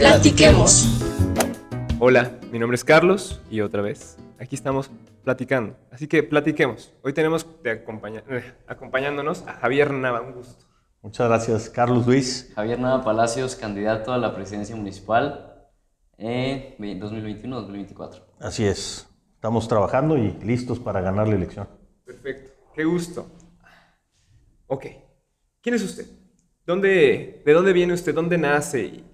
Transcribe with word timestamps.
Platiquemos. 0.00 0.88
Hola, 1.98 2.32
mi 2.50 2.58
nombre 2.58 2.74
es 2.74 2.84
Carlos 2.84 3.42
y 3.50 3.60
otra 3.60 3.82
vez 3.82 4.16
aquí 4.38 4.54
estamos 4.54 4.90
platicando. 5.22 5.76
Así 5.90 6.08
que 6.08 6.22
platiquemos. 6.22 6.94
Hoy 7.02 7.12
tenemos 7.12 7.46
de 7.62 7.72
eh, 7.72 8.54
acompañándonos 8.66 9.46
a 9.46 9.52
Javier 9.56 9.92
Nava, 9.92 10.22
un 10.22 10.32
gusto. 10.32 10.64
Muchas 11.02 11.28
gracias, 11.28 11.68
Carlos 11.68 12.06
Luis. 12.06 12.50
Javier 12.54 12.80
Nava 12.80 13.04
Palacios, 13.04 13.56
candidato 13.56 14.14
a 14.14 14.16
la 14.16 14.34
presidencia 14.34 14.74
municipal 14.74 15.68
en 16.16 16.78
2021-2024. 16.78 18.22
Así 18.40 18.64
es. 18.64 19.06
Estamos 19.34 19.68
trabajando 19.68 20.16
y 20.16 20.32
listos 20.42 20.78
para 20.78 21.02
ganar 21.02 21.28
la 21.28 21.34
elección. 21.34 21.68
Perfecto. 22.06 22.52
Qué 22.74 22.84
gusto. 22.84 23.26
Ok. 24.66 24.86
¿Quién 25.60 25.74
es 25.74 25.82
usted? 25.82 26.06
¿Dónde, 26.64 27.42
¿De 27.44 27.52
dónde 27.52 27.74
viene 27.74 27.92
usted? 27.92 28.14
¿Dónde 28.14 28.38
nace? 28.38 29.09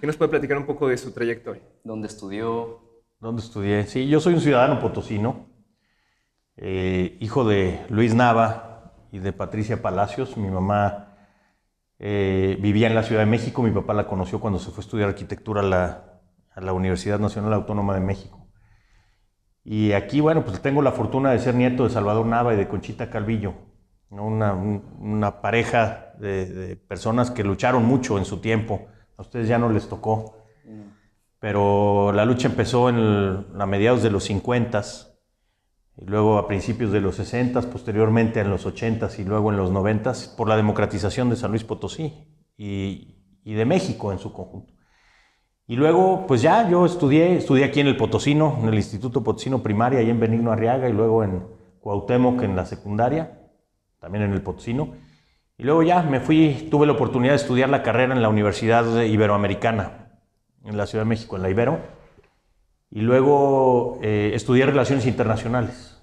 ¿Qué 0.00 0.06
nos 0.06 0.16
puede 0.16 0.30
platicar 0.30 0.56
un 0.56 0.66
poco 0.66 0.88
de 0.88 0.96
su 0.96 1.12
trayectoria? 1.12 1.62
¿Dónde 1.82 2.06
estudió? 2.06 2.80
¿Dónde 3.18 3.42
estudié? 3.42 3.84
Sí, 3.86 4.08
yo 4.08 4.20
soy 4.20 4.34
un 4.34 4.40
ciudadano 4.40 4.78
potosino, 4.78 5.48
eh, 6.56 7.16
hijo 7.20 7.44
de 7.44 7.84
Luis 7.88 8.14
Nava 8.14 8.92
y 9.10 9.18
de 9.18 9.32
Patricia 9.32 9.82
Palacios. 9.82 10.36
Mi 10.36 10.50
mamá 10.50 11.16
eh, 11.98 12.56
vivía 12.60 12.86
en 12.86 12.94
la 12.94 13.02
Ciudad 13.02 13.22
de 13.22 13.26
México, 13.26 13.60
mi 13.60 13.72
papá 13.72 13.92
la 13.92 14.06
conoció 14.06 14.38
cuando 14.38 14.60
se 14.60 14.70
fue 14.70 14.82
a 14.82 14.84
estudiar 14.84 15.08
arquitectura 15.08 15.62
a 15.62 15.64
la, 15.64 16.20
a 16.54 16.60
la 16.60 16.72
Universidad 16.72 17.18
Nacional 17.18 17.52
Autónoma 17.52 17.94
de 17.94 18.00
México. 18.00 18.48
Y 19.64 19.92
aquí, 19.92 20.20
bueno, 20.20 20.44
pues 20.44 20.62
tengo 20.62 20.80
la 20.80 20.92
fortuna 20.92 21.32
de 21.32 21.40
ser 21.40 21.56
nieto 21.56 21.82
de 21.82 21.90
Salvador 21.90 22.24
Nava 22.24 22.54
y 22.54 22.56
de 22.56 22.68
Conchita 22.68 23.10
Calvillo, 23.10 23.54
una, 24.10 24.54
una, 24.54 25.42
pareja 25.42 26.14
de, 26.18 26.76
personas 26.88 27.32
que 27.32 27.42
lucharon 27.42 27.84
mucho 27.84 28.16
en 28.16 28.24
su 28.24 28.40
tiempo. 28.40 28.86
A 29.18 29.22
ustedes 29.22 29.48
ya 29.48 29.58
no 29.58 29.68
les 29.68 29.88
tocó, 29.88 30.36
pero 31.40 32.12
la 32.12 32.24
lucha 32.24 32.48
empezó 32.48 32.88
en 32.88 33.46
a 33.58 33.66
mediados 33.66 34.02
de 34.02 34.10
los 34.10 34.24
50 34.24 34.82
y 35.96 36.04
luego 36.06 36.38
a 36.38 36.46
principios 36.46 36.92
de 36.92 37.00
los 37.00 37.16
60, 37.16 37.60
posteriormente 37.62 38.38
en 38.40 38.48
los 38.48 38.64
80 38.64 39.10
y 39.18 39.24
luego 39.24 39.50
en 39.50 39.56
los 39.56 39.72
90 39.72 40.12
por 40.36 40.48
la 40.48 40.56
democratización 40.56 41.28
de 41.30 41.36
San 41.36 41.50
Luis 41.50 41.64
Potosí 41.64 42.14
y, 42.56 43.16
y 43.42 43.54
de 43.54 43.64
México 43.64 44.12
en 44.12 44.20
su 44.20 44.32
conjunto. 44.32 44.72
Y 45.66 45.76
luego, 45.76 46.26
pues 46.26 46.40
ya, 46.40 46.70
yo 46.70 46.86
estudié, 46.86 47.36
estudié 47.36 47.64
aquí 47.64 47.80
en 47.80 47.88
el 47.88 47.96
Potosino, 47.96 48.56
en 48.62 48.68
el 48.68 48.76
Instituto 48.76 49.22
Potosino 49.22 49.62
Primaria, 49.62 49.98
ahí 49.98 50.08
en 50.08 50.18
Benigno 50.18 50.50
Arriaga, 50.50 50.88
y 50.88 50.94
luego 50.94 51.22
en 51.22 51.44
Cuauhtémoc, 51.80 52.40
en 52.42 52.56
la 52.56 52.64
secundaria, 52.64 53.38
también 54.00 54.24
en 54.24 54.32
el 54.32 54.40
Potosino. 54.40 54.94
Y 55.60 55.64
luego 55.64 55.82
ya 55.82 56.02
me 56.02 56.20
fui, 56.20 56.68
tuve 56.70 56.86
la 56.86 56.92
oportunidad 56.92 57.32
de 57.32 57.36
estudiar 57.38 57.68
la 57.68 57.82
carrera 57.82 58.14
en 58.14 58.22
la 58.22 58.28
Universidad 58.28 59.02
Iberoamericana, 59.02 60.12
en 60.64 60.76
la 60.76 60.86
Ciudad 60.86 61.04
de 61.04 61.08
México, 61.08 61.34
en 61.34 61.42
la 61.42 61.50
Ibero. 61.50 61.80
Y 62.90 63.00
luego 63.00 63.98
eh, 64.00 64.30
estudié 64.34 64.66
Relaciones 64.66 65.04
Internacionales. 65.04 66.00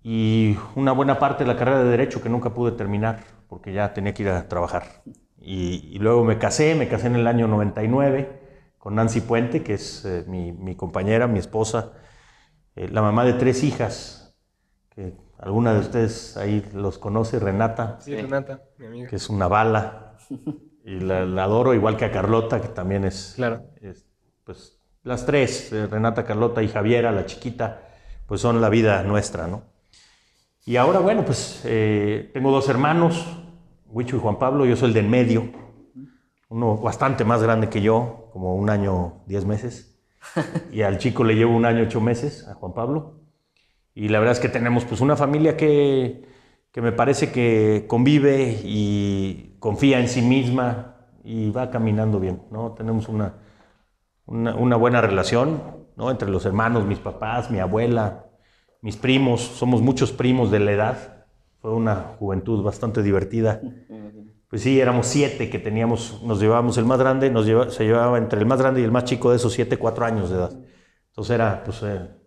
Y 0.00 0.56
una 0.76 0.92
buena 0.92 1.18
parte 1.18 1.42
de 1.42 1.48
la 1.48 1.56
carrera 1.56 1.82
de 1.82 1.90
Derecho 1.90 2.22
que 2.22 2.28
nunca 2.28 2.54
pude 2.54 2.70
terminar, 2.70 3.24
porque 3.48 3.72
ya 3.72 3.92
tenía 3.92 4.14
que 4.14 4.22
ir 4.22 4.28
a 4.28 4.48
trabajar. 4.48 5.02
Y, 5.40 5.98
luego 5.98 6.22
me 6.22 6.38
casé, 6.38 6.76
me 6.76 6.88
casé 6.88 7.08
en 7.08 7.16
el 7.16 7.26
año 7.26 7.48
99 7.48 8.42
con 8.78 8.94
Nancy 8.94 9.22
Puente, 9.22 9.64
que 9.64 9.74
es 9.74 10.04
eh, 10.04 10.24
mi, 10.28 10.76
compañera, 10.76 11.26
mi 11.26 11.40
esposa, 11.40 11.94
eh, 12.76 12.88
la 12.92 13.02
mamá 13.02 13.24
de 13.24 13.32
tres 13.32 13.64
hijas, 13.64 14.38
que 14.90 15.14
alguna 15.38 15.74
de 15.74 15.80
ustedes 15.80 16.36
ahí 16.36 16.68
los 16.74 16.98
conoce, 16.98 17.38
Renata. 17.38 17.98
Sí, 18.00 18.14
Renata, 18.14 18.62
mi 18.78 18.86
amiga. 18.86 19.08
Que 19.08 19.16
es 19.16 19.28
una 19.28 19.48
bala. 19.48 20.16
Y 20.84 21.00
la, 21.00 21.20
adoro, 21.44 21.74
igual 21.74 21.98
que 21.98 22.06
a 22.06 22.10
Carlota, 22.10 22.62
que 22.62 22.68
también 22.68 23.04
es. 23.04 23.34
Claro. 23.36 23.62
pues 24.42 24.80
las 25.02 25.26
tres, 25.26 25.70
eh, 25.70 25.86
Renata, 25.86 26.24
Carlota 26.24 26.62
y 26.62 26.68
Javiera, 26.68 27.12
la 27.12 27.26
chiquita, 27.26 27.82
pues 28.26 28.40
son 28.40 28.62
la 28.62 28.70
vida 28.70 29.02
nuestra, 29.02 29.46
¿no? 29.46 29.64
Y 30.64 30.76
ahora, 30.76 31.00
bueno, 31.00 31.26
pues 31.26 31.60
tengo 31.62 32.50
dos 32.50 32.70
hermanos, 32.70 33.26
Huicho 33.90 34.16
y 34.16 34.20
Juan 34.20 34.38
Pablo, 34.38 34.64
yo 34.64 34.76
soy 34.76 34.88
el 34.88 34.94
del 34.94 35.08
medio, 35.08 35.50
uno 36.48 36.76
bastante 36.78 37.24
más 37.24 37.42
grande 37.42 37.68
que 37.68 37.82
yo, 37.82 38.30
como 38.32 38.54
un 38.54 38.70
año, 38.70 39.22
diez 39.26 39.44
meses. 39.44 39.98
Y 40.72 40.82
al 40.82 40.98
chico 40.98 41.24
le 41.24 41.34
llevo 41.34 41.54
un 41.54 41.64
año, 41.64 41.84
ocho 41.84 42.00
meses, 42.00 42.46
a 42.48 42.54
Juan 42.54 42.72
Pablo. 42.72 43.17
Y 43.98 44.10
la 44.10 44.20
verdad 44.20 44.34
es 44.34 44.38
que 44.38 44.48
tenemos 44.48 44.84
pues 44.84 45.00
una 45.00 45.16
familia 45.16 45.56
que, 45.56 46.22
que 46.70 46.80
me 46.80 46.92
parece 46.92 47.32
que 47.32 47.86
convive 47.88 48.60
y 48.62 49.56
confía 49.58 49.98
en 49.98 50.06
sí 50.06 50.22
misma 50.22 50.94
y 51.24 51.50
va 51.50 51.72
caminando 51.72 52.20
bien, 52.20 52.42
¿no? 52.52 52.74
Tenemos 52.74 53.08
una, 53.08 53.34
una, 54.24 54.76
buena 54.76 55.00
relación, 55.00 55.88
¿no? 55.96 56.12
Entre 56.12 56.30
los 56.30 56.46
hermanos, 56.46 56.86
mis 56.86 57.00
papás, 57.00 57.50
mi 57.50 57.58
abuela, 57.58 58.26
mis 58.82 58.96
primos, 58.96 59.40
somos 59.40 59.82
muchos 59.82 60.12
primos 60.12 60.52
de 60.52 60.60
la 60.60 60.70
edad 60.70 61.26
fue 61.60 61.72
una 61.72 62.14
juventud 62.20 62.62
bastante 62.62 63.02
divertida. 63.02 63.60
Pues 64.48 64.62
sí, 64.62 64.80
éramos 64.80 65.08
siete 65.08 65.50
que 65.50 65.58
teníamos, 65.58 66.22
nos 66.22 66.38
llevábamos 66.38 66.78
el 66.78 66.84
más 66.84 67.00
grande, 67.00 67.30
nos 67.30 67.46
se 67.74 67.84
llevaba 67.84 68.16
entre 68.16 68.38
el 68.38 68.46
más 68.46 68.60
grande 68.60 68.80
y 68.80 68.84
el 68.84 68.92
más 68.92 69.06
chico 69.06 69.30
de 69.30 69.38
esos 69.38 69.52
siete, 69.52 69.76
cuatro 69.76 70.04
años 70.04 70.30
de 70.30 70.36
edad. 70.36 70.52
Entonces 71.08 71.34
era, 71.34 71.64
pues... 71.64 71.82
Eh, 71.82 72.17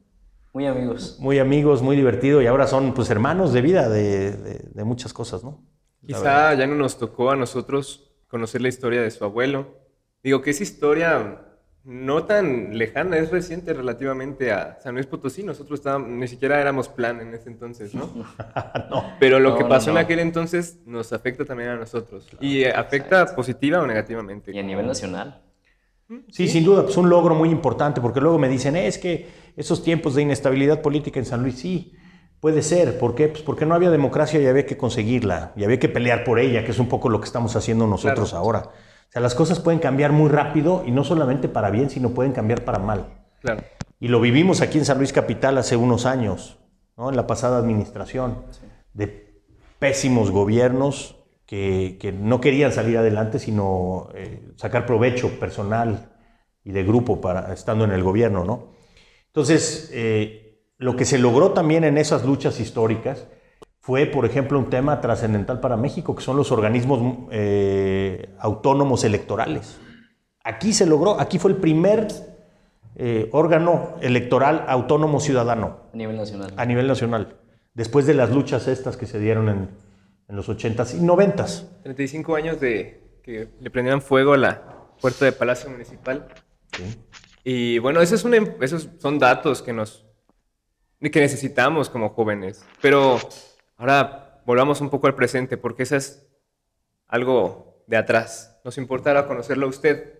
muy 0.53 0.67
amigos. 0.67 1.17
Muy 1.19 1.39
amigos, 1.39 1.81
muy 1.81 1.95
divertido 1.95 2.41
y 2.41 2.47
ahora 2.47 2.67
son 2.67 2.93
pues 2.93 3.09
hermanos 3.09 3.53
de 3.53 3.61
vida, 3.61 3.89
de, 3.89 4.31
de 4.31 4.83
muchas 4.83 5.13
cosas, 5.13 5.43
¿no? 5.43 5.63
Quizá 6.05 6.53
ya 6.55 6.67
no 6.67 6.75
nos 6.75 6.97
tocó 6.97 7.31
a 7.31 7.35
nosotros 7.35 8.11
conocer 8.27 8.61
la 8.61 8.69
historia 8.69 9.01
de 9.01 9.11
su 9.11 9.23
abuelo. 9.23 9.67
Digo 10.23 10.41
que 10.41 10.51
esa 10.51 10.63
historia 10.63 11.47
no 11.83 12.25
tan 12.25 12.77
lejana, 12.77 13.17
es 13.17 13.31
reciente 13.31 13.73
relativamente 13.73 14.51
a 14.51 14.79
San 14.81 14.95
Luis 14.95 15.07
Potosí. 15.07 15.43
Nosotros 15.43 15.79
estábamos, 15.79 16.09
ni 16.09 16.27
siquiera 16.27 16.59
éramos 16.61 16.89
plan 16.89 17.21
en 17.21 17.33
ese 17.33 17.49
entonces, 17.49 17.93
¿no? 17.95 18.09
Pero 19.19 19.39
lo 19.39 19.57
que 19.57 19.65
pasó 19.65 19.91
en 19.91 19.97
aquel 19.97 20.19
entonces 20.19 20.79
nos 20.85 21.11
afecta 21.13 21.45
también 21.45 21.69
a 21.69 21.75
nosotros. 21.77 22.27
¿Y 22.39 22.65
afecta 22.65 23.35
positiva 23.35 23.79
o 23.79 23.87
negativamente? 23.87 24.51
Y 24.51 24.59
a 24.59 24.63
nivel 24.63 24.85
nacional. 24.85 25.41
Sí, 26.29 26.47
sin 26.47 26.65
duda, 26.65 26.83
pues 26.83 26.97
un 26.97 27.09
logro 27.09 27.35
muy 27.35 27.49
importante, 27.49 28.01
porque 28.01 28.19
luego 28.19 28.37
me 28.37 28.49
dicen, 28.49 28.75
es 28.75 28.97
que 28.97 29.27
esos 29.55 29.83
tiempos 29.83 30.15
de 30.15 30.23
inestabilidad 30.23 30.81
política 30.81 31.19
en 31.19 31.25
San 31.25 31.41
Luis, 31.41 31.59
sí, 31.59 31.93
puede 32.39 32.61
ser. 32.61 32.97
¿Por 32.97 33.15
qué? 33.15 33.29
Pues 33.29 33.43
porque 33.43 33.65
no 33.65 33.75
había 33.75 33.89
democracia 33.89 34.41
y 34.41 34.47
había 34.47 34.65
que 34.65 34.77
conseguirla, 34.77 35.53
y 35.55 35.63
había 35.63 35.79
que 35.79 35.89
pelear 35.89 36.23
por 36.23 36.39
ella, 36.39 36.65
que 36.65 36.71
es 36.71 36.79
un 36.79 36.87
poco 36.87 37.09
lo 37.09 37.21
que 37.21 37.25
estamos 37.25 37.55
haciendo 37.55 37.87
nosotros 37.87 38.33
ahora. 38.33 38.59
O 38.59 39.11
sea, 39.11 39.21
las 39.21 39.35
cosas 39.35 39.59
pueden 39.59 39.79
cambiar 39.79 40.11
muy 40.11 40.29
rápido 40.29 40.83
y 40.85 40.91
no 40.91 41.03
solamente 41.03 41.47
para 41.47 41.69
bien, 41.69 41.89
sino 41.89 42.11
pueden 42.11 42.31
cambiar 42.31 42.63
para 42.63 42.79
mal. 42.79 43.07
Claro. 43.41 43.63
Y 43.99 44.07
lo 44.07 44.19
vivimos 44.19 44.61
aquí 44.61 44.77
en 44.77 44.85
San 44.85 44.97
Luis 44.97 45.13
Capital 45.13 45.57
hace 45.57 45.75
unos 45.75 46.05
años, 46.05 46.59
¿no? 46.97 47.09
en 47.09 47.15
la 47.15 47.27
pasada 47.27 47.57
administración, 47.57 48.43
de 48.93 49.41
pésimos 49.79 50.31
gobiernos 50.31 51.17
que, 51.45 51.97
que, 51.99 52.11
no 52.11 52.39
querían 52.39 52.71
salir 52.71 52.97
adelante, 52.97 53.37
sino 53.37 54.09
eh, 54.15 54.53
sacar 54.55 54.85
provecho 54.85 55.39
personal 55.39 56.13
y 56.63 56.71
de 56.71 56.83
grupo 56.83 57.19
para 57.19 57.53
estando 57.53 57.83
en 57.83 57.91
el 57.91 58.01
gobierno. 58.01 58.45
¿no? 58.45 58.71
Entonces, 59.31 59.89
eh, 59.93 60.59
lo 60.77 60.97
que 60.97 61.05
se 61.05 61.17
logró 61.17 61.51
también 61.51 61.85
en 61.85 61.97
esas 61.97 62.25
luchas 62.25 62.59
históricas 62.59 63.27
fue, 63.79 64.05
por 64.05 64.25
ejemplo, 64.25 64.59
un 64.59 64.69
tema 64.69 64.99
trascendental 64.99 65.61
para 65.61 65.77
México, 65.77 66.15
que 66.15 66.21
son 66.21 66.35
los 66.35 66.51
organismos 66.51 67.29
eh, 67.31 68.35
autónomos 68.39 69.05
electorales. 69.05 69.79
Aquí 70.43 70.73
se 70.73 70.85
logró, 70.85 71.19
aquí 71.19 71.39
fue 71.39 71.51
el 71.51 71.57
primer 71.57 72.07
eh, 72.95 73.29
órgano 73.31 73.95
electoral 74.01 74.65
autónomo 74.67 75.21
ciudadano. 75.21 75.77
A 75.93 75.97
nivel 75.97 76.17
nacional. 76.17 76.53
A 76.57 76.65
nivel 76.65 76.87
nacional. 76.87 77.37
Después 77.73 78.05
de 78.05 78.13
las 78.13 78.31
luchas 78.31 78.67
estas 78.67 78.97
que 78.97 79.05
se 79.05 79.17
dieron 79.17 79.47
en, 79.47 79.69
en 80.27 80.35
los 80.35 80.49
80s 80.49 80.95
y 80.95 80.99
90s. 80.99 81.67
35 81.83 82.35
años 82.35 82.59
de 82.59 83.01
que 83.23 83.47
le 83.61 83.69
prendieron 83.69 84.01
fuego 84.01 84.33
a 84.33 84.37
la 84.37 84.61
puerta 84.99 85.23
de 85.23 85.31
Palacio 85.31 85.69
Municipal. 85.69 86.27
Sí. 86.75 86.83
Y 87.43 87.79
bueno, 87.79 88.01
esos, 88.01 88.25
esos 88.61 88.89
son 88.99 89.19
datos 89.19 89.61
que 89.61 89.73
nos 89.73 90.05
que 90.99 91.19
necesitamos 91.19 91.89
como 91.89 92.09
jóvenes. 92.09 92.63
Pero 92.79 93.19
Ahora 93.81 94.43
volvamos 94.45 94.79
un 94.79 94.91
poco 94.91 95.07
al 95.07 95.15
presente, 95.15 95.57
porque 95.57 95.81
eso 95.81 95.95
es 95.95 96.23
algo 97.07 97.83
de 97.87 97.97
atrás. 97.97 98.59
Nos 98.63 98.77
importará 98.77 99.25
conocerlo 99.25 99.65
a 99.65 99.69
usted 99.69 100.19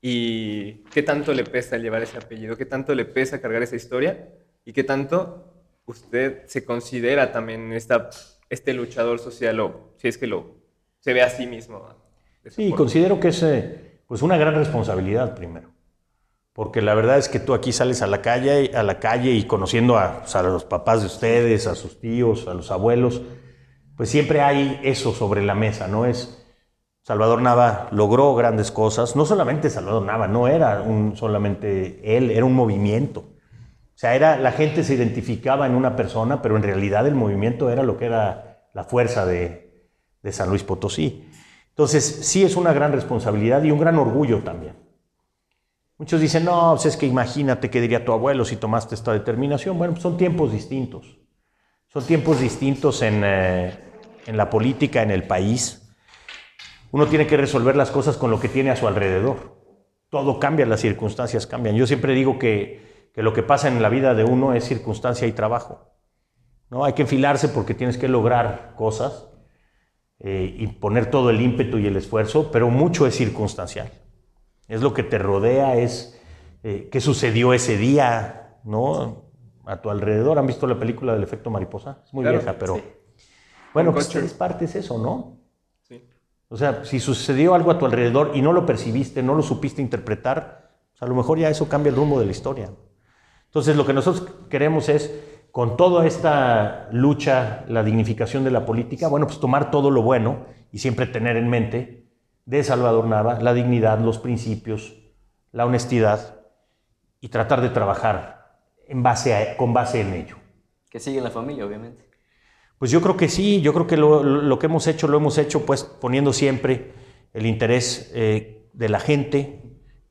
y 0.00 0.84
qué 0.92 1.02
tanto 1.02 1.34
le 1.34 1.42
pesa 1.42 1.78
llevar 1.78 2.04
ese 2.04 2.16
apellido, 2.16 2.56
qué 2.56 2.64
tanto 2.64 2.94
le 2.94 3.04
pesa 3.04 3.40
cargar 3.40 3.64
esa 3.64 3.74
historia 3.74 4.28
y 4.64 4.72
qué 4.72 4.84
tanto 4.84 5.52
usted 5.84 6.46
se 6.46 6.64
considera 6.64 7.32
también 7.32 7.72
esta, 7.72 8.08
este 8.50 8.72
luchador 8.72 9.18
social 9.18 9.58
o 9.58 9.94
si 9.96 10.06
es 10.06 10.16
que 10.16 10.28
lo 10.28 10.54
se 11.00 11.12
ve 11.12 11.22
a 11.22 11.28
sí 11.28 11.48
mismo. 11.48 11.88
Sí, 12.50 12.70
considero 12.70 13.18
que 13.18 13.28
es 13.28 13.42
eh, 13.42 13.98
pues 14.06 14.22
una 14.22 14.36
gran 14.36 14.54
responsabilidad 14.54 15.34
primero. 15.34 15.72
Porque 16.56 16.80
la 16.80 16.94
verdad 16.94 17.18
es 17.18 17.28
que 17.28 17.38
tú 17.38 17.52
aquí 17.52 17.70
sales 17.70 18.00
a 18.00 18.06
la 18.06 18.22
calle, 18.22 18.70
a 18.74 18.82
la 18.82 18.98
calle 18.98 19.32
y 19.32 19.44
conociendo 19.44 19.98
a, 19.98 20.24
los 20.42 20.64
papás 20.64 21.02
de 21.02 21.06
ustedes, 21.06 21.66
a 21.66 21.74
sus 21.74 22.00
tíos, 22.00 22.48
a 22.48 22.54
los 22.54 22.70
abuelos, 22.70 23.20
pues 23.94 24.08
siempre 24.08 24.40
hay 24.40 24.80
eso 24.82 25.12
sobre 25.12 25.42
la 25.42 25.54
mesa, 25.54 25.86
¿no? 25.86 26.06
Es, 26.06 26.42
Salvador 27.02 27.42
Nava 27.42 27.88
logró 27.90 28.34
grandes 28.34 28.70
cosas. 28.70 29.16
No 29.16 29.26
solamente 29.26 29.68
Salvador 29.68 30.04
Nava, 30.04 30.28
no 30.28 30.48
era 30.48 30.80
un, 30.80 31.14
solamente 31.14 32.16
él, 32.16 32.30
era 32.30 32.46
un 32.46 32.54
movimiento. 32.54 33.20
O 33.20 33.98
sea, 33.98 34.14
era, 34.14 34.38
la 34.38 34.52
gente 34.52 34.82
se 34.82 34.94
identificaba 34.94 35.66
en 35.66 35.74
una 35.74 35.94
persona, 35.94 36.40
pero 36.40 36.56
en 36.56 36.62
realidad 36.62 37.06
el 37.06 37.14
movimiento 37.14 37.68
era 37.68 37.82
lo 37.82 37.98
que 37.98 38.06
era 38.06 38.62
la 38.72 38.84
fuerza 38.84 39.26
de, 39.26 39.90
de 40.22 40.32
San 40.32 40.48
Luis 40.48 40.62
Potosí. 40.62 41.28
Entonces, 41.68 42.02
sí 42.22 42.44
es 42.44 42.56
una 42.56 42.72
gran 42.72 42.92
responsabilidad 42.92 43.62
y 43.62 43.72
un 43.72 43.78
gran 43.78 43.98
orgullo 43.98 44.38
también. 44.38 44.85
Muchos 45.98 46.20
dicen, 46.20 46.44
no, 46.44 46.72
pues 46.72 46.86
es 46.86 46.96
que 46.96 47.06
imagínate 47.06 47.70
qué 47.70 47.80
diría 47.80 48.04
tu 48.04 48.12
abuelo 48.12 48.44
si 48.44 48.56
tomaste 48.56 48.94
esta 48.94 49.12
determinación. 49.12 49.78
Bueno, 49.78 49.94
pues 49.94 50.02
son 50.02 50.16
tiempos 50.18 50.52
distintos. 50.52 51.18
Son 51.88 52.04
tiempos 52.04 52.40
distintos 52.40 53.00
en, 53.00 53.22
eh, 53.24 53.78
en 54.26 54.36
la 54.36 54.50
política, 54.50 55.02
en 55.02 55.10
el 55.10 55.26
país. 55.26 55.88
Uno 56.92 57.06
tiene 57.06 57.26
que 57.26 57.36
resolver 57.36 57.76
las 57.76 57.90
cosas 57.90 58.16
con 58.16 58.30
lo 58.30 58.38
que 58.38 58.48
tiene 58.48 58.70
a 58.70 58.76
su 58.76 58.86
alrededor. 58.86 59.56
Todo 60.10 60.38
cambia, 60.38 60.66
las 60.66 60.80
circunstancias 60.80 61.46
cambian. 61.46 61.76
Yo 61.76 61.86
siempre 61.86 62.14
digo 62.14 62.38
que, 62.38 63.10
lo 63.14 63.32
que 63.32 63.42
pasa 63.42 63.68
en 63.68 63.80
la 63.80 63.88
vida 63.88 64.14
de 64.14 64.24
uno 64.24 64.52
es 64.52 64.64
circunstancia 64.64 65.26
y 65.26 65.32
trabajo. 65.32 65.94
¿no? 66.70 66.84
Hay 66.84 66.92
que 66.92 67.02
enfilarse 67.02 67.48
porque 67.48 67.74
tienes 67.74 67.96
que 67.96 68.08
lograr 68.08 68.74
cosas 68.76 69.30
eh, 70.20 70.54
y 70.58 70.66
poner 70.66 71.10
todo 71.10 71.30
el 71.30 71.40
ímpetu 71.40 71.78
y 71.78 71.86
el 71.86 71.96
esfuerzo, 71.96 72.50
pero 72.50 72.68
mucho 72.68 73.06
es 73.06 73.16
circunstancial. 73.16 73.90
Es 74.68 74.82
lo 74.82 74.92
que 74.94 75.02
te 75.02 75.18
rodea, 75.18 75.76
es 75.76 76.20
eh, 76.62 76.88
qué 76.90 77.00
sucedió 77.00 77.52
ese 77.52 77.76
día, 77.76 78.58
¿no? 78.64 79.30
A 79.64 79.80
tu 79.80 79.90
alrededor. 79.90 80.38
¿Han 80.38 80.46
visto 80.46 80.66
la 80.66 80.78
película 80.78 81.12
del 81.12 81.22
efecto 81.22 81.50
mariposa? 81.50 82.02
Es 82.04 82.12
muy 82.12 82.24
vieja, 82.26 82.56
pero... 82.58 82.80
Bueno, 83.72 83.92
pues 83.92 84.14
es 84.14 84.32
parte 84.32 84.64
es 84.64 84.74
eso, 84.74 84.98
¿no? 84.98 85.36
O 86.48 86.56
sea, 86.56 86.84
si 86.84 87.00
sucedió 87.00 87.54
algo 87.54 87.70
a 87.70 87.78
tu 87.78 87.86
alrededor 87.86 88.32
y 88.34 88.40
no 88.40 88.52
lo 88.52 88.64
percibiste, 88.64 89.22
no 89.22 89.34
lo 89.34 89.42
supiste 89.42 89.82
interpretar, 89.82 90.70
pues 90.92 91.02
a 91.02 91.06
lo 91.06 91.14
mejor 91.14 91.38
ya 91.38 91.50
eso 91.50 91.68
cambia 91.68 91.90
el 91.90 91.96
rumbo 91.96 92.20
de 92.20 92.26
la 92.26 92.30
historia. 92.30 92.70
Entonces, 93.46 93.76
lo 93.76 93.84
que 93.84 93.92
nosotros 93.92 94.28
queremos 94.48 94.88
es, 94.88 95.12
con 95.50 95.76
toda 95.76 96.06
esta 96.06 96.88
lucha, 96.92 97.64
la 97.68 97.82
dignificación 97.82 98.44
de 98.44 98.50
la 98.50 98.64
política, 98.64 99.08
bueno, 99.08 99.26
pues 99.26 99.40
tomar 99.40 99.70
todo 99.70 99.90
lo 99.90 100.02
bueno 100.02 100.46
y 100.70 100.78
siempre 100.78 101.06
tener 101.06 101.36
en 101.36 101.48
mente 101.48 102.05
de 102.46 102.64
Salvador 102.64 103.06
Nava 103.06 103.40
la 103.40 103.52
dignidad, 103.52 103.98
los 103.98 104.18
principios, 104.18 104.94
la 105.52 105.66
honestidad 105.66 106.40
y 107.20 107.28
tratar 107.28 107.60
de 107.60 107.68
trabajar 107.68 108.60
en 108.86 109.02
base 109.02 109.54
con 109.58 109.74
base 109.74 110.00
en 110.00 110.14
ello. 110.14 110.36
Que 110.88 111.00
sigue 111.00 111.18
en 111.18 111.24
la 111.24 111.30
familia, 111.30 111.66
obviamente. 111.66 112.08
Pues 112.78 112.90
yo 112.90 113.02
creo 113.02 113.16
que 113.16 113.28
sí, 113.28 113.60
yo 113.60 113.72
creo 113.72 113.86
que 113.86 113.96
lo, 113.96 114.58
que 114.58 114.66
hemos 114.66 114.86
hecho 114.86 115.08
lo 115.08 115.16
hemos 115.16 115.38
hecho 115.38 115.66
pues 115.66 115.82
poniendo 115.82 116.32
siempre 116.32 116.92
el 117.32 117.46
interés 117.46 118.10
eh, 118.14 118.68
de 118.72 118.88
la 118.88 119.00
gente 119.00 119.62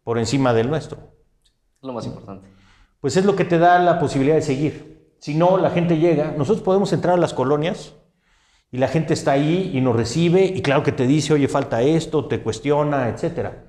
por 0.03 0.17
encima 0.17 0.53
del 0.53 0.69
nuestro. 0.69 1.13
Lo 1.81 1.93
más 1.93 2.05
importante. 2.05 2.49
Pues 2.99 3.15
es 3.17 3.25
lo 3.25 3.35
que 3.35 3.45
te 3.45 3.59
da 3.59 3.79
la 3.79 3.99
posibilidad 3.99 4.35
de 4.35 4.41
seguir. 4.41 5.13
Si 5.19 5.35
no, 5.35 5.57
la 5.57 5.69
gente 5.69 5.97
llega, 5.97 6.33
nosotros 6.37 6.63
podemos 6.63 6.91
entrar 6.91 7.15
a 7.15 7.17
las 7.17 7.33
colonias 7.33 7.95
y 8.75 8.77
la 8.77 8.89
gente 8.89 9.13
está 9.13 9.31
ahí 9.31 9.71
y 9.73 9.79
nos 9.79 9.95
recibe 9.95 10.43
y 10.43 10.61
claro 10.61 10.83
que 10.83 10.91
te 10.91 11.07
dice, 11.07 11.31
oye, 11.31 11.47
falta 11.47 11.81
esto, 11.81 12.25
te 12.25 12.41
cuestiona, 12.41 13.07
etcétera. 13.07 13.63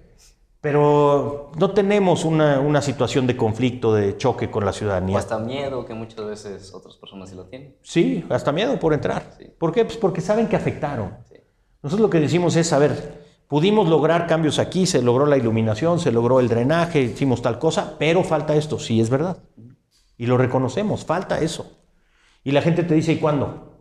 Pero 0.60 1.52
no 1.56 1.70
tenemos 1.70 2.24
una, 2.24 2.82
situación 2.82 3.24
de 3.28 3.36
conflicto, 3.36 3.94
de 3.94 4.16
choque 4.16 4.50
con 4.50 4.64
la 4.64 4.72
ciudadanía. 4.72 5.14
O 5.14 5.18
hasta 5.20 5.38
miedo, 5.38 5.86
que 5.86 5.94
muchas 5.94 6.26
veces 6.26 6.74
otras 6.74 6.96
personas 6.96 7.30
sí 7.30 7.36
lo 7.36 7.44
tienen. 7.44 7.76
Sí, 7.82 8.24
hasta 8.30 8.50
miedo 8.50 8.80
por 8.80 8.94
entrar. 8.94 9.38
¿Por 9.60 9.70
qué? 9.70 9.84
Pues 9.84 9.96
porque 9.96 10.20
saben 10.20 10.48
que 10.48 10.56
afectaron. 10.56 11.14
Nosotros 11.84 12.00
lo 12.00 12.10
que 12.10 12.18
decimos 12.18 12.56
es, 12.56 12.72
a 12.72 12.80
ver, 12.80 13.26
pudimos 13.46 13.88
lograr 13.88 14.26
cambios 14.26 14.58
aquí, 14.58 14.86
se 14.86 15.02
logró 15.02 15.24
la 15.26 15.36
iluminación, 15.36 16.00
se 16.00 16.10
logró 16.10 16.40
el 16.40 16.48
drenaje, 16.48 17.00
hicimos 17.00 17.42
tal 17.42 17.60
cosa, 17.60 17.94
pero 17.96 18.24
falta 18.24 18.56
esto, 18.56 18.80
sí 18.80 19.00
es 19.00 19.08
verdad. 19.08 19.38
Y 20.18 20.26
lo 20.26 20.36
reconocemos, 20.36 21.04
falta 21.04 21.38
eso. 21.38 21.78
Y 22.42 22.50
la 22.50 22.60
gente 22.60 22.82
te 22.82 22.94
dice, 22.94 23.12
¿y 23.12 23.18
cuándo? 23.18 23.75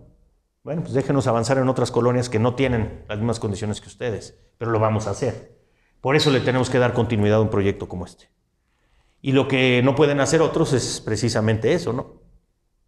Bueno, 0.66 0.82
pues 0.82 0.96
déjenos 0.96 1.28
avanzar 1.28 1.60
en 1.60 1.70
otras 1.70 1.92
colonias 1.92 2.28
que 2.28 2.40
no 2.40 2.56
tienen 2.56 3.06
las 3.08 3.20
mismas 3.20 3.40
condiciones 3.40 3.82
que 3.82 3.88
ustedes, 3.88 4.36
pero 4.58 4.72
lo 4.72 4.80
vamos 4.80 5.06
a 5.06 5.12
hacer. 5.12 5.56
Por 6.02 6.16
eso 6.16 6.32
le 6.32 6.40
tenemos 6.40 6.72
que 6.72 6.80
dar 6.80 6.94
continuidad 6.94 7.38
a 7.38 7.42
un 7.42 7.52
proyecto 7.52 7.88
como 7.88 8.04
este. 8.04 8.32
Y 9.22 9.34
lo 9.34 9.48
que 9.48 9.82
no 9.84 9.94
pueden 9.94 10.22
hacer 10.22 10.42
otros 10.42 10.74
es 10.74 11.02
precisamente 11.02 11.74
eso, 11.74 11.94
¿no? 11.94 12.20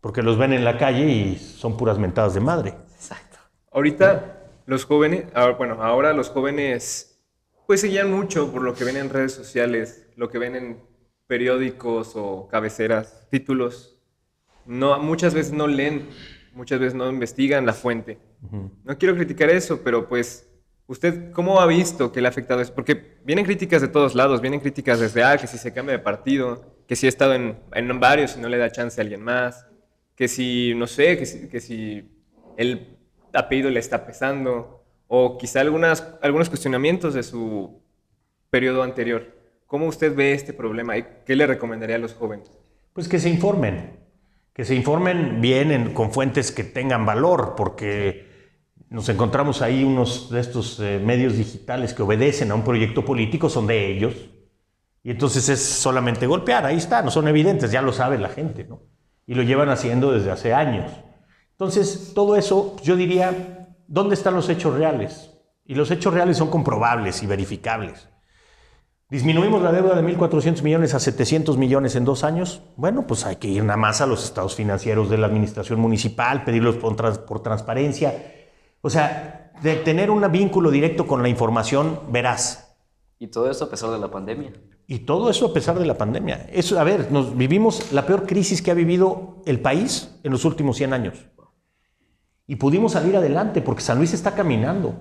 Porque 0.02 0.24
los 0.24 0.40
ven 0.40 0.54
en 0.54 0.66
la 0.66 0.80
calle 0.80 1.06
y 1.06 1.38
son 1.38 1.78
puras 1.78 2.00
mentadas 2.00 2.34
de 2.34 2.40
madre. 2.40 2.74
Exacto. 2.96 3.38
Ahorita 3.72 4.40
los 4.66 4.84
jóvenes, 4.84 5.26
bueno, 5.60 5.84
ahora 5.84 6.14
los 6.14 6.32
jóvenes 6.32 7.22
pues 7.68 7.82
seguían 7.82 8.12
mucho 8.12 8.52
por 8.52 8.64
lo 8.64 8.74
que 8.74 8.86
ven 8.86 8.98
en 8.98 9.12
redes 9.12 9.36
sociales, 9.36 10.08
lo 10.16 10.30
que 10.30 10.40
ven 10.40 10.56
en 10.56 10.82
periódicos 11.28 12.14
o 12.16 12.48
cabeceras, 12.48 13.28
títulos. 13.30 14.00
No, 14.66 14.98
muchas 14.98 15.36
veces 15.36 15.54
no 15.54 15.68
leen, 15.68 16.10
muchas 16.57 16.80
veces 16.80 16.95
no 16.95 17.09
investigan 17.09 17.65
la 17.65 17.74
fuente. 17.74 18.18
No 18.83 18.98
quiero 18.98 19.15
criticar 19.15 19.50
eso, 19.50 19.81
pero 19.83 20.09
pues 20.09 20.48
¿Usted 20.88 21.31
cómo 21.31 21.59
ha 21.59 21.68
visto 21.68 22.13
que 22.13 22.21
le 22.21 22.27
ha 22.27 22.30
afectado 22.30 22.62
eso? 22.62 22.74
Porque 22.74 23.18
vienen 23.25 23.44
críticas 23.44 23.81
de 23.81 23.89
todos 23.89 24.15
lados, 24.15 24.39
vienen 24.39 24.62
críticas 24.62 25.01
desde, 25.01 25.21
ah, 25.21 25.38
que 25.38 25.45
si 25.45 25.57
se 25.57 25.74
cambia 25.74 25.98
de 25.98 26.00
partido, 26.00 26.63
que 26.88 26.95
si 26.95 27.06
ha 27.07 27.09
estado 27.09 27.33
en, 27.33 27.57
en 27.74 28.00
varios 28.00 28.38
y 28.38 28.39
no 28.39 28.48
le 28.48 28.57
da 28.57 28.71
chance 28.71 29.00
a 29.00 29.04
alguien 29.04 29.21
más, 29.21 29.68
que 30.15 30.30
si, 30.30 30.74
no 30.75 30.88
sé, 30.88 31.18
que 31.18 31.25
si, 31.25 31.50
que 31.50 31.59
si 31.59 32.09
el 32.56 32.98
apellido 33.33 33.69
le 33.69 33.81
está 33.81 34.06
pesando, 34.06 34.86
o 35.09 35.38
quizá 35.38 35.59
algunas, 35.59 36.07
algunos 36.21 36.48
cuestionamientos 36.48 37.13
de 37.13 37.24
su 37.24 37.81
periodo 38.50 38.81
anterior. 38.81 39.36
¿Cómo 39.68 39.88
usted 39.88 40.15
ve 40.15 40.31
este 40.31 40.54
problema 40.54 40.98
y 40.98 41.06
qué 41.25 41.36
le 41.36 41.45
recomendaría 41.45 41.98
a 41.98 42.00
los 42.00 42.13
jóvenes? 42.13 42.50
Pues 42.94 43.09
que 43.09 43.19
se 43.19 43.30
informen, 43.30 44.00
que 44.57 44.65
se 44.65 44.74
informen 44.74 45.39
bien 45.39 45.94
con 45.94 46.12
fuentes 46.12 46.51
que 46.51 46.63
tengan 46.63 47.06
valor, 47.06 47.54
porque 47.56 48.25
nos 48.89 49.07
encontramos 49.07 49.62
ahí 49.62 49.83
unos 49.83 50.31
de 50.31 50.39
estos 50.39 50.80
eh, 50.80 51.00
medios 51.00 51.38
digitales 51.38 51.94
que 51.94 52.01
obedecen 52.01 52.50
a 52.50 52.56
un 52.56 52.63
proyecto 52.63 53.06
político, 53.06 53.50
son 53.50 53.68
de 53.68 53.92
ellos, 53.92 54.15
y 55.04 55.12
entonces 55.12 55.48
es 55.48 55.63
solamente 55.63 56.25
golpear, 56.25 56.65
ahí 56.65 56.77
está, 56.77 57.04
no 57.04 57.12
son 57.12 57.27
evidentes, 57.27 57.71
ya 57.71 57.83
lo 57.83 57.94
sabe 57.94 58.18
la 58.18 58.30
gente, 58.30 58.63
¿no? 58.63 58.81
Y 59.27 59.36
lo 59.36 59.44
llevan 59.44 59.69
haciendo 59.69 60.12
desde 60.12 60.31
hace 60.31 60.56
años. 60.56 60.92
Entonces, 61.51 62.13
todo 62.15 62.36
eso, 62.36 62.77
yo 62.81 62.95
diría, 62.95 63.69
¿dónde 63.88 64.15
están 64.15 64.33
los 64.33 64.50
hechos 64.50 64.74
reales? 64.74 65.37
Y 65.66 65.76
los 65.76 65.92
hechos 65.92 66.16
reales 66.16 66.37
son 66.37 66.49
comprobables 66.49 67.21
y 67.21 67.28
verificables. 67.28 68.09
¿Disminuimos 69.09 69.61
la 69.61 69.71
deuda 69.71 69.95
de 69.95 70.04
1.400 70.04 70.64
millones 70.64 70.94
a 70.94 70.99
700 70.99 71.57
millones 71.57 71.95
en 71.95 72.04
dos 72.04 72.26
años? 72.26 72.61
Bueno, 72.76 73.07
pues 73.07 73.26
hay 73.26 73.37
que 73.37 73.47
ir 73.47 73.64
nada 73.64 73.78
más 73.78 74.02
a 74.02 74.06
los 74.06 74.26
estados 74.26 74.56
financieros 74.56 75.09
de 75.09 75.18
la 75.18 75.28
administración 75.28 75.80
municipal, 75.80 76.44
pedirlos 76.44 76.76
por, 76.76 76.97
por 77.26 77.42
transparencia, 77.42 78.35
o 78.81 78.90
sea, 78.90 79.54
de 79.61 79.78
tener 79.78 80.11
un 80.11 80.30
vínculo 80.30 80.71
directo 80.71 81.07
con 81.07 81.23
la 81.23 81.30
información 81.30 82.02
veraz. 82.09 82.76
Y 83.18 83.28
todo 83.28 83.49
eso 83.49 83.64
a 83.64 83.69
pesar 83.69 83.92
de 83.92 83.97
la 83.97 84.11
pandemia. 84.11 84.52
Y 84.87 84.99
todo 84.99 85.30
eso 85.30 85.45
a 85.45 85.54
pesar 85.54 85.80
de 85.80 85.85
la 85.85 85.97
pandemia. 85.97 86.45
Eso, 86.52 86.78
a 86.78 86.83
ver, 86.83 87.09
nos 87.09 87.35
vivimos 87.37 87.94
la 87.94 88.06
peor 88.06 88.26
crisis 88.26 88.61
que 88.61 88.71
ha 88.71 88.73
vivido 88.73 89.42
el 89.45 89.61
país 89.61 90.19
en 90.23 90.33
los 90.33 90.44
últimos 90.44 90.76
100 90.76 90.92
años. 90.92 91.26
Y 92.45 92.57
pudimos 92.57 92.92
salir 92.92 93.16
adelante 93.16 93.61
porque 93.61 93.81
San 93.81 93.99
Luis 93.99 94.14
está 94.14 94.35
caminando. 94.35 94.95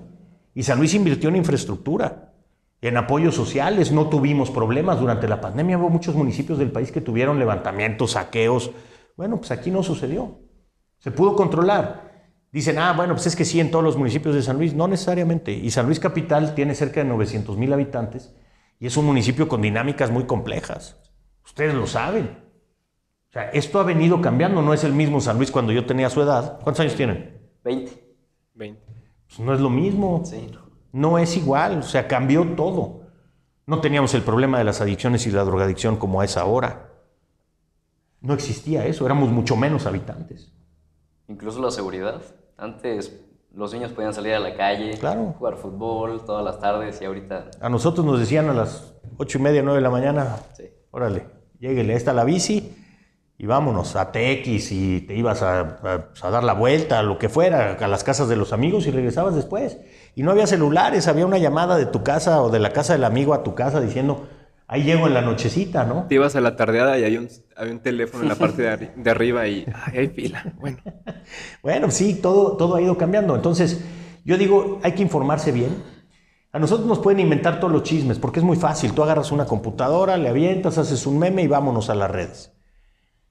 Y 0.53 0.63
San 0.63 0.77
Luis 0.77 0.93
invirtió 0.93 1.27
en 1.27 1.35
infraestructura, 1.35 2.36
en 2.81 2.97
apoyos 2.97 3.35
sociales. 3.35 3.91
No 3.91 4.07
tuvimos 4.07 4.51
problemas 4.51 4.99
durante 4.99 5.27
la 5.27 5.41
pandemia. 5.41 5.77
Hubo 5.77 5.89
muchos 5.89 6.15
municipios 6.15 6.59
del 6.59 6.71
país 6.71 6.91
que 6.91 7.01
tuvieron 7.01 7.39
levantamientos, 7.39 8.11
saqueos. 8.11 8.71
Bueno, 9.15 9.37
pues 9.37 9.51
aquí 9.51 9.71
no 9.71 9.83
sucedió. 9.83 10.39
Se 10.99 11.11
pudo 11.11 11.35
controlar. 11.35 12.07
Dicen, 12.51 12.77
ah, 12.79 12.93
bueno, 12.93 13.13
pues 13.13 13.27
es 13.27 13.35
que 13.35 13.45
sí 13.45 13.59
en 13.59 13.71
todos 13.71 13.83
los 13.83 13.97
municipios 13.97 14.35
de 14.35 14.41
San 14.41 14.57
Luis. 14.57 14.73
No 14.73 14.87
necesariamente. 14.87 15.51
Y 15.51 15.71
San 15.71 15.85
Luis 15.85 15.99
Capital 15.99 16.55
tiene 16.55 16.75
cerca 16.75 17.01
de 17.01 17.09
900 17.09 17.57
mil 17.57 17.73
habitantes 17.73 18.33
y 18.79 18.87
es 18.87 18.97
un 18.97 19.05
municipio 19.05 19.47
con 19.47 19.61
dinámicas 19.61 20.11
muy 20.11 20.25
complejas. 20.25 20.99
Ustedes 21.43 21.73
lo 21.73 21.87
saben. 21.87 22.47
O 23.29 23.31
sea, 23.31 23.49
esto 23.49 23.79
ha 23.79 23.83
venido 23.83 24.21
cambiando. 24.21 24.61
No 24.61 24.73
es 24.73 24.83
el 24.83 24.93
mismo 24.93 25.19
San 25.19 25.37
Luis 25.37 25.51
cuando 25.51 25.71
yo 25.71 25.85
tenía 25.85 26.09
su 26.09 26.21
edad. 26.21 26.59
¿Cuántos 26.61 26.81
años 26.81 26.95
tienen? 26.95 27.37
20. 27.63 27.91
20. 28.53 28.81
Pues 29.27 29.39
no 29.39 29.53
es 29.53 29.59
lo 29.59 29.69
mismo. 29.69 30.21
Sí. 30.23 30.49
No 30.91 31.17
es 31.17 31.35
igual. 31.37 31.79
O 31.79 31.83
sea, 31.83 32.07
cambió 32.07 32.55
todo. 32.55 33.01
No 33.65 33.81
teníamos 33.81 34.13
el 34.13 34.21
problema 34.21 34.57
de 34.57 34.63
las 34.63 34.81
adicciones 34.81 35.25
y 35.27 35.31
la 35.31 35.43
drogadicción 35.43 35.97
como 35.97 36.23
es 36.23 36.37
ahora. 36.37 36.89
No 38.21 38.33
existía 38.33 38.85
eso. 38.85 39.05
Éramos 39.05 39.29
mucho 39.29 39.55
menos 39.55 39.85
habitantes. 39.85 40.51
Incluso 41.27 41.61
la 41.61 41.71
seguridad. 41.71 42.21
Antes 42.57 43.19
los 43.53 43.73
niños 43.73 43.91
podían 43.91 44.13
salir 44.13 44.33
a 44.33 44.39
la 44.39 44.55
calle, 44.55 44.97
jugar 45.37 45.57
fútbol 45.57 46.23
todas 46.25 46.45
las 46.45 46.59
tardes 46.59 47.01
y 47.01 47.05
ahorita... 47.05 47.49
A 47.59 47.69
nosotros 47.69 48.05
nos 48.05 48.19
decían 48.19 48.49
a 48.49 48.53
las 48.53 48.93
ocho 49.17 49.39
y 49.39 49.41
media, 49.41 49.63
nueve 49.63 49.77
de 49.79 49.81
la 49.81 49.89
mañana, 49.89 50.35
sí. 50.55 50.65
órale, 50.91 51.25
lléguele, 51.59 51.93
ahí 51.93 51.97
está 51.97 52.13
la 52.13 52.23
bici 52.23 52.71
y 53.39 53.45
vámonos 53.45 53.95
a 53.95 54.11
TX 54.11 54.71
y 54.71 55.01
te 55.01 55.15
ibas 55.15 55.43
a, 55.43 55.77
a, 56.21 56.29
dar 56.31 56.43
la 56.43 56.53
vuelta, 56.53 57.03
lo 57.03 57.19
que 57.19 57.29
fuera, 57.29 57.73
a 57.73 57.87
las 57.87 58.03
casas 58.03 58.27
de 58.27 58.35
los 58.35 58.51
amigos 58.51 58.87
y 58.87 58.91
regresabas 58.91 59.35
después. 59.35 59.77
Y 60.15 60.23
no 60.23 60.31
había 60.31 60.47
celulares, 60.47 61.07
había 61.07 61.25
una 61.25 61.37
llamada 61.37 61.77
de 61.77 61.85
tu 61.85 62.03
casa 62.03 62.41
o 62.41 62.49
de 62.49 62.59
la 62.59 62.71
casa 62.71 62.93
del 62.93 63.03
amigo 63.03 63.35
a 63.35 63.43
tu 63.43 63.53
casa 63.53 63.79
diciendo, 63.79 64.27
ahí 64.67 64.83
llego 64.83 65.05
en 65.05 65.13
la 65.13 65.21
nochecita, 65.21 65.85
¿no? 65.85 66.07
Te 66.07 66.15
ibas 66.15 66.35
a 66.35 66.41
la 66.41 66.55
tardeada 66.55 66.97
y 66.97 67.03
hay 67.03 67.17
un, 67.17 67.29
un 67.59 67.79
teléfono 67.79 68.23
en 68.23 68.29
la 68.29 68.35
parte 68.35 68.63
de, 68.63 68.91
arriba 69.11 69.47
y 69.47 69.65
hay 69.93 70.07
fila. 70.07 70.53
Bueno. 70.59 70.79
bueno, 71.61 71.91
sí, 71.91 72.15
todo, 72.15 72.57
todo 72.57 72.75
ha 72.75 72.81
ido 72.81 72.97
cambiando. 72.97 73.35
Entonces, 73.35 73.85
yo 74.25 74.37
digo, 74.39 74.79
hay 74.81 74.93
que 74.93 75.03
informarse 75.03 75.51
bien. 75.51 75.83
A 76.51 76.57
nosotros 76.57 76.87
nos 76.87 76.97
pueden 76.97 77.19
inventar 77.19 77.59
todos 77.59 77.71
los 77.71 77.83
chismes 77.83 78.17
porque 78.17 78.39
es 78.39 78.45
muy 78.45 78.57
fácil. 78.57 78.93
Tú 78.93 79.03
agarras 79.03 79.31
una 79.31 79.45
computadora, 79.45 80.17
le 80.17 80.29
avientas, 80.29 80.79
haces 80.79 81.05
un 81.05 81.19
meme 81.19 81.43
y 81.43 81.47
vámonos 81.47 81.91
a 81.91 81.95
las 81.95 82.09
redes. 82.09 82.56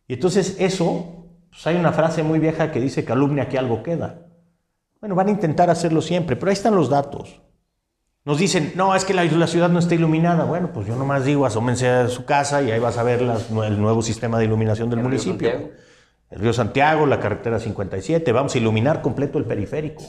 Y 0.09 0.15
entonces 0.15 0.57
eso, 0.59 1.27
pues 1.51 1.67
hay 1.67 1.77
una 1.77 1.93
frase 1.93 2.23
muy 2.23 2.39
vieja 2.39 2.71
que 2.71 2.81
dice 2.81 3.05
calumnia 3.05 3.49
que 3.49 3.59
algo 3.59 3.83
queda. 3.83 4.27
Bueno, 5.01 5.15
van 5.15 5.29
a 5.29 5.31
intentar 5.31 5.71
hacerlo 5.71 6.01
siempre, 6.01 6.37
pero 6.37 6.51
ahí 6.51 6.55
están 6.55 6.75
los 6.75 6.89
datos. 6.89 7.41
Nos 8.25 8.39
dicen, 8.39 8.73
no, 8.75 8.97
es 8.97 9.05
que 9.05 9.15
la, 9.15 9.47
ciudad 9.47 9.69
no 9.69 9.79
está 9.79 9.95
iluminada. 9.95 10.45
Bueno, 10.45 10.73
pues 10.73 10.87
yo 10.89 10.97
nomás 10.97 11.25
digo, 11.25 11.47
asómense 11.47 11.89
a 11.89 12.09
su 12.09 12.25
casa 12.25 12.61
y 12.61 12.73
ahí 12.73 12.81
vas 12.81 12.99
a 12.99 13.05
ver 13.05 13.23
el 13.23 13.81
nuevo 13.81 14.03
sistema 14.03 14.39
de 14.39 14.47
iluminación 14.47 14.91
del 14.91 14.99
municipio. 14.99 15.71
el 16.31 16.41
río 16.41 16.53
Santiago, 16.53 17.07
la 17.07 17.21
carretera 17.21 17.61
57, 17.61 18.33
vamos 18.33 18.55
a 18.55 18.59
iluminar 18.59 19.01
completo 19.01 19.39
el 19.39 19.45
periférico. 19.45 20.03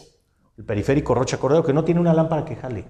El 0.58 0.66
periférico 0.66 1.13
Rocha 1.13 1.38
Cordero, 1.38 1.63
que 1.63 1.74
no 1.74 1.84
tiene 1.84 2.01
una 2.01 2.12
lámpara 2.12 2.44
que 2.44 2.56
jale. 2.56 2.88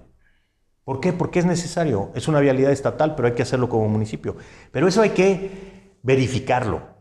¿Por 0.85 1.01
qué? 1.01 1.11
Porque 1.11 1.39
es 1.39 1.45
necesario. 1.45 2.11
Es 2.15 2.29
una 2.29 2.39
vialidad 2.39 2.71
estatal, 2.71 3.13
pero 3.15 3.27
hay 3.27 3.33
que 3.33 3.41
hacerlo 3.41 3.67
como 3.67 3.89
municipio. 3.89 4.37
Pero 4.71 4.87
eso 4.87 5.01
hay 5.01 5.09
que 5.09 5.97
verificarlo. 6.03 6.96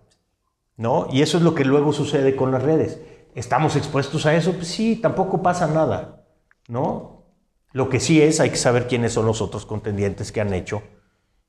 ¿No? 0.77 1.09
Y 1.11 1.23
eso 1.23 1.39
es 1.39 1.43
lo 1.43 1.55
que 1.55 1.65
luego 1.65 1.93
sucede 1.93 2.37
con 2.37 2.53
las 2.53 2.63
redes. 2.63 3.01
¿Estamos 3.35 3.77
expuestos 3.77 4.27
a 4.27 4.35
eso? 4.35 4.53
Pues 4.53 4.69
sí, 4.69 4.97
tampoco 4.97 5.43
pasa 5.43 5.67
nada, 5.67 6.25
¿no? 6.69 7.25
Lo 7.73 7.89
que 7.89 8.01
sí 8.01 8.23
es, 8.23 8.41
hay 8.41 8.51
que 8.51 8.57
saber 8.57 8.87
quiénes 8.87 9.13
son 9.13 9.27
los 9.27 9.43
otros 9.43 9.67
contendientes 9.67 10.33
que 10.33 10.41
han 10.41 10.55
hecho 10.55 10.83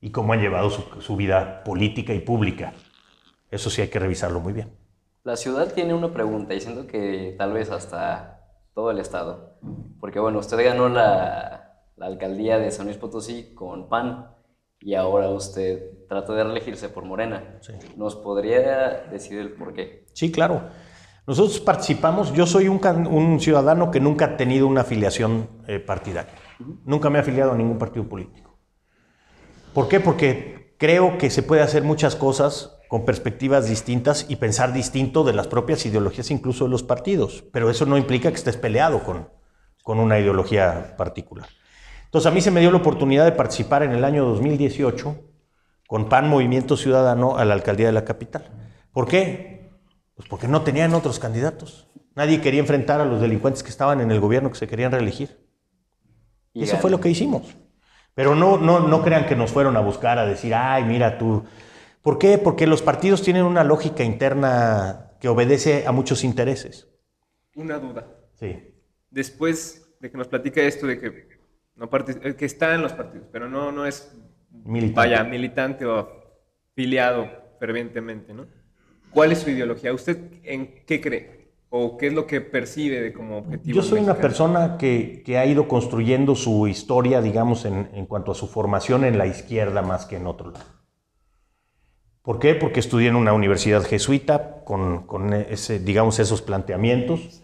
y 0.00 0.10
cómo 0.10 0.32
han 0.32 0.40
llevado 0.40 0.70
su, 0.70 1.16
vida 1.16 1.64
política 1.64 2.12
y 2.12 2.20
pública. 2.20 2.74
Eso 3.50 3.70
sí 3.70 3.80
hay 3.80 3.88
que 3.88 3.98
revisarlo 3.98 4.40
muy 4.40 4.52
bien. 4.52 4.76
La 5.24 5.36
ciudad 5.36 5.72
tiene 5.72 5.94
una 5.94 6.12
pregunta, 6.12 6.52
diciendo 6.52 6.86
que 6.86 7.34
tal 7.38 7.52
vez 7.52 7.70
hasta 7.70 8.42
todo 8.74 8.90
el 8.90 8.98
estado. 8.98 9.58
Porque 10.00 10.20
bueno, 10.20 10.38
usted 10.38 10.62
ganó 10.62 10.88
la, 10.88 11.84
la 11.96 12.06
alcaldía 12.06 12.58
de 12.58 12.70
San 12.70 12.86
Luis 12.86 12.98
Potosí 12.98 13.54
con 13.54 13.88
PAN 13.88 14.37
y 14.80 14.94
ahora 14.94 15.28
usted 15.28 16.06
trata 16.08 16.32
de 16.34 16.44
reelegirse 16.44 16.88
por 16.88 17.04
Morena. 17.04 17.58
¿Nos 17.96 18.16
podría 18.16 19.04
decir 19.10 19.38
el 19.38 19.52
por 19.52 19.74
qué? 19.74 20.06
Sí, 20.12 20.30
claro. 20.30 20.62
Nosotros 21.26 21.60
participamos, 21.60 22.32
yo 22.32 22.46
soy 22.46 22.68
un, 22.68 23.40
ciudadano 23.40 23.90
que 23.90 24.00
nunca 24.00 24.24
ha 24.24 24.36
tenido 24.36 24.66
una 24.66 24.80
afiliación 24.80 25.48
eh, 25.66 25.78
partidaria. 25.78 26.32
Nunca 26.84 27.10
me 27.10 27.18
he 27.18 27.20
afiliado 27.20 27.52
a 27.52 27.56
ningún 27.56 27.76
partido 27.76 28.08
político. 28.08 28.58
¿Por 29.74 29.88
qué? 29.88 30.00
Porque 30.00 30.74
creo 30.78 31.18
que 31.18 31.28
se 31.28 31.42
puede 31.42 31.60
hacer 31.60 31.82
muchas 31.82 32.16
cosas 32.16 32.78
con 32.88 33.04
perspectivas 33.04 33.68
distintas 33.68 34.24
y 34.30 34.36
pensar 34.36 34.72
distinto 34.72 35.22
de 35.22 35.34
las 35.34 35.48
propias 35.48 35.84
ideologías, 35.84 36.30
incluso 36.30 36.64
de 36.64 36.70
los 36.70 36.82
partidos. 36.82 37.44
Pero 37.52 37.68
eso 37.68 37.84
no 37.84 37.98
implica 37.98 38.30
que 38.30 38.36
estés 38.36 38.56
peleado 38.56 39.02
con, 39.04 39.28
con 39.82 40.00
una 40.00 40.18
ideología 40.18 40.94
particular. 40.96 41.48
Entonces 42.08 42.32
a 42.32 42.34
mí 42.34 42.40
se 42.40 42.50
me 42.50 42.60
dio 42.60 42.70
la 42.70 42.78
oportunidad 42.78 43.26
de 43.26 43.32
participar 43.32 43.82
en 43.82 43.90
el 43.90 44.02
año 44.02 44.24
2018 44.24 45.14
con 45.86 46.08
PAN 46.08 46.26
Movimiento 46.26 46.78
Ciudadano 46.78 47.36
a 47.36 47.44
la 47.44 47.52
alcaldía 47.52 47.84
de 47.84 47.92
la 47.92 48.06
capital. 48.06 48.46
¿Por 48.92 49.06
qué? 49.06 49.68
Pues 50.14 50.26
porque 50.26 50.48
no 50.48 50.62
tenían 50.62 50.94
otros 50.94 51.18
candidatos. 51.18 51.86
Nadie 52.14 52.40
quería 52.40 52.60
enfrentar 52.60 53.02
a 53.02 53.04
los 53.04 53.20
delincuentes 53.20 53.62
que 53.62 53.68
estaban 53.68 54.00
en 54.00 54.10
el 54.10 54.20
gobierno 54.20 54.50
que 54.50 54.56
se 54.56 54.66
querían 54.66 54.90
reelegir. 54.90 55.46
Y 56.54 56.62
eso 56.62 56.78
fue 56.78 56.90
lo 56.90 56.98
que 56.98 57.10
hicimos. 57.10 57.42
Pero 58.14 58.34
no, 58.34 58.56
no, 58.56 58.80
no 58.80 59.02
crean 59.02 59.26
que 59.26 59.36
nos 59.36 59.52
fueron 59.52 59.76
a 59.76 59.80
buscar 59.80 60.18
a 60.18 60.24
decir, 60.24 60.54
ay, 60.54 60.84
mira 60.84 61.18
tú. 61.18 61.44
¿Por 62.00 62.18
qué? 62.18 62.38
Porque 62.38 62.66
los 62.66 62.80
partidos 62.80 63.20
tienen 63.20 63.44
una 63.44 63.64
lógica 63.64 64.02
interna 64.02 65.12
que 65.20 65.28
obedece 65.28 65.86
a 65.86 65.92
muchos 65.92 66.24
intereses. 66.24 66.88
Una 67.54 67.78
duda. 67.78 68.06
Sí. 68.40 68.74
Después 69.10 69.90
de 70.00 70.10
que 70.10 70.16
nos 70.16 70.28
platica 70.28 70.62
esto 70.62 70.86
de 70.86 70.98
que 70.98 71.37
no 71.78 71.88
que 72.36 72.44
está 72.44 72.74
en 72.74 72.82
los 72.82 72.92
partidos, 72.92 73.26
pero 73.30 73.48
no, 73.48 73.70
no 73.70 73.86
es 73.86 74.12
militante. 74.50 74.96
vaya 74.96 75.24
militante 75.24 75.86
o 75.86 76.08
afiliado 76.72 77.28
fervientemente, 77.60 78.34
¿no? 78.34 78.46
¿Cuál 79.10 79.32
es 79.32 79.38
su 79.38 79.50
ideología? 79.50 79.92
¿Usted 79.92 80.18
en 80.42 80.84
qué 80.84 81.00
cree? 81.00 81.38
¿O 81.70 81.96
qué 81.96 82.08
es 82.08 82.12
lo 82.12 82.26
que 82.26 82.40
percibe 82.40 83.00
de 83.00 83.12
como 83.12 83.38
objetivo? 83.38 83.76
Yo 83.76 83.82
soy 83.82 84.00
una 84.00 84.14
persona 84.14 84.76
que, 84.78 85.22
que, 85.24 85.38
ha 85.38 85.46
ido 85.46 85.68
construyendo 85.68 86.34
su 86.34 86.66
historia, 86.66 87.20
digamos, 87.20 87.64
en, 87.64 87.90
en, 87.92 88.06
cuanto 88.06 88.32
a 88.32 88.34
su 88.34 88.48
formación 88.48 89.04
en 89.04 89.18
la 89.18 89.26
izquierda 89.26 89.82
más 89.82 90.06
que 90.06 90.16
en 90.16 90.26
otro 90.26 90.50
lado. 90.50 90.64
¿Por 92.22 92.38
qué? 92.38 92.54
Porque 92.54 92.80
estudié 92.80 93.08
en 93.08 93.16
una 93.16 93.32
universidad 93.32 93.82
jesuita 93.82 94.62
con, 94.64 95.06
con 95.06 95.32
ese, 95.32 95.78
digamos, 95.78 96.18
esos 96.18 96.42
planteamientos 96.42 97.42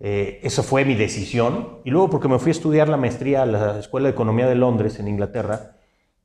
eh, 0.00 0.40
eso 0.42 0.62
fue 0.62 0.84
mi 0.84 0.94
decisión. 0.94 1.78
Y 1.84 1.90
luego 1.90 2.10
porque 2.10 2.28
me 2.28 2.38
fui 2.38 2.50
a 2.50 2.52
estudiar 2.52 2.88
la 2.88 2.96
maestría 2.96 3.42
a 3.42 3.46
la 3.46 3.78
Escuela 3.78 4.08
de 4.08 4.14
Economía 4.14 4.48
de 4.48 4.54
Londres, 4.54 4.98
en 4.98 5.08
Inglaterra, 5.08 5.76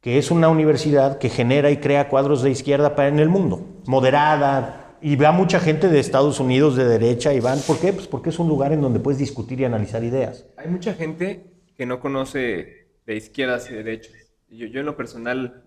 que 0.01 0.17
es 0.17 0.31
una 0.31 0.49
universidad 0.49 1.19
que 1.19 1.29
genera 1.29 1.69
y 1.69 1.77
crea 1.77 2.09
cuadros 2.09 2.41
de 2.41 2.51
izquierda 2.51 2.95
en 3.07 3.19
el 3.19 3.27
mundo, 3.29 3.81
moderada, 3.85 4.97
y 5.01 5.17
va 5.17 5.31
mucha 5.31 5.59
gente 5.59 5.89
de 5.89 5.99
Estados 5.99 6.39
Unidos 6.39 6.75
de 6.75 6.85
derecha 6.85 7.33
y 7.33 7.39
van. 7.41 7.59
¿Por 7.59 7.79
qué? 7.79 7.91
Pues 7.91 8.07
porque 8.07 8.29
es 8.29 8.39
un 8.39 8.47
lugar 8.47 8.71
en 8.71 8.81
donde 8.81 8.99
puedes 8.99 9.19
discutir 9.19 9.59
y 9.59 9.65
analizar 9.65 10.03
ideas. 10.03 10.45
Hay 10.57 10.67
mucha 10.67 10.93
gente 10.93 11.45
que 11.75 11.85
no 11.85 11.99
conoce 11.99 12.87
de 13.05 13.15
izquierdas 13.15 13.69
y 13.69 13.75
derechas. 13.75 14.13
Yo, 14.49 14.67
yo 14.67 14.79
en 14.79 14.85
lo 14.85 14.95
personal 14.95 15.63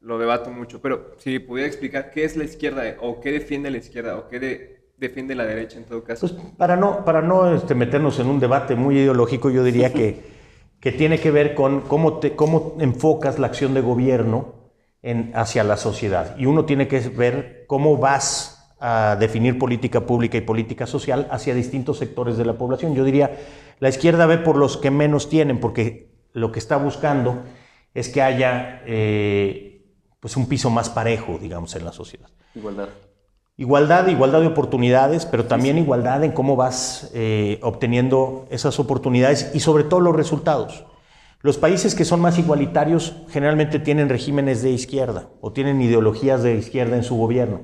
lo 0.00 0.18
debato 0.18 0.50
mucho, 0.50 0.80
pero 0.80 1.12
si 1.18 1.38
pudiera 1.38 1.68
explicar 1.68 2.10
qué 2.10 2.24
es 2.24 2.36
la 2.36 2.44
izquierda 2.44 2.96
o 3.00 3.20
qué 3.20 3.32
defiende 3.32 3.70
la 3.70 3.78
izquierda 3.78 4.16
o 4.16 4.28
qué 4.28 4.40
de, 4.40 4.75
defiende 4.98 5.34
la 5.34 5.44
derecha 5.44 5.78
en 5.78 5.84
todo 5.84 6.02
caso? 6.04 6.28
Pues 6.28 6.40
para 6.56 6.76
no, 6.76 7.04
para 7.04 7.22
no 7.22 7.54
este, 7.54 7.74
meternos 7.74 8.18
en 8.18 8.26
un 8.26 8.40
debate 8.40 8.74
muy 8.74 8.98
ideológico, 8.98 9.50
yo 9.50 9.62
diría 9.62 9.92
que, 9.92 10.22
que 10.80 10.92
tiene 10.92 11.20
que 11.20 11.30
ver 11.30 11.54
con 11.54 11.82
cómo, 11.82 12.18
te, 12.18 12.34
cómo 12.34 12.76
enfocas 12.80 13.38
la 13.38 13.46
acción 13.46 13.74
de 13.74 13.80
gobierno 13.80 14.54
en, 15.02 15.32
hacia 15.34 15.64
la 15.64 15.76
sociedad. 15.76 16.36
Y 16.38 16.46
uno 16.46 16.64
tiene 16.64 16.88
que 16.88 17.00
ver 17.00 17.64
cómo 17.66 17.96
vas 17.96 18.74
a 18.78 19.16
definir 19.18 19.58
política 19.58 20.06
pública 20.06 20.36
y 20.36 20.42
política 20.42 20.86
social 20.86 21.28
hacia 21.30 21.54
distintos 21.54 21.98
sectores 21.98 22.36
de 22.36 22.44
la 22.44 22.58
población. 22.58 22.94
Yo 22.94 23.04
diría, 23.04 23.38
la 23.80 23.88
izquierda 23.88 24.26
ve 24.26 24.38
por 24.38 24.56
los 24.56 24.76
que 24.76 24.90
menos 24.90 25.28
tienen, 25.28 25.60
porque 25.60 26.10
lo 26.32 26.52
que 26.52 26.58
está 26.58 26.76
buscando 26.76 27.42
es 27.94 28.10
que 28.10 28.20
haya 28.20 28.82
eh, 28.84 29.82
pues 30.20 30.36
un 30.36 30.46
piso 30.48 30.68
más 30.68 30.90
parejo, 30.90 31.38
digamos, 31.40 31.74
en 31.76 31.84
la 31.84 31.92
sociedad. 31.92 32.28
Igualdad. 32.54 32.88
Igualdad, 33.58 34.06
igualdad 34.08 34.42
de 34.42 34.48
oportunidades, 34.48 35.24
pero 35.24 35.46
también 35.46 35.78
igualdad 35.78 36.22
en 36.22 36.32
cómo 36.32 36.56
vas 36.56 37.10
eh, 37.14 37.58
obteniendo 37.62 38.46
esas 38.50 38.78
oportunidades 38.78 39.50
y 39.54 39.60
sobre 39.60 39.84
todo 39.84 40.00
los 40.00 40.14
resultados. 40.14 40.84
Los 41.40 41.56
países 41.56 41.94
que 41.94 42.04
son 42.04 42.20
más 42.20 42.38
igualitarios 42.38 43.16
generalmente 43.30 43.78
tienen 43.78 44.10
regímenes 44.10 44.62
de 44.62 44.72
izquierda 44.72 45.30
o 45.40 45.52
tienen 45.52 45.80
ideologías 45.80 46.42
de 46.42 46.56
izquierda 46.56 46.96
en 46.96 47.02
su 47.02 47.16
gobierno. 47.16 47.62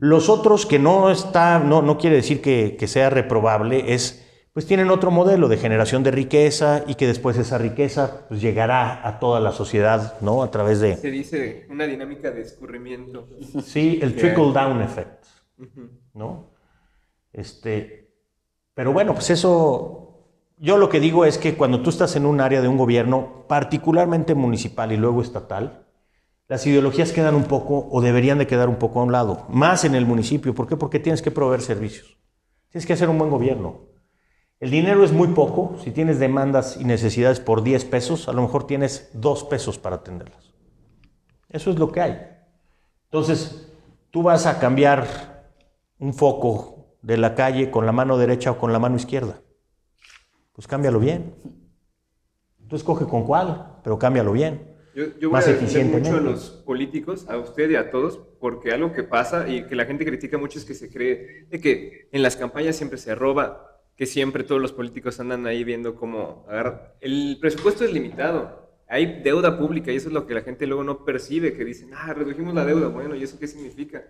Los 0.00 0.28
otros 0.28 0.66
que 0.66 0.80
no 0.80 1.10
está, 1.10 1.60
no, 1.60 1.80
no 1.80 1.96
quiere 1.96 2.16
decir 2.16 2.42
que, 2.42 2.76
que 2.76 2.88
sea 2.88 3.08
reprobable, 3.08 3.94
es 3.94 4.27
pues 4.52 4.66
tienen 4.66 4.90
otro 4.90 5.10
modelo 5.10 5.48
de 5.48 5.56
generación 5.56 6.02
de 6.02 6.10
riqueza 6.10 6.84
y 6.86 6.94
que 6.94 7.06
después 7.06 7.36
esa 7.36 7.58
riqueza 7.58 8.26
pues, 8.28 8.40
llegará 8.40 9.06
a 9.06 9.18
toda 9.20 9.40
la 9.40 9.52
sociedad, 9.52 10.20
¿no? 10.20 10.42
A 10.42 10.50
través 10.50 10.80
de... 10.80 10.96
Se 10.96 11.10
dice 11.10 11.66
una 11.70 11.86
dinámica 11.86 12.30
de 12.30 12.40
escurrimiento. 12.40 13.28
Sí, 13.64 13.98
el 14.02 14.16
trickle 14.16 14.52
down 14.52 14.82
effect, 14.82 15.24
¿no? 16.14 16.50
Este, 17.32 18.10
pero 18.74 18.92
bueno, 18.92 19.14
pues 19.14 19.30
eso, 19.30 20.24
yo 20.56 20.76
lo 20.76 20.88
que 20.88 21.00
digo 21.00 21.24
es 21.24 21.38
que 21.38 21.54
cuando 21.54 21.82
tú 21.82 21.90
estás 21.90 22.16
en 22.16 22.26
un 22.26 22.40
área 22.40 22.62
de 22.62 22.68
un 22.68 22.78
gobierno, 22.78 23.44
particularmente 23.48 24.34
municipal 24.34 24.92
y 24.92 24.96
luego 24.96 25.22
estatal, 25.22 25.86
las 26.48 26.66
ideologías 26.66 27.12
quedan 27.12 27.34
un 27.34 27.44
poco 27.44 27.88
o 27.90 28.00
deberían 28.00 28.38
de 28.38 28.46
quedar 28.46 28.68
un 28.68 28.76
poco 28.76 29.00
a 29.00 29.04
un 29.04 29.12
lado, 29.12 29.46
más 29.50 29.84
en 29.84 29.94
el 29.94 30.06
municipio. 30.06 30.54
¿Por 30.54 30.66
qué? 30.66 30.76
Porque 30.76 30.98
tienes 30.98 31.20
que 31.20 31.30
proveer 31.30 31.60
servicios. 31.60 32.16
Tienes 32.70 32.86
que 32.86 32.94
hacer 32.94 33.08
un 33.10 33.18
buen 33.18 33.30
gobierno. 33.30 33.87
El 34.60 34.70
dinero 34.70 35.04
es 35.04 35.12
muy 35.12 35.28
poco. 35.28 35.76
Si 35.82 35.92
tienes 35.92 36.18
demandas 36.18 36.76
y 36.80 36.84
necesidades 36.84 37.38
por 37.38 37.62
10 37.62 37.84
pesos, 37.84 38.28
a 38.28 38.32
lo 38.32 38.42
mejor 38.42 38.66
tienes 38.66 39.10
2 39.14 39.44
pesos 39.44 39.78
para 39.78 39.96
atenderlas. 39.96 40.52
Eso 41.48 41.70
es 41.70 41.78
lo 41.78 41.92
que 41.92 42.00
hay. 42.00 42.18
Entonces, 43.04 43.72
tú 44.10 44.22
vas 44.22 44.46
a 44.46 44.58
cambiar 44.58 45.06
un 45.98 46.12
foco 46.12 46.96
de 47.02 47.16
la 47.16 47.34
calle 47.34 47.70
con 47.70 47.86
la 47.86 47.92
mano 47.92 48.18
derecha 48.18 48.50
o 48.50 48.58
con 48.58 48.72
la 48.72 48.78
mano 48.78 48.96
izquierda. 48.96 49.40
Pues 50.52 50.66
cámbialo 50.66 50.98
bien. 50.98 51.34
Tú 52.68 52.76
escoge 52.76 53.06
con 53.06 53.24
cuál, 53.24 53.78
pero 53.82 53.98
cámbialo 53.98 54.32
bien. 54.32 54.76
yo, 54.94 55.06
yo 55.18 55.30
voy 55.30 55.40
a 55.40 55.84
mucho 55.84 56.16
a 56.16 56.20
los 56.20 56.50
políticos, 56.66 57.26
a 57.28 57.38
usted 57.38 57.70
y 57.70 57.76
a 57.76 57.90
todos, 57.90 58.18
porque 58.40 58.72
algo 58.72 58.92
que 58.92 59.04
pasa 59.04 59.48
y 59.48 59.64
que 59.66 59.76
la 59.76 59.86
gente 59.86 60.04
critica 60.04 60.36
mucho 60.36 60.58
es 60.58 60.64
que 60.64 60.74
se 60.74 60.90
cree 60.90 61.46
de 61.48 61.60
que 61.60 62.08
en 62.10 62.22
las 62.22 62.36
campañas 62.36 62.76
siempre 62.76 62.98
se 62.98 63.14
roba, 63.14 63.77
que 63.98 64.06
siempre 64.06 64.44
todos 64.44 64.62
los 64.62 64.72
políticos 64.72 65.18
andan 65.18 65.44
ahí 65.48 65.64
viendo 65.64 65.96
cómo 65.96 66.46
agarrar. 66.48 66.94
El 67.00 67.36
presupuesto 67.40 67.84
es 67.84 67.92
limitado. 67.92 68.68
Hay 68.86 69.22
deuda 69.22 69.58
pública 69.58 69.90
y 69.90 69.96
eso 69.96 70.08
es 70.08 70.14
lo 70.14 70.24
que 70.24 70.34
la 70.34 70.42
gente 70.42 70.68
luego 70.68 70.84
no 70.84 71.04
percibe, 71.04 71.52
que 71.52 71.64
dicen, 71.64 71.90
ah, 71.94 72.14
redujimos 72.14 72.54
la 72.54 72.64
deuda, 72.64 72.86
bueno, 72.88 73.16
¿y 73.16 73.24
eso 73.24 73.38
qué 73.40 73.48
significa? 73.48 74.04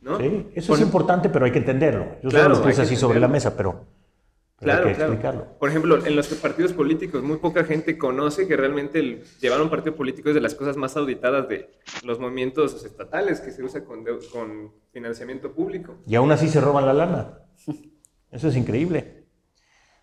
¿No? 0.00 0.18
Sí, 0.18 0.48
eso 0.54 0.74
es 0.74 0.80
importante, 0.80 1.28
pero 1.28 1.44
hay 1.44 1.52
que 1.52 1.58
entenderlo. 1.58 2.16
Yo 2.20 2.30
claro, 2.30 2.56
solo 2.56 2.58
lo 2.58 2.70
puse 2.70 2.82
así 2.82 2.96
sobre 2.96 3.20
la 3.20 3.28
mesa, 3.28 3.56
pero... 3.56 3.86
Claro, 4.58 4.92
claro. 5.20 5.46
Por 5.60 5.68
ejemplo, 5.68 6.04
en 6.04 6.16
los 6.16 6.26
partidos 6.34 6.72
políticos, 6.72 7.22
muy 7.22 7.36
poca 7.36 7.62
gente 7.62 7.96
conoce 7.96 8.48
que 8.48 8.56
realmente 8.56 9.22
llevar 9.40 9.62
un 9.62 9.70
partido 9.70 9.94
político 9.94 10.30
es 10.30 10.34
de 10.34 10.40
las 10.40 10.56
cosas 10.56 10.76
más 10.76 10.96
auditadas 10.96 11.48
de 11.48 11.70
los 12.04 12.18
movimientos 12.18 12.84
estatales 12.84 13.40
que 13.40 13.52
se 13.52 13.62
usa 13.62 13.84
con, 13.84 14.04
con 14.32 14.72
financiamiento 14.90 15.52
público. 15.52 15.94
Y 16.08 16.16
aún 16.16 16.32
así 16.32 16.48
se 16.48 16.60
roban 16.60 16.86
la 16.86 16.92
lana. 16.92 17.38
Eso 18.32 18.48
es 18.48 18.56
increíble. 18.56 19.17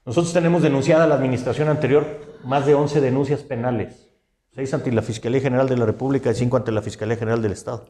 Nosotros 0.06 0.34
tenemos 0.34 0.62
denunciada 0.62 1.08
la 1.08 1.16
administración 1.16 1.68
anterior 1.68 2.06
más 2.44 2.68
de 2.68 2.76
11 2.76 3.02
denuncias 3.02 3.42
penales. 3.42 4.08
Seis 4.54 4.74
ante 4.74 4.92
la 4.92 5.02
Fiscalía 5.02 5.42
General 5.42 5.68
de 5.68 5.78
la 5.78 5.86
República 5.86 6.30
y 6.30 6.36
cinco 6.36 6.58
ante 6.58 6.72
la 6.72 6.84
Fiscalía 6.84 7.18
General 7.18 7.42
del 7.42 7.52
Estado. 7.52 7.90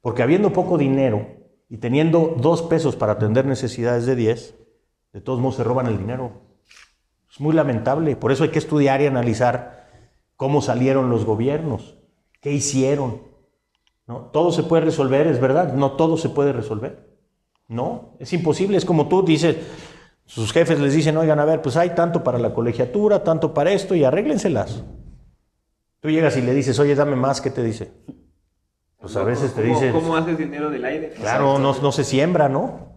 Porque 0.00 0.22
habiendo 0.22 0.52
poco 0.52 0.78
dinero 0.78 1.26
y 1.68 1.76
teniendo 1.76 2.34
dos 2.38 2.62
pesos 2.62 2.96
para 2.96 3.12
atender 3.12 3.44
necesidades 3.44 4.06
de 4.06 4.16
10, 4.16 4.54
de 5.12 5.20
todos 5.20 5.40
modos 5.40 5.56
se 5.56 5.64
roban 5.64 5.86
el 5.86 5.98
dinero. 5.98 6.32
Es 7.30 7.38
muy 7.38 7.54
lamentable. 7.54 8.16
Por 8.16 8.32
eso 8.32 8.44
hay 8.44 8.50
que 8.50 8.58
estudiar 8.58 9.02
y 9.02 9.06
analizar 9.06 9.86
cómo 10.36 10.62
salieron 10.62 11.10
los 11.10 11.24
gobiernos, 11.24 11.98
qué 12.40 12.50
hicieron. 12.50 13.22
¿No? 14.06 14.30
Todo 14.32 14.52
se 14.52 14.64
puede 14.64 14.86
resolver, 14.86 15.26
es 15.26 15.40
verdad, 15.40 15.74
no 15.74 15.92
todo 15.92 16.16
se 16.16 16.30
puede 16.30 16.52
resolver. 16.52 17.12
No, 17.68 18.16
es 18.18 18.32
imposible. 18.32 18.76
Es 18.76 18.84
como 18.84 19.08
tú 19.08 19.22
dices, 19.22 19.56
sus 20.34 20.50
jefes 20.50 20.80
les 20.80 20.94
dicen, 20.94 21.14
oigan, 21.18 21.38
a 21.40 21.44
ver, 21.44 21.60
pues 21.60 21.76
hay 21.76 21.90
tanto 21.90 22.24
para 22.24 22.38
la 22.38 22.54
colegiatura, 22.54 23.22
tanto 23.22 23.52
para 23.52 23.70
esto, 23.70 23.94
y 23.94 24.02
arréglenselas. 24.02 24.82
Tú 26.00 26.08
llegas 26.08 26.38
y 26.38 26.40
le 26.40 26.54
dices, 26.54 26.78
oye, 26.78 26.94
dame 26.94 27.16
más, 27.16 27.42
¿qué 27.42 27.50
te 27.50 27.62
dice? 27.62 27.92
Pues 28.98 29.14
a 29.16 29.24
veces 29.24 29.52
te 29.52 29.62
dice... 29.62 29.92
¿Cómo 29.92 30.16
haces 30.16 30.38
dinero 30.38 30.70
del 30.70 30.86
aire? 30.86 31.10
Claro, 31.10 31.58
no, 31.58 31.78
no 31.78 31.92
se 31.92 32.02
siembra, 32.02 32.48
¿no? 32.48 32.94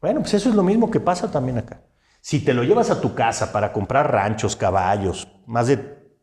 Bueno, 0.00 0.20
pues 0.20 0.32
eso 0.32 0.48
es 0.48 0.54
lo 0.54 0.62
mismo 0.62 0.90
que 0.90 0.98
pasa 0.98 1.30
también 1.30 1.58
acá. 1.58 1.82
Si 2.22 2.42
te 2.42 2.54
lo 2.54 2.64
llevas 2.64 2.90
a 2.90 3.02
tu 3.02 3.14
casa 3.14 3.52
para 3.52 3.70
comprar 3.74 4.10
ranchos, 4.10 4.56
caballos, 4.56 5.28
más 5.44 5.66
de 5.66 6.16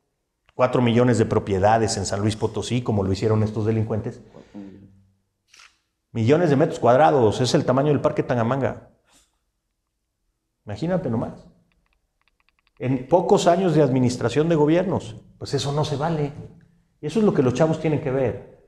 4 0.56 0.82
millones 0.82 1.20
de 1.20 1.28
propiedades 1.28 1.96
en 1.98 2.08
San 2.08 2.22
Luis 2.22 2.36
Potosí, 2.36 2.82
como 2.82 3.04
lo 3.04 3.12
hicieron 3.12 3.44
estos 3.44 3.68
delincuentes, 3.68 4.20
millones 6.12 6.50
de 6.50 6.56
metros 6.56 6.80
cuadrados, 6.80 7.40
es 7.40 7.54
el 7.54 7.66
tamaño 7.66 7.90
del 7.90 8.02
Parque 8.02 8.24
Tangamanga. 8.24 8.95
Imagínate 10.66 11.10
nomás. 11.10 11.48
En 12.80 13.08
pocos 13.08 13.48
años 13.48 13.74
de 13.74 13.82
administración 13.82 14.50
de 14.50 14.56
gobiernos, 14.56 15.16
pues 15.38 15.54
eso 15.54 15.72
no 15.72 15.86
se 15.86 15.96
vale. 15.96 16.34
Y 17.02 17.08
eso 17.08 17.20
es 17.20 17.26
lo 17.26 17.34
que 17.34 17.44
los 17.44 17.54
chavos 17.54 17.80
tienen 17.80 18.02
que 18.02 18.12
ver. 18.12 18.66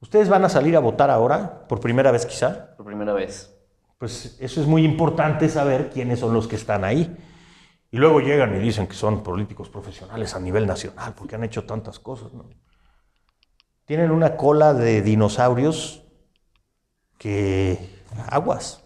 ¿Ustedes 0.00 0.28
van 0.28 0.44
a 0.44 0.48
salir 0.48 0.76
a 0.76 0.80
votar 0.80 1.10
ahora? 1.10 1.66
¿Por 1.66 1.80
primera 1.80 2.12
vez 2.12 2.24
quizá? 2.24 2.76
Por 2.76 2.86
primera 2.86 3.12
vez 3.12 3.58
pues 3.98 4.36
eso 4.38 4.60
es 4.60 4.66
muy 4.66 4.84
importante 4.84 5.48
saber 5.48 5.90
quiénes 5.90 6.20
son 6.20 6.32
los 6.32 6.46
que 6.46 6.56
están 6.56 6.84
ahí. 6.84 7.16
Y 7.90 7.96
luego 7.96 8.20
llegan 8.20 8.54
y 8.54 8.58
dicen 8.60 8.86
que 8.86 8.94
son 8.94 9.22
políticos 9.22 9.68
profesionales 9.68 10.34
a 10.34 10.40
nivel 10.40 10.66
nacional, 10.66 11.14
porque 11.14 11.34
han 11.34 11.44
hecho 11.44 11.64
tantas 11.64 11.98
cosas. 11.98 12.32
¿no? 12.32 12.48
Tienen 13.86 14.10
una 14.10 14.36
cola 14.36 14.72
de 14.74 15.02
dinosaurios 15.02 16.04
que 17.18 18.02
aguas. 18.28 18.84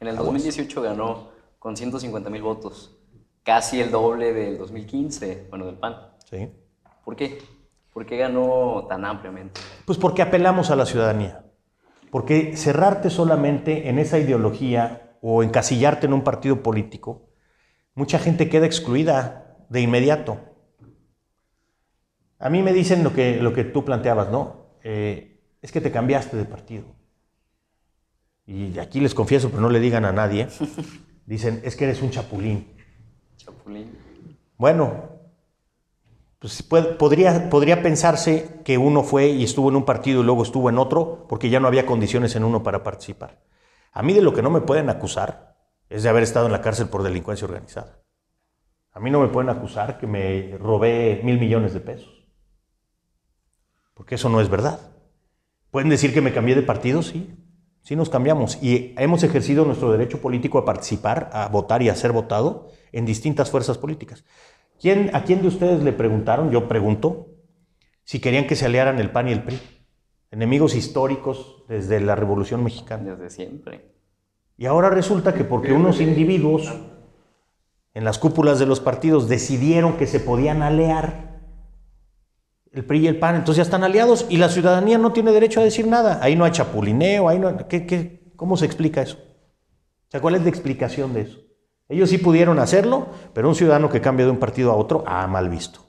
En 0.00 0.08
el 0.08 0.16
2018 0.16 0.82
ganó 0.82 1.29
con 1.60 1.76
150 1.76 2.30
mil 2.30 2.42
votos, 2.42 2.98
casi 3.44 3.80
el 3.80 3.90
doble 3.90 4.32
del 4.32 4.58
2015, 4.58 5.46
bueno, 5.50 5.66
del 5.66 5.76
PAN. 5.76 5.94
Sí. 6.28 6.48
¿Por 7.04 7.14
qué? 7.14 7.38
¿Por 7.92 8.06
qué 8.06 8.16
ganó 8.16 8.86
tan 8.88 9.04
ampliamente? 9.04 9.60
Pues 9.84 9.98
porque 9.98 10.22
apelamos 10.22 10.70
a 10.70 10.76
la 10.76 10.86
ciudadanía. 10.86 11.44
Porque 12.10 12.56
cerrarte 12.56 13.10
solamente 13.10 13.90
en 13.90 13.98
esa 13.98 14.18
ideología 14.18 15.16
o 15.20 15.42
encasillarte 15.42 16.06
en 16.06 16.14
un 16.14 16.24
partido 16.24 16.62
político, 16.62 17.28
mucha 17.94 18.18
gente 18.18 18.48
queda 18.48 18.64
excluida 18.64 19.58
de 19.68 19.82
inmediato. 19.82 20.38
A 22.38 22.48
mí 22.48 22.62
me 22.62 22.72
dicen 22.72 23.04
lo 23.04 23.12
que, 23.12 23.36
lo 23.36 23.52
que 23.52 23.64
tú 23.64 23.84
planteabas, 23.84 24.30
¿no? 24.30 24.76
Eh, 24.82 25.42
es 25.60 25.72
que 25.72 25.82
te 25.82 25.92
cambiaste 25.92 26.38
de 26.38 26.46
partido. 26.46 26.86
Y 28.46 28.78
aquí 28.78 28.98
les 28.98 29.14
confieso, 29.14 29.50
pero 29.50 29.60
no 29.60 29.68
le 29.68 29.78
digan 29.78 30.06
a 30.06 30.12
nadie, 30.12 30.48
dicen, 31.30 31.60
es 31.64 31.76
que 31.76 31.84
eres 31.84 32.02
un 32.02 32.10
chapulín. 32.10 32.74
Chapulín. 33.36 33.96
Bueno, 34.58 35.10
pues 36.40 36.62
podría, 36.62 37.48
podría 37.48 37.82
pensarse 37.82 38.60
que 38.64 38.78
uno 38.78 39.04
fue 39.04 39.28
y 39.28 39.44
estuvo 39.44 39.68
en 39.68 39.76
un 39.76 39.84
partido 39.84 40.22
y 40.22 40.24
luego 40.24 40.42
estuvo 40.42 40.68
en 40.68 40.78
otro 40.78 41.26
porque 41.28 41.48
ya 41.48 41.60
no 41.60 41.68
había 41.68 41.86
condiciones 41.86 42.34
en 42.34 42.42
uno 42.42 42.64
para 42.64 42.82
participar. 42.82 43.38
A 43.92 44.02
mí 44.02 44.12
de 44.12 44.22
lo 44.22 44.34
que 44.34 44.42
no 44.42 44.50
me 44.50 44.60
pueden 44.60 44.90
acusar 44.90 45.56
es 45.88 46.02
de 46.02 46.08
haber 46.08 46.24
estado 46.24 46.46
en 46.46 46.52
la 46.52 46.62
cárcel 46.62 46.88
por 46.88 47.04
delincuencia 47.04 47.46
organizada. 47.46 48.02
A 48.92 48.98
mí 48.98 49.10
no 49.10 49.20
me 49.20 49.28
pueden 49.28 49.50
acusar 49.50 49.98
que 49.98 50.08
me 50.08 50.58
robé 50.58 51.20
mil 51.22 51.38
millones 51.38 51.72
de 51.74 51.80
pesos. 51.80 52.26
Porque 53.94 54.16
eso 54.16 54.28
no 54.28 54.40
es 54.40 54.48
verdad. 54.48 54.80
¿Pueden 55.70 55.90
decir 55.90 56.12
que 56.12 56.22
me 56.22 56.32
cambié 56.32 56.56
de 56.56 56.62
partido? 56.62 57.02
Sí. 57.02 57.36
Sí 57.90 57.96
nos 57.96 58.08
cambiamos. 58.08 58.62
Y 58.62 58.94
hemos 58.98 59.24
ejercido 59.24 59.64
nuestro 59.64 59.90
derecho 59.90 60.20
político 60.20 60.58
a 60.58 60.64
participar, 60.64 61.28
a 61.32 61.48
votar 61.48 61.82
y 61.82 61.88
a 61.88 61.96
ser 61.96 62.12
votado 62.12 62.68
en 62.92 63.04
distintas 63.04 63.50
fuerzas 63.50 63.78
políticas. 63.78 64.24
¿A 65.12 65.24
quién 65.24 65.42
de 65.42 65.48
ustedes 65.48 65.82
le 65.82 65.92
preguntaron? 65.92 66.52
Yo 66.52 66.68
pregunto, 66.68 67.30
si 68.04 68.20
querían 68.20 68.46
que 68.46 68.54
se 68.54 68.66
aliaran 68.66 69.00
el 69.00 69.10
PAN 69.10 69.26
y 69.26 69.32
el 69.32 69.42
PRI. 69.42 69.58
Enemigos 70.30 70.76
históricos 70.76 71.64
desde 71.66 71.98
la 71.98 72.14
Revolución 72.14 72.62
Mexicana. 72.62 73.16
Desde 73.16 73.28
siempre. 73.28 73.90
Y 74.56 74.66
ahora 74.66 74.90
resulta 74.90 75.34
que 75.34 75.42
porque 75.42 75.72
unos 75.72 76.00
individuos 76.00 76.72
en 77.92 78.04
las 78.04 78.20
cúpulas 78.20 78.60
de 78.60 78.66
los 78.66 78.78
partidos 78.78 79.28
decidieron 79.28 79.94
que 79.94 80.06
se 80.06 80.20
podían 80.20 80.62
aliar 80.62 81.29
el 82.72 82.84
PRI 82.84 83.00
y 83.00 83.06
el 83.08 83.18
PAN, 83.18 83.36
entonces 83.36 83.56
ya 83.56 83.62
están 83.62 83.84
aliados 83.84 84.26
y 84.28 84.36
la 84.36 84.48
ciudadanía 84.48 84.98
no 84.98 85.12
tiene 85.12 85.32
derecho 85.32 85.60
a 85.60 85.64
decir 85.64 85.86
nada. 85.86 86.20
Ahí 86.22 86.36
no 86.36 86.44
hay 86.44 86.52
chapulineo, 86.52 87.28
ahí 87.28 87.38
no... 87.38 87.68
¿qué, 87.68 88.32
cómo 88.36 88.56
se 88.56 88.66
explica 88.66 89.02
eso? 89.02 89.16
O 89.16 90.10
sea, 90.10 90.20
¿cuál 90.20 90.36
es 90.36 90.42
la 90.42 90.48
explicación 90.48 91.12
de 91.12 91.22
eso? 91.22 91.38
Ellos 91.88 92.10
sí 92.10 92.18
pudieron 92.18 92.60
hacerlo, 92.60 93.08
pero 93.34 93.48
un 93.48 93.56
ciudadano 93.56 93.90
que 93.90 94.00
cambia 94.00 94.24
de 94.24 94.30
un 94.30 94.38
partido 94.38 94.70
a 94.70 94.76
otro, 94.76 95.02
ha 95.06 95.26
mal 95.26 95.48
visto. 95.48 95.80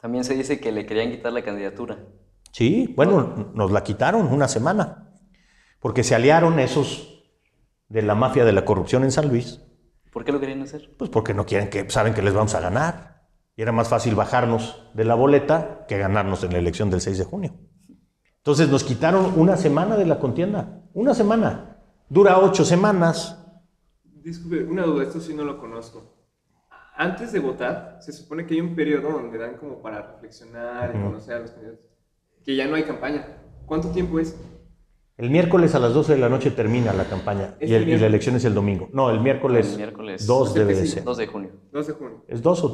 También 0.00 0.24
se 0.24 0.34
dice 0.34 0.58
que 0.58 0.72
le 0.72 0.84
querían 0.84 1.10
quitar 1.10 1.32
la 1.32 1.42
candidatura. 1.42 1.98
Sí, 2.50 2.92
bueno, 2.96 3.52
nos 3.54 3.70
la 3.70 3.84
quitaron 3.84 4.26
una 4.26 4.48
semana, 4.48 5.12
porque 5.78 6.02
se 6.02 6.14
aliaron 6.14 6.58
esos 6.58 7.24
de 7.88 8.02
la 8.02 8.14
mafia 8.14 8.44
de 8.44 8.52
la 8.52 8.64
corrupción 8.64 9.04
en 9.04 9.12
San 9.12 9.28
Luis. 9.28 9.60
¿Por 10.12 10.24
qué 10.24 10.32
lo 10.32 10.40
querían 10.40 10.62
hacer? 10.62 10.90
Pues 10.96 11.10
porque 11.10 11.34
no 11.34 11.46
quieren 11.46 11.70
que 11.70 11.88
saben 11.90 12.14
que 12.14 12.22
les 12.22 12.34
vamos 12.34 12.54
a 12.54 12.60
ganar. 12.60 13.13
Y 13.56 13.62
era 13.62 13.72
más 13.72 13.88
fácil 13.88 14.14
bajarnos 14.14 14.90
de 14.94 15.04
la 15.04 15.14
boleta 15.14 15.84
que 15.86 15.98
ganarnos 15.98 16.42
en 16.44 16.52
la 16.52 16.58
elección 16.58 16.90
del 16.90 17.00
6 17.00 17.18
de 17.18 17.24
junio. 17.24 17.54
Entonces 18.38 18.68
nos 18.68 18.84
quitaron 18.84 19.32
una 19.36 19.56
semana 19.56 19.96
de 19.96 20.06
la 20.06 20.18
contienda. 20.18 20.82
Una 20.92 21.14
semana. 21.14 21.78
Dura 22.08 22.38
ocho 22.38 22.64
semanas. 22.64 23.40
Disculpe, 24.04 24.64
una 24.64 24.82
duda, 24.82 25.04
esto 25.04 25.20
sí 25.20 25.34
no 25.34 25.44
lo 25.44 25.58
conozco. 25.58 26.14
Antes 26.96 27.32
de 27.32 27.40
votar, 27.40 27.98
se 28.00 28.12
supone 28.12 28.46
que 28.46 28.54
hay 28.54 28.60
un 28.60 28.74
periodo 28.74 29.10
donde 29.10 29.38
dan 29.38 29.56
como 29.56 29.82
para 29.82 30.12
reflexionar 30.12 30.94
y 30.94 31.02
conocer 31.02 31.36
a 31.36 31.40
los 31.40 31.50
candidatos. 31.50 31.86
Que 32.44 32.54
ya 32.54 32.66
no 32.66 32.76
hay 32.76 32.84
campaña. 32.84 33.26
¿Cuánto 33.66 33.90
tiempo 33.90 34.18
es? 34.20 34.36
El 35.16 35.30
miércoles 35.30 35.74
a 35.74 35.78
las 35.78 35.94
12 35.94 36.14
de 36.14 36.18
la 36.18 36.28
noche 36.28 36.50
termina 36.50 36.92
la 36.92 37.04
campaña 37.04 37.54
y, 37.60 37.68
la 37.68 38.06
elección 38.06 38.34
es 38.34 38.44
el 38.44 38.54
domingo. 38.54 38.88
No, 38.92 39.10
el 39.10 39.20
miércoles, 39.20 39.72
el 39.72 39.76
miércoles 39.76 40.26
2 40.26 40.54
debe 40.54 40.74
de 40.74 40.86
ser. 40.86 41.04
2 41.04 41.16
de 41.16 41.26
junio. 41.28 41.50
2 41.72 41.86
de 41.86 41.92
junio. 41.92 42.24
¿Es 42.26 42.42
2 42.42 42.64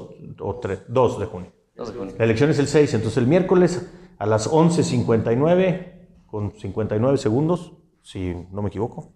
o, 0.40 0.60
3? 0.60 0.84
2 0.88 1.20
de 1.20 1.26
junio. 1.26 1.52
2 1.76 1.92
de 1.92 1.98
junio. 1.98 2.14
La 2.18 2.24
elección 2.24 2.48
es 2.48 2.58
el 2.58 2.66
6, 2.66 2.94
entonces 2.94 3.18
el 3.18 3.26
miércoles 3.26 3.90
a 4.18 4.26
las 4.26 4.50
11.59, 4.50 6.26
con 6.26 6.52
59 6.52 7.18
segundos, 7.18 7.72
si 8.02 8.34
no 8.50 8.62
me 8.62 8.68
equivoco, 8.68 9.12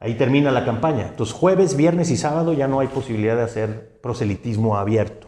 Ahí 0.00 0.14
termina 0.14 0.52
la 0.52 0.64
campaña. 0.64 1.08
Entonces, 1.08 1.34
jueves, 1.34 1.76
viernes 1.76 2.10
y 2.10 2.16
sábado 2.16 2.52
ya 2.52 2.68
no 2.68 2.78
hay 2.78 2.86
posibilidad 2.86 3.36
de 3.36 3.42
hacer 3.42 3.98
proselitismo 4.00 4.76
abierto. 4.76 5.26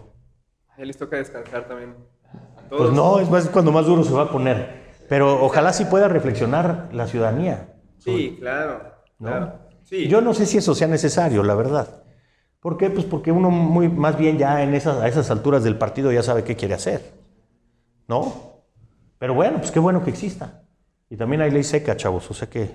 Ya 0.79 0.85
les 0.85 0.97
toca 0.97 1.17
descansar 1.17 1.67
también. 1.67 1.97
Pues 2.69 2.93
no, 2.93 3.19
es 3.19 3.29
más 3.29 3.49
cuando 3.49 3.73
más 3.73 3.87
duro 3.87 4.05
se 4.05 4.13
va 4.13 4.23
a 4.23 4.31
poner. 4.31 4.80
Pero 5.11 5.45
ojalá 5.45 5.73
sí 5.73 5.87
pueda 5.87 6.07
reflexionar 6.07 6.89
la 6.93 7.09
ciudadanía. 7.09 7.75
Sí, 7.99 8.37
claro. 8.39 8.81
Yo 10.09 10.21
no 10.21 10.33
sé 10.35 10.47
si 10.47 10.59
eso 10.59 10.73
sea 10.75 10.87
necesario, 10.87 11.43
la 11.43 11.57
verdad. 11.57 12.05
¿Por 12.61 12.77
qué? 12.77 12.91
Pues 12.91 13.07
porque 13.07 13.33
uno 13.33 13.51
muy, 13.51 13.89
más 13.89 14.17
bien 14.17 14.39
ya 14.39 14.63
en 14.63 14.73
esas, 14.73 14.99
a 14.99 15.09
esas 15.09 15.29
alturas 15.33 15.65
del 15.65 15.77
partido 15.77 16.13
ya 16.13 16.23
sabe 16.23 16.45
qué 16.45 16.55
quiere 16.55 16.75
hacer. 16.75 17.03
¿no? 18.07 18.63
Pero 19.19 19.35
bueno, 19.35 19.59
pues 19.59 19.73
qué 19.73 19.81
bueno 19.81 20.05
que 20.05 20.11
exista. 20.11 20.63
Y 21.09 21.17
también 21.17 21.43
hay 21.43 21.51
ley 21.51 21.65
seca, 21.65 21.97
chavos, 21.97 22.31
o 22.31 22.35
sea 22.35 22.49
que 22.49 22.71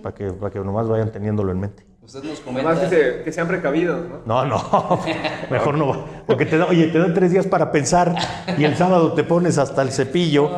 para 0.00 0.14
que, 0.14 0.32
para 0.32 0.52
que 0.52 0.60
nomás 0.60 0.88
vayan 0.88 1.10
teniéndolo 1.10 1.50
en 1.50 1.58
mente. 1.58 1.86
Usted 2.02 2.22
nos 2.22 2.40
Además 2.40 2.62
comenta... 2.64 2.80
que, 2.90 2.96
se- 2.96 3.22
que 3.24 3.32
sean 3.32 3.48
precavidos, 3.48 4.08
¿no? 4.08 4.20
No, 4.26 4.46
no, 4.46 5.00
mejor 5.50 5.76
no. 5.76 6.04
Porque 6.26 6.46
te 6.46 6.56
da, 6.56 6.66
oye, 6.66 6.86
te 6.88 6.98
dan 7.00 7.14
tres 7.14 7.32
días 7.32 7.46
para 7.46 7.72
pensar 7.72 8.14
y 8.56 8.64
el 8.64 8.76
sábado 8.76 9.12
te 9.12 9.24
pones 9.24 9.58
hasta 9.58 9.82
el 9.82 9.90
cepillo. 9.90 10.50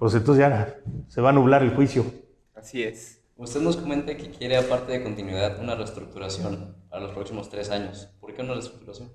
Pues 0.00 0.14
entonces 0.14 0.40
ya 0.40 0.80
se 1.08 1.20
va 1.20 1.28
a 1.28 1.32
nublar 1.32 1.62
el 1.62 1.74
juicio. 1.74 2.06
Así 2.54 2.82
es. 2.82 3.20
Usted 3.36 3.60
nos 3.60 3.76
comenta 3.76 4.16
que 4.16 4.30
quiere, 4.30 4.56
aparte 4.56 4.92
de 4.92 5.02
continuidad, 5.02 5.60
una 5.60 5.74
reestructuración 5.74 6.74
para 6.88 7.02
los 7.02 7.12
próximos 7.12 7.50
tres 7.50 7.70
años. 7.70 8.08
¿Por 8.18 8.32
qué 8.32 8.40
una 8.40 8.54
reestructuración? 8.54 9.12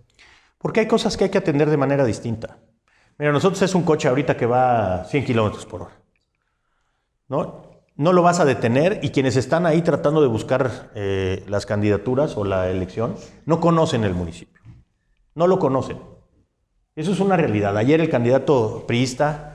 Porque 0.60 0.82
hay 0.82 0.88
cosas 0.88 1.18
que 1.18 1.24
hay 1.24 1.32
que 1.32 1.40
atender 1.40 1.72
de 1.72 1.78
manera 1.78 2.06
distinta. 2.06 2.60
Mira, 3.18 3.32
nosotros 3.32 3.64
es 3.64 3.74
un 3.74 3.82
coche 3.82 4.08
ahorita 4.08 4.38
que 4.38 4.46
va 4.46 5.02
a 5.02 5.06
100 5.06 5.26
kilómetros 5.26 5.66
por 5.66 5.82
hora. 5.82 6.00
¿No? 7.30 7.82
No 7.96 8.14
lo 8.14 8.22
vas 8.22 8.40
a 8.40 8.46
detener 8.46 9.00
y 9.02 9.10
quienes 9.10 9.38
están 9.38 9.66
ahí 9.66 9.82
tratando 9.82 10.22
de 10.22 10.28
buscar 10.28 10.92
eh, 10.94 11.44
las 11.48 11.66
candidaturas 11.66 12.38
o 12.38 12.44
la 12.44 12.70
elección 12.70 13.16
no 13.48 13.60
conocen 13.60 14.04
el 14.04 14.14
municipio. 14.14 14.62
No 15.34 15.48
lo 15.48 15.58
conocen. 15.58 15.98
Eso 16.96 17.12
es 17.12 17.20
una 17.20 17.38
realidad. 17.38 17.76
Ayer 17.76 18.00
el 18.02 18.10
candidato 18.10 18.86
priista 18.86 19.55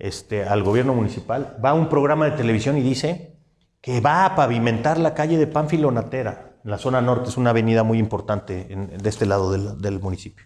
este, 0.00 0.44
al 0.44 0.62
gobierno 0.62 0.94
municipal 0.94 1.56
va 1.64 1.74
un 1.74 1.88
programa 1.88 2.24
de 2.24 2.32
televisión 2.32 2.76
y 2.78 2.82
dice 2.82 3.36
que 3.80 4.00
va 4.00 4.24
a 4.24 4.34
pavimentar 4.34 4.98
la 4.98 5.14
calle 5.14 5.38
de 5.38 5.46
Pánfilo 5.46 5.90
Natera. 5.90 6.56
En 6.64 6.70
la 6.70 6.78
zona 6.78 7.00
norte 7.00 7.28
es 7.28 7.36
una 7.36 7.50
avenida 7.50 7.82
muy 7.84 7.98
importante 7.98 8.64
de 8.64 9.08
este 9.08 9.26
lado 9.26 9.52
del, 9.52 9.80
del 9.80 10.00
municipio. 10.00 10.44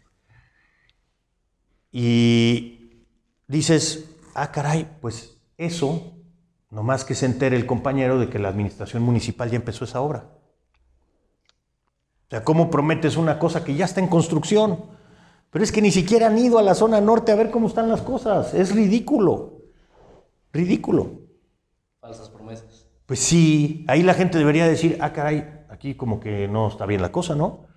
Y 1.91 3.07
dices, 3.49 4.11
ah, 4.35 4.53
caray, 4.53 4.89
pues 5.01 5.39
eso, 5.57 6.13
nomás 6.71 7.05
que 7.05 7.15
se 7.15 7.27
entere 7.27 7.57
el 7.57 7.67
compañero 7.67 8.19
de 8.19 8.29
que 8.29 8.39
la 8.39 8.49
administración 8.49 9.03
municipal 9.03 9.51
ya 9.51 9.57
empezó 9.57 9.85
esa 9.85 10.01
obra. 10.01 10.29
O 12.27 12.31
sea, 12.31 12.45
¿cómo 12.45 12.71
prometes 12.71 13.17
una 13.17 13.39
cosa 13.39 13.65
que 13.65 13.75
ya 13.75 13.85
está 13.85 14.01
en 14.01 14.09
construcción? 14.09 14.94
Pero 15.55 15.63
es 15.63 15.71
que 15.71 15.81
ni 15.81 15.93
siquiera 15.93 16.27
han 16.27 16.37
ido 16.37 16.59
a 16.59 16.63
la 16.63 16.75
zona 16.75 17.01
norte 17.01 17.31
a 17.31 17.37
ver 17.37 17.53
cómo 17.53 17.69
están 17.69 17.89
las 17.89 18.03
cosas. 18.03 18.55
Es 18.55 18.75
ridículo. 18.75 19.63
Ridículo. 20.53 21.21
Falsas 22.01 22.29
promesas. 22.29 22.89
Pues 23.07 23.21
sí, 23.21 23.85
ahí 23.87 24.03
la 24.03 24.15
gente 24.15 24.37
debería 24.37 24.67
decir, 24.67 24.99
ah, 25.01 25.13
caray, 25.13 25.49
aquí 25.69 25.95
como 25.95 26.19
que 26.19 26.49
no 26.49 26.67
está 26.67 26.87
bien 26.87 27.01
la 27.01 27.13
cosa, 27.13 27.37
¿no? 27.37 27.69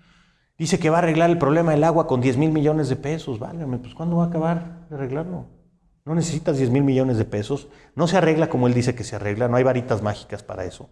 Dice 0.58 0.80
que 0.80 0.90
va 0.90 0.96
a 0.96 1.02
arreglar 1.02 1.30
el 1.30 1.38
problema 1.38 1.70
del 1.70 1.84
agua 1.84 2.08
con 2.08 2.20
10 2.20 2.36
mil 2.36 2.50
millones 2.50 2.88
de 2.88 2.96
pesos. 2.96 3.38
Válgame, 3.38 3.78
pues 3.78 3.94
¿cuándo 3.94 4.16
va 4.16 4.24
a 4.24 4.26
acabar 4.26 4.88
de 4.88 4.96
arreglarlo? 4.96 5.46
No 6.04 6.16
necesitas 6.16 6.58
10 6.58 6.70
mil 6.70 6.82
millones 6.82 7.16
de 7.16 7.26
pesos. 7.26 7.68
No 7.94 8.08
se 8.08 8.16
arregla 8.16 8.48
como 8.48 8.66
él 8.66 8.74
dice 8.74 8.96
que 8.96 9.04
se 9.04 9.14
arregla, 9.14 9.46
no 9.46 9.56
hay 9.56 9.62
varitas 9.62 10.02
mágicas 10.02 10.42
para 10.42 10.64
eso. 10.64 10.90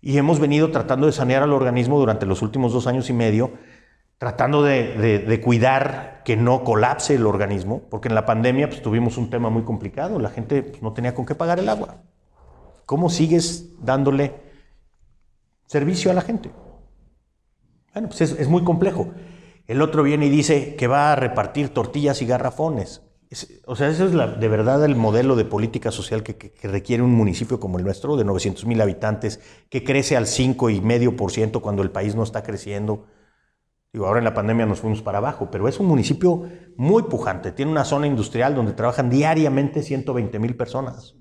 Y 0.00 0.16
hemos 0.16 0.40
venido 0.40 0.70
tratando 0.70 1.04
de 1.04 1.12
sanear 1.12 1.42
al 1.42 1.52
organismo 1.52 1.98
durante 1.98 2.24
los 2.24 2.40
últimos 2.40 2.72
dos 2.72 2.86
años 2.86 3.10
y 3.10 3.12
medio, 3.12 3.52
tratando 4.18 4.62
de, 4.62 5.40
cuidar 5.44 6.22
que 6.24 6.36
no 6.36 6.64
colapse 6.64 7.14
el 7.14 7.24
organismo, 7.24 7.82
porque 7.88 8.08
en 8.08 8.14
la 8.14 8.26
pandemia 8.26 8.68
pues, 8.68 8.82
tuvimos 8.82 9.16
un 9.16 9.30
tema 9.30 9.48
muy 9.48 9.62
complicado, 9.62 10.18
la 10.18 10.30
gente 10.30 10.62
pues, 10.62 10.82
no 10.82 10.92
tenía 10.92 11.14
con 11.14 11.24
qué 11.24 11.34
pagar 11.34 11.60
el 11.60 11.68
agua. 11.68 12.02
¿Cómo 12.84 13.10
sigues 13.10 13.76
dándole 13.80 14.34
servicio 15.66 16.10
a 16.10 16.14
la 16.14 16.22
gente? 16.22 16.50
Bueno, 17.92 18.08
pues 18.08 18.20
es, 18.20 18.48
muy 18.48 18.64
complejo. 18.64 19.08
El 19.66 19.82
otro 19.82 20.02
viene 20.02 20.26
y 20.26 20.30
dice 20.30 20.74
que 20.76 20.86
va 20.86 21.12
a 21.12 21.16
repartir 21.16 21.68
tortillas 21.68 22.20
y 22.22 22.26
garrafones. 22.26 23.02
Es- 23.30 23.60
o 23.66 23.76
sea, 23.76 23.88
eso 23.88 24.06
es 24.06 24.14
la- 24.14 24.26
de 24.28 24.48
verdad 24.48 24.84
el 24.84 24.96
modelo 24.96 25.36
de 25.36 25.44
política 25.44 25.90
social 25.90 26.22
que, 26.22 26.36
que- 26.36 26.50
que 26.52 26.68
requiere 26.68 27.02
un 27.02 27.12
municipio 27.14 27.60
como 27.60 27.78
el 27.78 27.84
nuestro, 27.84 28.16
de 28.16 28.24
900 28.24 28.64
mil 28.64 28.80
habitantes, 28.80 29.40
que 29.68 29.84
crece 29.84 30.16
al 30.16 30.26
5,5% 30.26 31.60
cuando 31.60 31.82
el 31.82 31.90
país 31.90 32.14
no 32.14 32.22
está 32.22 32.42
creciendo. 32.42 33.04
Digo, 33.92 34.06
ahora 34.06 34.18
en 34.18 34.24
la 34.24 34.34
pandemia 34.34 34.66
nos 34.66 34.80
fuimos 34.80 35.00
para 35.02 35.18
abajo, 35.18 35.50
pero 35.50 35.66
es 35.66 35.80
un 35.80 35.86
municipio 35.86 36.48
muy 36.76 37.04
pujante. 37.04 37.52
Tiene 37.52 37.70
una 37.70 37.84
zona 37.84 38.06
industrial 38.06 38.54
donde 38.54 38.72
trabajan 38.74 39.08
diariamente 39.08 39.82
120 39.82 40.38
mil 40.38 40.56
personas. 40.56 41.14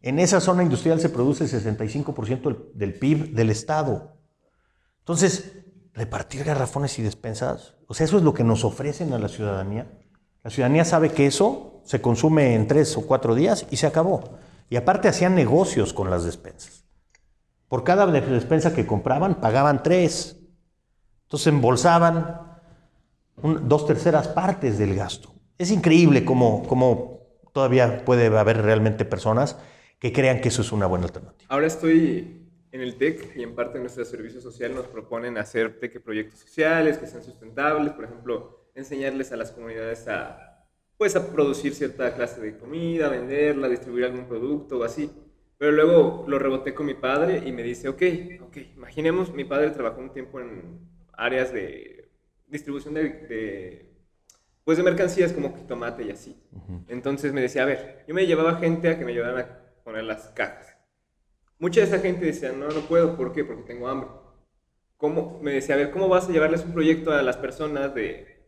En 0.00 0.18
esa 0.18 0.40
zona 0.40 0.62
industrial 0.62 1.00
se 1.00 1.08
produce 1.08 1.44
el 1.44 1.50
65% 1.50 2.72
del, 2.74 2.94
PIB 2.94 3.34
del 3.34 3.50
Estado. 3.50 4.16
Entonces, 5.00 5.58
repartir 5.92 6.44
garrafones 6.44 6.98
y 6.98 7.02
despensas, 7.02 7.74
o 7.86 7.94
sea, 7.94 8.06
eso 8.06 8.16
es 8.16 8.22
lo 8.22 8.34
que 8.34 8.44
nos 8.44 8.64
ofrecen 8.64 9.12
a 9.12 9.18
la 9.18 9.28
ciudadanía. 9.28 9.98
La 10.42 10.50
ciudadanía 10.50 10.84
sabe 10.84 11.10
que 11.10 11.26
eso 11.26 11.82
se 11.84 12.00
consume 12.00 12.54
en 12.54 12.66
tres 12.66 12.96
o 12.96 13.06
cuatro 13.06 13.34
días 13.34 13.66
y 13.70 13.76
se 13.76 13.86
acabó. 13.86 14.38
Y 14.70 14.76
aparte 14.76 15.08
hacían 15.08 15.34
negocios 15.34 15.92
con 15.92 16.10
las 16.10 16.24
despensas. 16.24 16.84
Por 17.68 17.84
cada 17.84 18.06
de- 18.06 18.20
despensa 18.22 18.74
que 18.74 18.86
compraban, 18.86 19.40
pagaban 19.40 19.82
tres. 19.82 20.38
Entonces 21.32 21.46
embolsaban 21.46 22.42
un- 23.42 23.66
dos 23.66 23.86
terceras 23.86 24.28
partes 24.28 24.76
del 24.76 24.94
gasto. 24.94 25.32
Es 25.56 25.70
increíble 25.70 26.26
cómo, 26.26 26.62
cómo 26.68 27.22
todavía 27.54 28.04
puede 28.04 28.26
haber 28.26 28.60
realmente 28.60 29.06
personas 29.06 29.56
que 29.98 30.12
crean 30.12 30.42
que 30.42 30.48
eso 30.48 30.60
es 30.60 30.72
una 30.72 30.84
buena 30.84 31.06
alternativa. 31.06 31.42
Ahora 31.48 31.68
estoy 31.68 32.50
en 32.70 32.80
el 32.82 32.96
TEC 32.96 33.34
y 33.34 33.44
en 33.44 33.54
parte 33.54 33.78
de 33.78 33.80
nuestro 33.80 34.04
servicio 34.04 34.42
social 34.42 34.74
nos 34.74 34.84
proponen 34.88 35.38
hacer 35.38 35.80
TEC 35.80 36.02
proyectos 36.02 36.38
sociales 36.40 36.98
que 36.98 37.06
sean 37.06 37.22
sustentables, 37.22 37.94
por 37.94 38.04
ejemplo, 38.04 38.66
enseñarles 38.74 39.32
a 39.32 39.36
las 39.38 39.52
comunidades 39.52 40.06
a, 40.08 40.66
pues, 40.98 41.16
a 41.16 41.28
producir 41.28 41.74
cierta 41.74 42.12
clase 42.14 42.42
de 42.42 42.58
comida, 42.58 43.08
venderla, 43.08 43.70
distribuir 43.70 44.04
algún 44.04 44.26
producto 44.26 44.80
o 44.80 44.84
así. 44.84 45.10
Pero 45.56 45.72
luego 45.72 46.26
lo 46.28 46.38
reboté 46.38 46.74
con 46.74 46.84
mi 46.84 46.92
padre 46.94 47.42
y 47.46 47.52
me 47.52 47.62
dice, 47.62 47.88
ok, 47.88 48.02
ok, 48.48 48.56
imaginemos, 48.76 49.32
mi 49.32 49.44
padre 49.44 49.70
trabajó 49.70 50.02
un 50.02 50.12
tiempo 50.12 50.38
en 50.38 50.91
áreas 51.12 51.52
de 51.52 52.10
distribución 52.46 52.94
de, 52.94 53.02
de, 53.02 53.96
pues 54.64 54.78
de 54.78 54.84
mercancías 54.84 55.32
como 55.32 55.50
tomate 55.66 56.04
y 56.04 56.10
así. 56.10 56.42
Entonces 56.88 57.32
me 57.32 57.40
decía, 57.40 57.62
a 57.62 57.66
ver, 57.66 58.04
yo 58.06 58.14
me 58.14 58.26
llevaba 58.26 58.56
gente 58.56 58.88
a 58.88 58.98
que 58.98 59.04
me 59.04 59.12
ayudaran 59.12 59.40
a 59.40 59.82
poner 59.84 60.04
las 60.04 60.28
cajas. 60.28 60.76
Mucha 61.58 61.80
de 61.80 61.86
esa 61.86 62.00
gente 62.00 62.26
decía, 62.26 62.52
no, 62.52 62.68
no 62.68 62.80
puedo, 62.82 63.16
¿por 63.16 63.32
qué? 63.32 63.44
Porque 63.44 63.62
tengo 63.62 63.88
hambre. 63.88 64.10
¿Cómo? 64.96 65.40
Me 65.42 65.52
decía, 65.52 65.74
a 65.74 65.78
ver, 65.78 65.90
¿cómo 65.90 66.08
vas 66.08 66.28
a 66.28 66.32
llevarles 66.32 66.64
un 66.64 66.72
proyecto 66.72 67.12
a 67.12 67.22
las 67.22 67.36
personas 67.36 67.94
de 67.94 68.46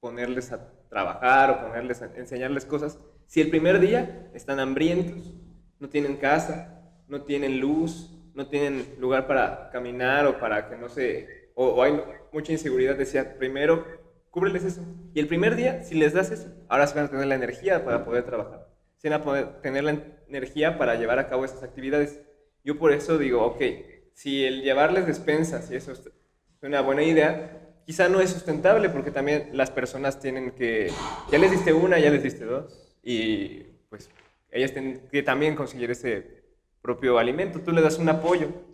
ponerles 0.00 0.52
a 0.52 0.72
trabajar 0.88 1.50
o 1.50 1.60
ponerles 1.60 2.02
a 2.02 2.06
enseñarles 2.16 2.64
cosas 2.64 2.98
si 3.28 3.42
el 3.42 3.50
primer 3.50 3.78
día 3.78 4.30
están 4.32 4.58
hambrientos, 4.58 5.34
no 5.78 5.90
tienen 5.90 6.16
casa, 6.16 6.80
no 7.08 7.22
tienen 7.24 7.60
luz, 7.60 8.10
no 8.34 8.48
tienen 8.48 8.86
lugar 8.98 9.26
para 9.26 9.68
caminar 9.70 10.26
o 10.26 10.40
para 10.40 10.68
que 10.68 10.76
no 10.76 10.88
se... 10.88 11.37
o, 11.60 11.82
hay 11.82 12.00
mucha 12.32 12.52
inseguridad, 12.52 12.94
decía, 12.94 13.36
primero 13.36 13.84
cúbreles 14.30 14.62
eso. 14.62 14.80
Y 15.12 15.18
el 15.18 15.26
primer 15.26 15.56
día, 15.56 15.82
si 15.82 15.96
les 15.96 16.12
das 16.12 16.30
eso, 16.30 16.54
ahora 16.68 16.86
se 16.86 16.94
van 16.94 17.06
a 17.06 17.10
tener 17.10 17.26
la 17.26 17.34
energía 17.34 17.84
para 17.84 18.04
poder 18.04 18.24
trabajar. 18.24 18.68
Se 18.98 19.10
van 19.10 19.20
a 19.20 19.24
poder 19.24 19.60
tener 19.60 19.82
la 19.82 19.98
energía 20.28 20.78
para 20.78 20.94
llevar 20.94 21.18
a 21.18 21.26
cabo 21.26 21.44
esas 21.44 21.64
actividades. 21.64 22.20
Yo 22.62 22.78
por 22.78 22.92
eso 22.92 23.18
digo, 23.18 23.44
ok, 23.44 23.60
si 24.12 24.44
el 24.44 24.62
llevarles 24.62 25.08
despensas 25.08 25.68
y 25.72 25.74
eso 25.74 25.90
es 25.90 26.08
una 26.62 26.80
buena 26.80 27.02
idea, 27.02 27.74
quizá 27.84 28.08
no 28.08 28.20
es 28.20 28.30
sustentable 28.30 28.88
porque 28.88 29.10
también 29.10 29.50
las 29.52 29.72
personas 29.72 30.20
tienen 30.20 30.52
que, 30.52 30.92
ya 31.32 31.38
les 31.38 31.50
diste 31.50 31.72
una, 31.72 31.98
ya 31.98 32.10
les 32.10 32.22
diste 32.22 32.44
dos, 32.44 32.96
y 33.02 33.64
pues 33.88 34.10
ellas 34.52 34.72
tienen 34.72 35.08
que 35.10 35.24
también 35.24 35.56
conseguir 35.56 35.90
ese 35.90 36.44
propio 36.82 37.18
alimento. 37.18 37.60
Tú 37.60 37.72
le 37.72 37.82
das 37.82 37.98
un 37.98 38.08
apoyo. 38.08 38.67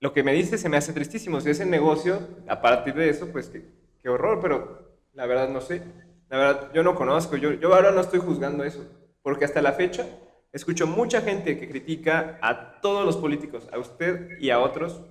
Lo 0.00 0.12
que 0.12 0.22
me 0.22 0.32
dice 0.32 0.58
se 0.58 0.68
me 0.68 0.76
hace 0.76 0.92
tristísimo. 0.92 1.40
Si 1.40 1.50
es 1.50 1.60
el 1.60 1.70
negocio, 1.70 2.20
a 2.48 2.60
partir 2.60 2.94
de 2.94 3.08
eso, 3.08 3.28
pues 3.32 3.48
qué, 3.48 3.62
qué 4.02 4.08
horror, 4.08 4.40
pero 4.40 4.98
la 5.14 5.26
verdad 5.26 5.48
no 5.48 5.60
sé. 5.60 5.82
La 6.28 6.36
verdad, 6.38 6.70
yo 6.74 6.82
no 6.82 6.94
conozco, 6.94 7.36
yo, 7.36 7.52
yo 7.52 7.74
ahora 7.74 7.92
no 7.92 8.00
estoy 8.00 8.18
juzgando 8.18 8.64
eso, 8.64 8.84
porque 9.22 9.44
hasta 9.44 9.62
la 9.62 9.72
fecha 9.72 10.06
escucho 10.52 10.86
mucha 10.86 11.20
gente 11.20 11.58
que 11.58 11.68
critica 11.68 12.38
a 12.42 12.80
todos 12.80 13.04
los 13.06 13.16
políticos, 13.16 13.68
a 13.72 13.78
usted 13.78 14.38
y 14.40 14.50
a 14.50 14.58
otros, 14.58 15.02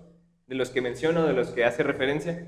de 0.47 0.55
los 0.55 0.69
que 0.71 0.81
menciono, 0.81 1.25
de 1.25 1.33
los 1.33 1.49
que 1.51 1.63
hace 1.63 1.83
referencia, 1.83 2.45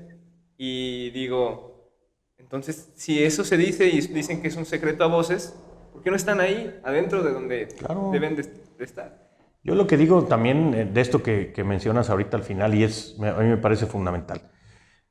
y 0.58 1.10
digo, 1.10 1.92
entonces, 2.36 2.92
si 2.94 3.22
eso 3.22 3.42
se 3.44 3.56
dice 3.56 3.88
y 3.88 4.00
dicen 4.00 4.42
que 4.42 4.48
es 4.48 4.56
un 4.56 4.66
secreto 4.66 5.02
a 5.04 5.06
voces, 5.08 5.58
¿por 5.92 6.02
qué 6.02 6.10
no 6.10 6.16
están 6.16 6.40
ahí, 6.40 6.78
adentro 6.84 7.22
de 7.22 7.32
donde 7.32 7.68
Claro. 7.68 8.10
deben 8.12 8.36
de, 8.36 8.42
de 8.42 8.84
estar? 8.84 9.27
Yo 9.68 9.74
lo 9.74 9.86
que 9.86 9.98
digo 9.98 10.24
también 10.24 10.72
eh, 10.72 10.86
de 10.86 10.98
esto 11.02 11.22
que, 11.22 11.52
mencionas 11.62 12.08
ahorita 12.08 12.38
al 12.38 12.42
final, 12.42 12.74
y 12.74 12.84
es, 12.84 13.14
a 13.20 13.38
mí 13.42 13.48
me 13.50 13.58
parece 13.58 13.84
fundamental, 13.84 14.50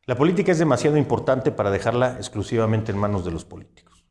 la 0.07 0.15
política 0.15 0.51
es 0.51 0.57
demasiado 0.57 0.97
importante 0.97 1.51
para 1.51 1.69
dejarla 1.69 2.15
exclusivamente 2.17 2.91
en 2.91 2.97
manos 2.97 3.23
de 3.23 3.29
los 3.29 3.45
políticos. 3.45 4.03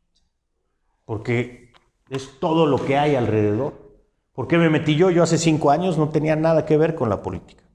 Porque 1.03 1.73
es 2.09 2.39
todo 2.39 2.65
lo 2.65 2.77
que 2.85 2.97
hay 2.97 3.15
alrededor. 3.15 3.73
¿Por 4.31 4.47
qué 4.47 4.57
me 4.57 4.69
metí 4.69 4.95
yo? 4.95 5.09
Yo 5.09 5.21
hace 5.21 5.37
cinco 5.37 5.69
años 5.69 5.97
no 5.97 6.07
tenía 6.07 6.37
nada 6.37 6.65
que 6.65 6.77
ver 6.77 6.95
con 6.95 7.09
la 7.09 7.21
política. 7.21 7.65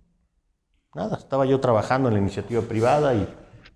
Nada, 0.94 1.18
estaba 1.18 1.44
yo 1.44 1.60
trabajando 1.60 2.08
en 2.08 2.14
la 2.14 2.20
iniciativa 2.20 2.62
privada 2.62 3.14
y 3.14 3.28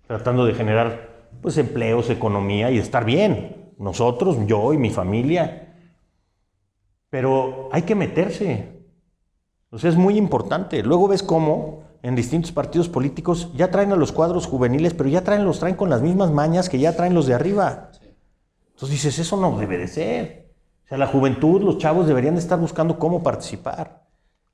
tratando 0.07 0.43
de 0.43 0.55
generar 0.55 1.29
pues 1.39 1.55
empleos, 1.59 2.09
economía 2.09 2.71
y 2.71 2.79
estar 2.79 3.05
bien. 3.05 3.75
nosotros, 3.77 4.37
yo 4.47 4.73
y 4.73 4.79
mi 4.79 4.89
familia. 4.89 5.75
Pero 7.11 7.69
hay 7.71 7.83
que 7.83 7.93
meterse. 7.93 8.76
Sea, 9.75 9.89
es 9.89 9.95
muy 9.95 10.17
importante. 10.17 10.81
Luego 10.83 11.07
ves 11.07 11.23
cómo 11.23 11.83
en 12.03 12.15
distintos 12.15 12.51
partidos 12.51 12.87
políticos 12.87 13.51
ya 13.55 13.69
traen 13.69 13.91
a 13.91 13.95
los 13.95 14.11
cuadros 14.11 14.45
juveniles, 14.45 14.93
pero 14.93 15.09
ya 15.09 15.23
traen, 15.23 15.45
los 15.45 15.59
traen 15.59 15.75
con 15.75 15.89
las 15.89 16.01
mismas 16.01 16.31
mañas 16.31 16.69
que 16.69 16.79
ya 16.79 16.95
traen 16.95 17.13
los 17.13 17.25
de 17.25 17.33
arriba. 17.33 17.91
Entonces 18.67 18.91
dices, 18.91 19.19
eso 19.19 19.37
no 19.37 19.57
debe 19.57 19.77
de 19.77 19.87
ser. 19.87 20.47
O 20.85 20.87
sea, 20.87 20.97
la 20.97 21.07
juventud, 21.07 21.61
los 21.61 21.79
chavos 21.79 22.07
deberían 22.07 22.35
de 22.35 22.39
estar 22.39 22.59
buscando 22.59 22.97
cómo 22.97 23.23
participar. 23.23 24.07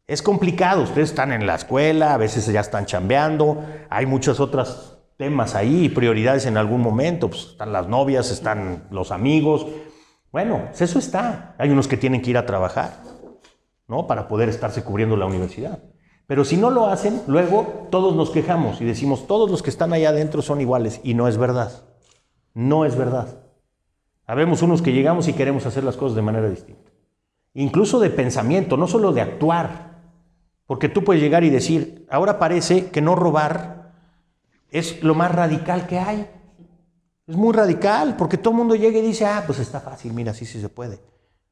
Es 0.08 0.22
complicado, 0.22 0.84
ustedes 0.84 1.10
están 1.10 1.32
en 1.32 1.46
la 1.46 1.56
escuela, 1.56 2.14
a 2.14 2.18
veces 2.18 2.46
ya 2.48 2.60
están 2.60 2.86
chambeando, 2.86 3.64
hay 3.90 4.06
muchos 4.06 4.40
otros 4.40 4.98
temas 5.18 5.56
ahí, 5.56 5.90
prioridades 5.90 6.46
en 6.46 6.58
algún 6.58 6.82
momento, 6.82 7.30
pues 7.30 7.52
están 7.52 7.72
las 7.72 7.88
novias, 7.88 8.32
están 8.32 8.88
los 8.90 9.12
amigos. 9.12 9.66
Bueno, 10.32 10.64
pues 10.70 10.82
eso 10.82 11.00
está. 11.00 11.56
Hay 11.58 11.70
unos 11.70 11.88
que 11.88 11.98
tienen 11.98 12.22
que 12.22 12.32
ir 12.32 12.38
a 12.38 12.46
trabajar, 12.46 12.98
¿no? 13.88 14.08
Para 14.08 14.28
poder 14.28 14.50
estarse 14.50 14.84
cubriendo 14.84 15.18
la 15.18 15.26
universidad. 15.26 15.80
Pero 16.28 16.46
si 16.46 16.58
no 16.58 16.70
lo 16.70 16.88
hacen, 16.88 17.22
luego 17.28 17.88
todos 17.92 18.16
nos 18.16 18.30
quejamos 18.30 18.82
y 18.82 18.86
decimos, 18.86 19.28
todos 19.28 19.52
los 19.52 19.62
que 19.62 19.70
están 19.70 19.94
allá 19.94 20.10
adentro 20.10 20.42
son 20.42 20.62
iguales. 20.62 21.02
Y 21.04 21.14
no 21.14 21.28
es 21.28 21.38
verdad. 21.38 21.84
No 22.54 22.86
es 22.86 22.96
verdad. 22.96 23.40
Habemos 24.26 24.62
unos 24.62 24.82
que 24.82 24.94
llegamos 24.94 25.28
y 25.28 25.34
queremos 25.34 25.66
hacer 25.66 25.84
las 25.84 25.98
cosas 25.98 26.16
de 26.16 26.22
manera 26.22 26.50
distinta. 26.50 26.92
Incluso 27.54 28.00
de 28.00 28.10
pensamiento, 28.10 28.78
no 28.78 28.88
solo 28.88 29.12
de 29.12 29.22
actuar. 29.22 30.02
Porque 30.66 30.90
tú 30.90 31.04
puedes 31.04 31.22
llegar 31.22 31.44
y 31.44 31.50
decir, 31.50 32.08
ahora 32.10 32.40
parece 32.40 32.90
que 32.90 33.02
no 33.02 33.16
robar 33.16 33.92
es 34.72 35.04
lo 35.04 35.14
más 35.14 35.32
radical 35.34 35.86
que 35.86 36.00
hay. 36.00 36.28
Es 37.28 37.36
muy 37.36 37.54
radical, 37.54 38.16
porque 38.18 38.38
todo 38.38 38.52
el 38.52 38.58
mundo 38.58 38.76
llega 38.76 38.98
y 38.98 39.02
dice, 39.02 39.26
ah, 39.26 39.44
pues 39.46 39.60
está 39.60 39.80
fácil, 39.80 40.14
mira, 40.14 40.34
sí, 40.34 40.46
sí 40.46 40.60
se 40.60 40.68
puede. 40.68 41.00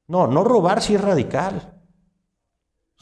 No, 0.07 0.27
no 0.27 0.43
robar 0.43 0.81
sí 0.81 0.95
es 0.95 1.01
radical. 1.01 1.80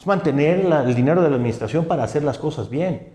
Es 0.00 0.06
mantener 0.06 0.60
el 0.60 0.94
dinero 0.94 1.20
de 1.22 1.28
la 1.28 1.36
administración 1.36 1.84
para 1.84 2.04
hacer 2.04 2.24
las 2.24 2.38
cosas 2.38 2.70
bien. 2.70 3.12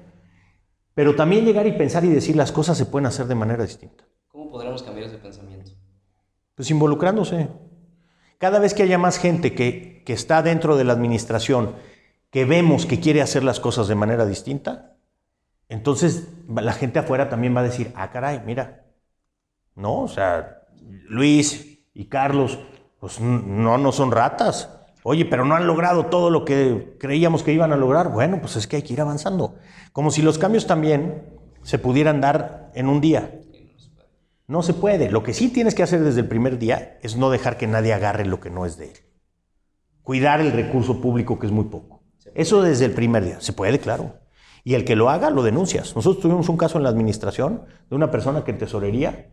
Pero 0.94 1.16
también 1.16 1.44
llegar 1.44 1.66
y 1.66 1.72
pensar 1.72 2.06
y 2.06 2.10
decir 2.10 2.36
las 2.36 2.52
cosas 2.52 2.78
se 2.78 2.86
pueden 2.86 3.08
hacer 3.08 3.26
de 3.26 3.34
manera 3.34 3.64
distinta. 3.64 4.04
¿Cómo 4.28 4.52
podremos 4.52 4.84
cambiar 4.84 5.08
ese 5.08 5.18
pensamiento? 5.18 5.72
Pues 6.54 6.70
involucrándose. 6.70 7.50
Cada 8.38 8.60
vez 8.60 8.76
que 8.76 8.84
haya 8.84 9.00
más 9.00 9.18
gente 9.18 9.56
que, 9.56 10.04
que 10.06 10.14
está 10.14 10.44
dentro 10.44 10.78
de 10.78 10.84
la 10.84 10.94
administración, 10.94 11.74
que 12.30 12.46
vemos 12.46 12.86
que 12.86 13.00
quiere 13.00 13.24
hacer 13.24 13.44
las 13.44 13.60
cosas 13.60 13.88
de 13.88 13.96
manera 13.96 14.28
distinta, 14.28 14.96
entonces 15.70 16.28
la 16.48 16.74
gente 16.74 17.00
afuera 17.00 17.30
también 17.30 17.56
va 17.56 17.62
a 17.62 17.64
decir, 17.64 17.92
ah, 17.96 18.12
caray, 18.12 18.44
mira, 18.46 18.86
no, 19.74 20.02
o 20.02 20.08
sea, 20.08 20.62
Luis 21.10 21.80
y 21.96 22.06
Carlos, 22.06 22.60
pues 23.00 23.20
no, 23.20 23.80
no 23.80 23.92
son 23.92 24.12
ratas. 24.12 24.70
Oye, 25.08 25.24
pero 25.24 25.46
no 25.46 25.54
han 25.54 25.68
logrado 25.68 26.08
todo 26.08 26.32
lo 26.32 26.46
que 26.46 26.98
creíamos 27.00 27.44
que 27.44 27.54
iban 27.54 27.72
a 27.72 27.76
lograr. 27.76 28.12
Bueno, 28.12 28.40
pues 28.42 28.56
es 28.56 28.66
que 28.66 28.78
hay 28.78 28.82
que 28.82 28.94
ir 28.94 29.02
avanzando. 29.02 29.54
Como 29.94 30.10
si 30.10 30.24
los 30.24 30.40
cambios 30.40 30.66
también 30.66 31.22
se 31.62 31.78
pudieran 31.78 32.22
dar 32.22 32.72
en 32.74 32.90
un 32.90 33.02
día. 33.02 33.40
No 34.48 34.64
se 34.64 34.74
puede. 34.74 35.12
Lo 35.12 35.22
que 35.22 35.36
sí 35.36 35.50
tienes 35.50 35.76
que 35.76 35.84
hacer 35.84 36.04
desde 36.04 36.22
el 36.22 36.28
primer 36.28 36.58
día 36.58 36.98
es 37.04 37.18
no 37.18 37.30
dejar 37.30 37.56
que 37.60 37.68
nadie 37.68 37.94
agarre 37.94 38.26
lo 38.26 38.40
que 38.40 38.50
no 38.50 38.66
es 38.66 38.78
de 38.78 38.86
él. 38.86 38.98
Cuidar 40.02 40.42
el 40.42 40.52
recurso 40.52 41.00
público, 41.00 41.38
que 41.38 41.46
es 41.46 41.52
muy 41.52 41.66
poco. 41.66 42.02
Eso 42.34 42.64
desde 42.64 42.86
el 42.86 42.94
primer 42.94 43.26
día. 43.26 43.40
Se 43.42 43.54
puede, 43.54 43.78
claro. 43.78 44.16
Y 44.64 44.74
el 44.74 44.86
que 44.86 44.96
lo 44.96 45.12
haga, 45.12 45.30
lo 45.30 45.44
denuncias. 45.44 45.96
Nosotros 45.96 46.24
tuvimos 46.24 46.50
un 46.50 46.58
caso 46.58 46.80
en 46.80 46.84
la 46.84 46.90
administración 46.90 47.66
de 47.92 47.96
una 47.96 48.10
persona 48.10 48.44
que 48.44 48.50
en 48.50 48.58
tesorería 48.58 49.30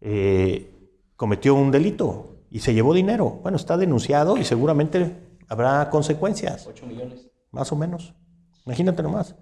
eh, 0.00 0.74
cometió 1.14 1.54
un 1.56 1.72
delito 1.72 2.37
y 2.50 2.60
se 2.60 2.74
llevó 2.74 2.94
dinero. 2.94 3.40
Bueno, 3.42 3.56
está 3.56 3.76
denunciado 3.76 4.36
y 4.36 4.44
seguramente 4.44 5.16
habrá 5.48 5.88
consecuencias. 5.90 6.66
8 6.66 6.86
millones. 6.86 7.28
Más 7.50 7.72
o 7.72 7.76
menos. 7.76 8.14
Imagínate 8.66 9.02
nomás. 9.02 9.34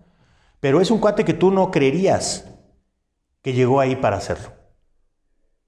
Pero 0.60 0.80
es 0.80 0.90
un 0.90 0.98
cuate 0.98 1.24
que 1.24 1.34
tú 1.34 1.50
no 1.50 1.70
creerías 1.70 2.46
que 3.42 3.52
llegó 3.52 3.80
ahí 3.80 3.96
para 3.96 4.16
hacerlo. 4.16 4.52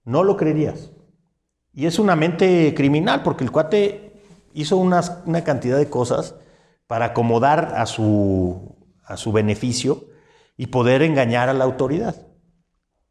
No 0.05 0.25
lo 0.25 0.37
creerías. 0.37 0.93
Y 1.73 1.87
es 1.87 1.99
una 1.99 2.17
mente 2.17 2.75
criminal 2.75 3.23
porque 3.23 3.45
el 3.45 3.53
cuate 3.53 4.21
hizo 4.55 4.77
una 4.77 5.45
cantidad 5.45 5.77
de 5.77 5.91
cosas 5.91 6.35
para 6.87 7.07
acomodar 7.07 7.75
a 7.77 7.87
su, 7.87 8.77
a 9.05 9.17
su 9.17 9.33
beneficio 9.33 10.07
y 10.57 10.67
poder 10.67 11.03
engañar 11.03 11.49
a 11.49 11.55
la 11.55 11.65
autoridad. 11.65 12.28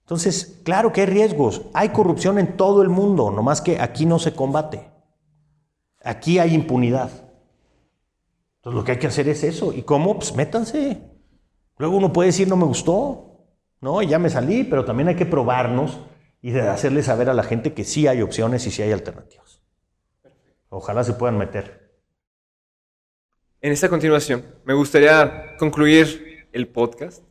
Entonces, 0.08 0.62
claro 0.64 0.94
que 0.94 1.02
hay 1.02 1.08
riesgos. 1.08 1.64
Hay 1.74 1.90
corrupción 1.90 2.40
en 2.40 2.56
todo 2.56 2.82
el 2.82 2.88
mundo, 2.88 3.30
nomás 3.30 3.60
que 3.60 3.82
aquí 3.82 4.06
no 4.06 4.20
se 4.20 4.34
combate. 4.34 4.90
Aquí 6.02 6.40
hay 6.40 6.54
impunidad. 6.54 7.12
Entonces, 8.56 8.78
lo 8.78 8.86
que 8.86 8.94
hay 8.94 9.00
que 9.00 9.08
hacer 9.08 9.28
es 9.28 9.44
eso. 9.44 9.74
¿Y 9.74 9.82
cómo? 9.82 10.16
Pues 10.16 10.34
métanse. 10.34 11.02
Luego 11.78 11.98
uno 11.98 12.14
puede 12.14 12.28
decir, 12.28 12.48
no 12.48 12.56
me 12.56 12.64
gustó, 12.64 13.50
¿no? 13.82 14.02
Ya 14.02 14.18
me 14.18 14.30
salí, 14.30 14.64
pero 14.64 14.86
también 14.86 15.10
hay 15.10 15.18
que 15.18 15.26
probarnos 15.26 16.00
y 16.42 16.58
hacerle 16.58 17.04
saber 17.04 17.30
a 17.30 17.34
la 17.34 17.44
gente 17.44 17.74
que 17.74 17.84
sí 17.84 18.08
hay 18.08 18.22
opciones 18.22 18.66
y 18.66 18.72
sí 18.72 18.82
hay 18.82 18.94
alternativas. 18.94 19.62
Ojalá 20.70 21.04
se 21.04 21.16
puedan 21.16 21.38
meter. 21.38 21.92
En 23.60 23.74
esta 23.74 23.90
continuación, 23.90 24.46
me 24.64 24.74
gustaría 24.74 25.58
concluir 25.58 26.48
el 26.54 26.70
podcast, 26.70 27.26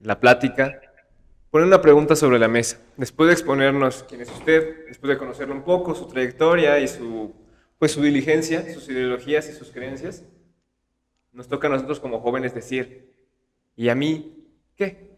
la 0.00 0.20
plática, 0.20 0.82
poner 1.54 1.68
una 1.68 1.80
pregunta 1.80 2.16
sobre 2.16 2.40
la 2.40 2.48
mesa. 2.48 2.80
Después 2.96 3.28
de 3.28 3.34
exponernos 3.34 4.04
quién 4.08 4.20
es 4.20 4.28
usted, 4.28 4.88
después 4.88 5.08
de 5.08 5.16
conocerlo 5.16 5.54
un 5.54 5.62
poco, 5.62 5.94
su 5.94 6.08
trayectoria 6.08 6.80
y 6.80 6.88
su, 6.88 7.32
pues, 7.78 7.92
su 7.92 8.02
diligencia, 8.02 8.74
sus 8.74 8.88
ideologías 8.88 9.48
y 9.48 9.52
sus 9.52 9.70
creencias, 9.70 10.24
nos 11.30 11.46
toca 11.46 11.68
a 11.68 11.70
nosotros 11.70 12.00
como 12.00 12.18
jóvenes 12.18 12.56
decir, 12.56 13.14
¿y 13.76 13.88
a 13.88 13.94
mí 13.94 14.34
qué? 14.74 15.12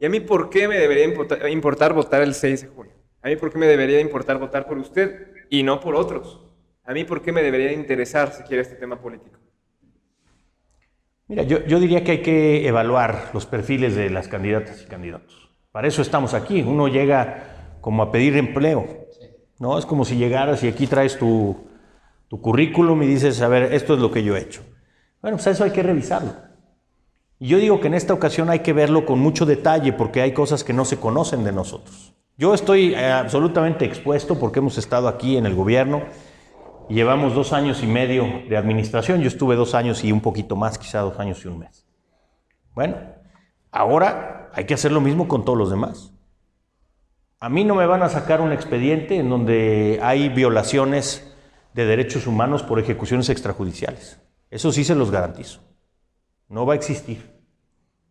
¿Y 0.00 0.06
a 0.06 0.08
mí 0.10 0.18
por 0.18 0.50
qué 0.50 0.66
me 0.66 0.76
debería 0.76 1.04
importar, 1.04 1.92
votar 1.92 2.22
el 2.22 2.34
6 2.34 2.62
de 2.62 2.66
junio? 2.66 2.94
¿A 3.22 3.28
mí 3.28 3.36
por 3.36 3.52
qué 3.52 3.58
me 3.58 3.68
debería 3.68 4.00
importar 4.00 4.38
votar 4.38 4.66
por 4.66 4.78
usted 4.78 5.28
y 5.50 5.62
no 5.62 5.78
por 5.78 5.94
otros? 5.94 6.44
¿A 6.82 6.94
mí 6.94 7.04
por 7.04 7.22
qué 7.22 7.30
me 7.30 7.44
debería 7.44 7.70
interesar 7.70 8.32
si 8.32 8.42
quiere 8.42 8.62
este 8.62 8.74
tema 8.74 9.00
político? 9.00 9.38
Mira, 11.28 11.44
yo, 11.44 11.64
yo 11.64 11.78
diría 11.78 12.02
que 12.02 12.10
hay 12.10 12.22
que 12.22 12.66
evaluar 12.66 13.30
los 13.32 13.46
perfiles 13.46 13.94
de 13.94 14.10
las 14.10 14.26
candidatas 14.26 14.82
y 14.82 14.86
candidatos. 14.86 15.45
Para 15.76 15.88
eso 15.88 16.00
estamos 16.00 16.32
aquí. 16.32 16.62
Uno 16.62 16.88
llega 16.88 17.76
como 17.82 18.02
a 18.02 18.10
pedir 18.10 18.34
empleo. 18.38 18.86
¿no? 19.58 19.76
Es 19.76 19.84
como 19.84 20.06
si 20.06 20.16
llegaras 20.16 20.64
y 20.64 20.68
aquí 20.68 20.86
traes 20.86 21.18
tu, 21.18 21.54
tu 22.28 22.40
currículum 22.40 23.02
y 23.02 23.06
dices, 23.06 23.42
a 23.42 23.48
ver, 23.48 23.74
esto 23.74 23.92
es 23.92 24.00
lo 24.00 24.10
que 24.10 24.24
yo 24.24 24.34
he 24.34 24.40
hecho. 24.40 24.62
Bueno, 25.20 25.36
pues 25.36 25.48
eso 25.48 25.64
hay 25.64 25.72
que 25.72 25.82
revisarlo. 25.82 26.32
Y 27.38 27.48
yo 27.48 27.58
digo 27.58 27.78
que 27.78 27.88
en 27.88 27.92
esta 27.92 28.14
ocasión 28.14 28.48
hay 28.48 28.60
que 28.60 28.72
verlo 28.72 29.04
con 29.04 29.18
mucho 29.18 29.44
detalle 29.44 29.92
porque 29.92 30.22
hay 30.22 30.32
cosas 30.32 30.64
que 30.64 30.72
no 30.72 30.86
se 30.86 30.98
conocen 30.98 31.44
de 31.44 31.52
nosotros. 31.52 32.14
Yo 32.38 32.54
estoy 32.54 32.94
eh, 32.94 33.12
absolutamente 33.12 33.84
expuesto 33.84 34.38
porque 34.38 34.60
hemos 34.60 34.78
estado 34.78 35.08
aquí 35.08 35.36
en 35.36 35.44
el 35.44 35.54
gobierno 35.54 36.04
y 36.88 36.94
llevamos 36.94 37.34
dos 37.34 37.52
años 37.52 37.82
y 37.82 37.86
medio 37.86 38.24
de 38.48 38.56
administración. 38.56 39.20
Yo 39.20 39.28
estuve 39.28 39.56
dos 39.56 39.74
años 39.74 40.02
y 40.04 40.10
un 40.10 40.22
poquito 40.22 40.56
más, 40.56 40.78
quizá 40.78 41.00
dos 41.00 41.18
años 41.18 41.44
y 41.44 41.48
un 41.48 41.58
mes. 41.58 41.86
Bueno, 42.74 42.96
ahora 43.70 44.35
hay 44.56 44.64
que 44.64 44.72
hacer 44.72 44.90
lo 44.90 45.02
mismo 45.02 45.28
con 45.28 45.44
todos 45.44 45.58
los 45.58 45.68
demás. 45.68 46.14
A 47.40 47.50
mí 47.50 47.62
no 47.62 47.74
me 47.74 47.84
van 47.84 48.02
a 48.02 48.08
sacar 48.08 48.40
un 48.40 48.52
expediente 48.52 49.18
en 49.18 49.28
donde 49.28 50.00
hay 50.02 50.30
violaciones 50.30 51.30
de 51.74 51.84
derechos 51.84 52.26
humanos 52.26 52.62
por 52.62 52.80
ejecuciones 52.80 53.28
extrajudiciales. 53.28 54.18
Eso 54.50 54.72
sí 54.72 54.82
se 54.82 54.94
los 54.94 55.10
garantizo. 55.10 55.60
No 56.48 56.64
va 56.64 56.72
a 56.72 56.76
existir. 56.76 57.34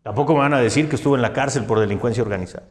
Tampoco 0.03 0.34
me 0.34 0.39
van 0.41 0.53
a 0.53 0.60
decir 0.60 0.88
que 0.88 0.97
estuve 0.97 1.15
en 1.15 1.23
la 1.23 1.34
cárcel 1.34 1.65
por 1.65 1.79
delincuencia 1.79 2.21
organizada. 2.21 2.67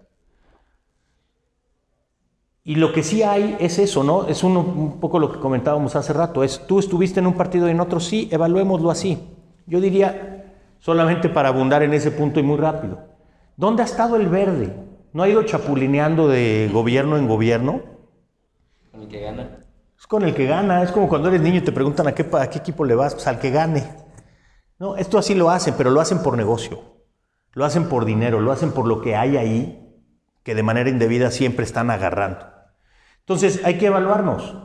Y 2.63 2.77
lo 2.77 2.93
que 2.93 3.03
sí 3.03 3.25
hay 3.25 3.57
es 3.59 3.81
eso, 3.81 4.05
¿no? 4.05 4.29
Es 4.29 4.45
un 4.45 5.01
poco 5.01 5.19
lo 5.19 5.33
que 5.33 5.41
comentábamos 5.41 5.97
hace 5.97 6.13
rato. 6.13 6.45
Es 6.45 6.65
tú 6.69 6.79
estuviste 6.79 7.19
en 7.19 7.27
un 7.27 7.35
partido 7.35 7.67
y 7.67 7.73
en 7.73 7.81
otro 7.81 7.99
sí, 7.99 8.29
evaluémoslo 8.31 8.93
así. 8.93 9.21
Yo 9.67 9.81
diría, 9.81 10.53
solamente 10.79 11.29
para 11.29 11.49
abundar 11.49 11.83
en 11.83 11.93
ese 11.93 12.13
punto 12.13 12.39
y 12.39 12.45
muy 12.45 12.57
rápido. 12.57 13.14
¿Dónde 13.57 13.83
ha 13.83 13.87
estado 13.87 14.17
el 14.17 14.29
verde? 14.29 14.75
¿No 15.13 15.23
ha 15.23 15.29
ido 15.29 15.43
chapulineando 15.45 16.29
de 16.29 16.69
gobierno 16.73 17.17
en 17.17 17.29
gobierno? 17.29 17.83
Con 18.91 19.03
el 19.03 19.09
que 19.09 19.21
gana. 19.21 19.59
Es 19.97 20.07
con 20.07 20.25
el 20.25 20.35
que 20.35 20.47
gana. 20.47 20.83
Es 20.83 20.91
como 20.91 21.09
cuando 21.09 21.29
eres 21.29 21.41
niño 21.41 21.59
y 21.59 21.65
te 21.65 21.73
preguntan 21.73 22.09
a 22.09 22.15
qué, 22.15 22.29
a 22.33 22.51
qué 22.51 22.59
equipo 22.59 22.85
le 22.85 22.95
vas, 22.95 23.15
pues 23.15 23.27
al 23.27 23.39
que 23.39 23.51
gane. 23.51 23.85
No, 24.79 24.97
esto 24.97 25.19
así 25.19 25.35
lo 25.35 25.51
hacen, 25.51 25.75
pero 25.79 25.91
lo 25.91 26.01
hacen 26.01 26.23
por 26.23 26.37
negocio. 26.37 26.95
Lo 27.53 27.65
hacen 27.65 27.89
por 27.89 28.05
dinero, 28.05 28.41
lo 28.41 28.51
hacen 28.51 28.73
por 28.73 28.87
lo 28.87 29.01
que 29.01 29.15
hay 29.15 29.37
ahí, 29.37 30.03
que 30.43 30.57
de 30.57 30.63
manera 30.65 30.91
indebida 30.91 31.31
siempre 31.31 31.65
están 31.65 31.91
agarrando. 31.91 32.47
Entonces 33.21 33.65
hay 33.65 33.79
que 33.79 33.87
evaluarnos. 33.87 34.57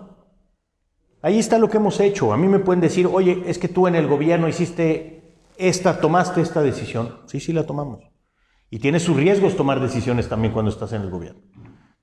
Ahí 1.22 1.38
está 1.38 1.60
lo 1.60 1.70
que 1.70 1.78
hemos 1.78 2.00
hecho. 2.00 2.34
A 2.34 2.38
mí 2.38 2.48
me 2.48 2.60
pueden 2.60 2.82
decir, 2.82 3.06
oye, 3.06 3.44
es 3.46 3.60
que 3.60 3.68
tú 3.68 3.88
en 3.88 3.96
el 3.96 4.08
gobierno 4.08 4.48
hiciste 4.48 5.38
esta, 5.58 6.02
tomaste 6.02 6.42
esta 6.42 6.64
decisión. 6.64 7.20
Sí, 7.28 7.40
sí 7.40 7.54
la 7.54 7.66
tomamos. 7.66 8.09
Y 8.70 8.80
tiene 8.80 9.00
sus 9.00 9.18
riesgos 9.18 9.56
tomar 9.56 9.80
decisiones 9.80 10.30
también 10.30 10.54
cuando 10.54 10.72
estás 10.72 10.94
en 10.94 11.02
el 11.02 11.10
gobierno. 11.10 11.42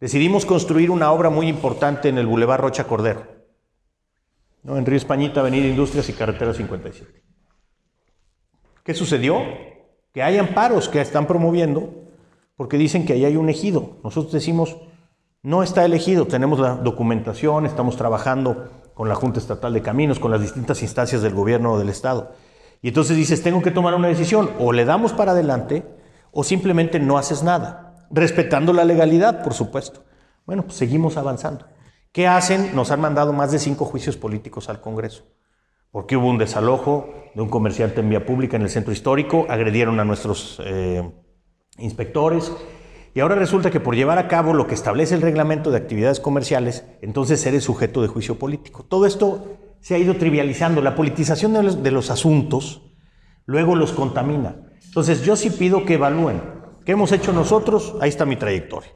decidimos 0.00 0.44
construir 0.44 0.90
una 0.90 1.10
obra 1.10 1.30
muy 1.30 1.48
importante 1.48 2.08
en 2.08 2.18
el 2.18 2.26
Boulevard 2.26 2.60
Rocha 2.60 2.84
Cordero, 2.84 3.26
¿no? 4.62 4.76
en 4.76 4.84
Río 4.84 4.98
Españita, 4.98 5.40
Avenida 5.40 5.66
Industrias 5.66 6.08
y 6.08 6.12
Carretera 6.12 6.52
57. 6.52 7.22
¿Qué 8.84 8.94
sucedió? 8.94 9.40
Que 10.12 10.22
hay 10.22 10.38
amparos 10.38 10.88
que 10.88 11.00
están 11.00 11.26
promoviendo 11.26 11.94
porque 12.56 12.78
dicen 12.78 13.04
que 13.04 13.12
ahí 13.12 13.24
hay 13.24 13.36
un 13.36 13.48
ejido. 13.48 13.98
Nosotros 14.02 14.32
decimos, 14.32 14.76
no 15.42 15.62
está 15.62 15.84
elegido, 15.84 16.26
tenemos 16.26 16.58
la 16.58 16.74
documentación, 16.74 17.66
estamos 17.66 17.96
trabajando 17.96 18.70
con 18.94 19.08
la 19.08 19.14
Junta 19.14 19.38
Estatal 19.38 19.72
de 19.72 19.82
Caminos, 19.82 20.18
con 20.18 20.30
las 20.30 20.40
distintas 20.40 20.82
instancias 20.82 21.22
del 21.22 21.34
gobierno 21.34 21.78
del 21.78 21.88
Estado. 21.88 22.32
Y 22.82 22.88
entonces 22.88 23.16
dices, 23.16 23.42
tengo 23.42 23.62
que 23.62 23.70
tomar 23.70 23.94
una 23.94 24.08
decisión, 24.08 24.50
o 24.58 24.72
le 24.72 24.84
damos 24.84 25.12
para 25.12 25.32
adelante, 25.32 25.84
o 26.38 26.44
simplemente 26.44 27.00
no 27.00 27.16
haces 27.16 27.42
nada, 27.42 28.06
respetando 28.10 28.74
la 28.74 28.84
legalidad, 28.84 29.42
por 29.42 29.54
supuesto. 29.54 30.04
Bueno, 30.44 30.64
pues 30.64 30.76
seguimos 30.76 31.16
avanzando. 31.16 31.64
¿Qué 32.12 32.28
hacen? 32.28 32.76
Nos 32.76 32.90
han 32.90 33.00
mandado 33.00 33.32
más 33.32 33.52
de 33.52 33.58
cinco 33.58 33.86
juicios 33.86 34.18
políticos 34.18 34.68
al 34.68 34.82
Congreso, 34.82 35.24
porque 35.90 36.14
hubo 36.14 36.28
un 36.28 36.36
desalojo 36.36 37.08
de 37.34 37.40
un 37.40 37.48
comerciante 37.48 38.00
en 38.00 38.10
vía 38.10 38.26
pública 38.26 38.58
en 38.58 38.64
el 38.64 38.68
centro 38.68 38.92
histórico, 38.92 39.46
agredieron 39.48 39.98
a 39.98 40.04
nuestros 40.04 40.60
eh, 40.62 41.10
inspectores, 41.78 42.52
y 43.14 43.20
ahora 43.20 43.36
resulta 43.36 43.70
que 43.70 43.80
por 43.80 43.96
llevar 43.96 44.18
a 44.18 44.28
cabo 44.28 44.52
lo 44.52 44.66
que 44.66 44.74
establece 44.74 45.14
el 45.14 45.22
reglamento 45.22 45.70
de 45.70 45.78
actividades 45.78 46.20
comerciales, 46.20 46.84
entonces 47.00 47.46
eres 47.46 47.64
sujeto 47.64 48.02
de 48.02 48.08
juicio 48.08 48.38
político. 48.38 48.84
Todo 48.84 49.06
esto 49.06 49.56
se 49.80 49.94
ha 49.94 49.98
ido 49.98 50.16
trivializando. 50.16 50.82
La 50.82 50.94
politización 50.94 51.54
de 51.82 51.90
los, 51.90 52.10
asuntos 52.10 52.82
luego 53.46 53.74
los 53.74 53.94
contamina. 53.94 54.65
Entonces 54.96 55.20
yo 55.20 55.36
sí 55.36 55.50
pido 55.50 55.84
que 55.84 55.92
evalúen. 55.92 56.40
¿Qué 56.86 56.92
hemos 56.92 57.12
hecho 57.12 57.30
nosotros? 57.30 57.96
Ahí 58.00 58.08
está 58.08 58.24
mi 58.24 58.36
trayectoria. 58.36 58.88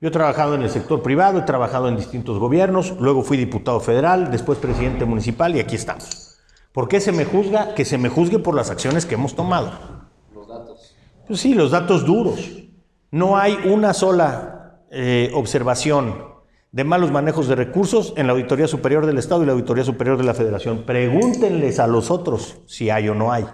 Yo 0.00 0.08
he 0.08 0.10
trabajado 0.10 0.54
en 0.54 0.62
el 0.62 0.70
sector 0.70 1.02
privado, 1.02 1.40
he 1.40 1.42
trabajado 1.42 1.88
en 1.88 1.96
distintos 1.98 2.38
gobiernos, 2.38 2.94
luego 2.98 3.22
fui 3.22 3.36
diputado 3.36 3.78
federal, 3.80 4.30
después 4.30 4.58
presidente 4.58 5.04
municipal 5.04 5.54
y 5.54 5.60
aquí 5.60 5.76
estamos. 5.76 6.38
¿Por 6.72 6.88
qué 6.88 7.00
se 7.00 7.12
me 7.12 7.26
juzga? 7.26 7.74
Que 7.74 7.84
se 7.84 7.98
me 7.98 8.08
juzgue 8.08 8.38
por 8.38 8.54
las 8.54 8.70
acciones 8.70 9.04
que 9.04 9.16
hemos 9.16 9.36
tomado. 9.36 9.72
Los 10.34 10.48
datos. 10.48 10.96
Pues 11.26 11.38
sí, 11.38 11.52
los 11.52 11.70
datos 11.70 12.06
duros. 12.06 12.40
No 13.10 13.36
hay 13.36 13.58
una 13.66 13.92
sola 13.92 14.86
eh, 14.90 15.30
observación 15.34 16.14
de 16.72 16.84
malos 16.84 17.12
manejos 17.12 17.46
de 17.46 17.56
recursos 17.56 18.14
en 18.16 18.26
la 18.26 18.32
Auditoría 18.32 18.68
Superior 18.68 19.04
del 19.04 19.18
Estado 19.18 19.42
y 19.42 19.46
la 19.46 19.52
Auditoría 19.52 19.84
Superior 19.84 20.16
de 20.16 20.24
la 20.24 20.32
Federación. 20.32 20.84
Pregúntenles 20.86 21.78
a 21.78 21.86
los 21.86 22.10
otros 22.10 22.56
si 22.64 22.88
hay 22.88 23.10
o 23.10 23.14
no 23.14 23.32
hay. 23.32 23.44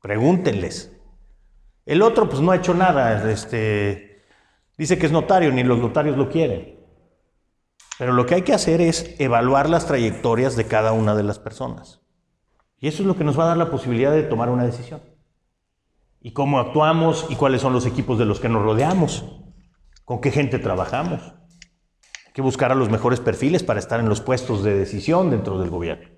Pregúntenles. 0.00 0.96
El 1.86 2.02
otro 2.02 2.28
pues 2.28 2.40
no 2.40 2.52
ha 2.52 2.56
hecho 2.56 2.74
nada, 2.74 3.30
este, 3.30 4.22
dice 4.78 4.98
que 4.98 5.06
es 5.06 5.12
notario, 5.12 5.52
ni 5.52 5.64
los 5.64 5.78
notarios 5.78 6.16
lo 6.16 6.28
quieren. 6.28 6.78
Pero 7.98 8.12
lo 8.12 8.26
que 8.26 8.36
hay 8.36 8.42
que 8.42 8.54
hacer 8.54 8.80
es 8.80 9.14
evaluar 9.18 9.68
las 9.68 9.86
trayectorias 9.86 10.56
de 10.56 10.66
cada 10.66 10.92
una 10.92 11.14
de 11.14 11.22
las 11.22 11.38
personas. 11.38 12.00
Y 12.78 12.88
eso 12.88 13.02
es 13.02 13.06
lo 13.06 13.16
que 13.16 13.24
nos 13.24 13.38
va 13.38 13.44
a 13.44 13.48
dar 13.48 13.56
la 13.56 13.70
posibilidad 13.70 14.12
de 14.12 14.22
tomar 14.22 14.48
una 14.48 14.64
decisión 14.64 15.02
y 16.20 16.32
cómo 16.32 16.60
actuamos 16.60 17.26
y 17.30 17.36
cuáles 17.36 17.62
son 17.62 17.72
los 17.72 17.86
equipos 17.86 18.18
de 18.18 18.26
los 18.26 18.40
que 18.40 18.48
nos 18.48 18.62
rodeamos, 18.62 19.24
con 20.04 20.20
qué 20.20 20.30
gente 20.30 20.58
trabajamos. 20.58 21.22
Hay 22.26 22.32
que 22.34 22.42
buscar 22.42 22.70
a 22.72 22.74
los 22.74 22.90
mejores 22.90 23.20
perfiles 23.20 23.62
para 23.62 23.80
estar 23.80 24.00
en 24.00 24.08
los 24.08 24.20
puestos 24.20 24.62
de 24.62 24.74
decisión 24.74 25.30
dentro 25.30 25.58
del 25.58 25.70
gobierno. 25.70 26.08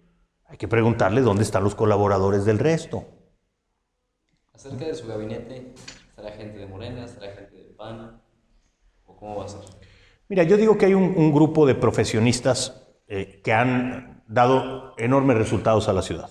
Hay 0.46 0.58
que 0.58 0.68
preguntarle 0.68 1.22
dónde 1.22 1.44
están 1.44 1.64
los 1.64 1.74
colaboradores 1.74 2.44
del 2.44 2.58
resto. 2.58 3.06
Acerca 4.54 4.84
de 4.84 4.94
su 4.94 5.06
gabinete, 5.06 5.72
¿estará 6.08 6.32
gente 6.32 6.58
de 6.58 6.66
Morena, 6.66 7.04
estará 7.04 7.34
gente 7.34 7.56
del 7.56 7.74
PAN? 7.74 8.20
¿O 9.06 9.16
cómo 9.16 9.36
va 9.36 9.46
a 9.46 9.48
ser? 9.48 9.60
Mira, 10.28 10.44
yo 10.44 10.56
digo 10.56 10.78
que 10.78 10.86
hay 10.86 10.94
un, 10.94 11.32
grupo 11.32 11.66
de 11.66 11.74
profesionistas 11.74 12.86
eh, 13.08 13.40
que 13.42 13.52
han 13.52 14.22
dado 14.26 14.94
enormes 14.98 15.36
resultados 15.36 15.88
a 15.88 15.92
la 15.92 16.02
ciudad. 16.02 16.30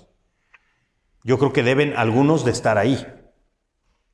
Yo 1.23 1.37
creo 1.37 1.53
que 1.53 1.63
deben 1.63 1.93
algunos 1.95 2.45
de 2.45 2.51
estar 2.51 2.77
ahí. 2.77 3.05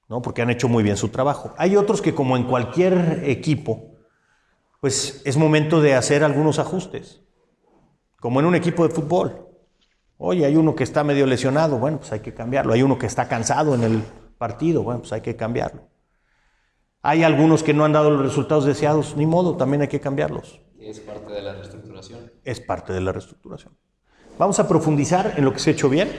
¿no? 0.10 0.22
porque 0.22 0.42
han 0.42 0.50
hecho 0.50 0.70
muy 0.70 0.84
bien 0.84 0.98
su 0.98 1.10
trabajo. 1.10 1.54
Hay 1.58 1.76
otros 1.76 2.02
que 2.02 2.16
como 2.16 2.38
en 2.38 2.44
cualquier 2.44 3.24
equipo, 3.26 3.98
pues 4.80 5.22
es 5.26 5.38
momento 5.38 5.82
de 5.82 5.96
hacer 5.96 6.24
algunos 6.24 6.60
ajustes, 6.60 7.22
como 8.20 8.40
en 8.40 8.46
un 8.46 8.56
equipo 8.56 8.88
de 8.88 8.94
fútbol. 8.94 9.47
Oye, 10.18 10.46
hay 10.46 10.56
uno 10.56 10.76
que 10.76 10.84
está 10.84 11.04
medio 11.04 11.26
lesionado, 11.26 11.78
bueno, 11.78 12.00
pues 12.00 12.12
hay 12.12 12.22
que 12.22 12.34
cambiarlo. 12.34 12.74
Hay 12.74 12.82
uno 12.82 12.98
que 12.98 13.06
está 13.06 13.28
cansado 13.28 13.76
en 13.76 13.84
el 13.84 14.04
partido, 14.38 14.84
bueno, 14.84 15.02
pues 15.02 15.14
hay 15.14 15.22
que 15.22 15.36
cambiarlo. 15.36 15.88
Hay 17.02 17.24
algunos 17.24 17.64
que 17.64 17.74
no 17.74 17.86
han 17.86 17.94
dado 17.94 18.10
los 18.10 18.22
resultados 18.22 18.66
deseados, 18.66 19.16
ni 19.16 19.26
modo, 19.26 19.56
también 19.56 19.82
hay 19.82 19.88
que 19.88 20.00
cambiarlos. 20.00 20.62
Es 20.80 21.00
parte 21.00 21.34
de 21.34 21.42
la 21.42 21.54
reestructuración. 21.54 22.32
Es 22.44 22.60
parte 22.60 22.94
de 22.94 23.02
la 23.02 23.12
reestructuración. 23.12 23.78
Vamos 24.40 24.60
a 24.60 24.68
profundizar 24.68 25.34
en 25.38 25.46
lo 25.46 25.54
que 25.54 25.60
se 25.60 25.70
ha 25.70 25.74
hecho 25.74 25.90
bien, 25.90 26.10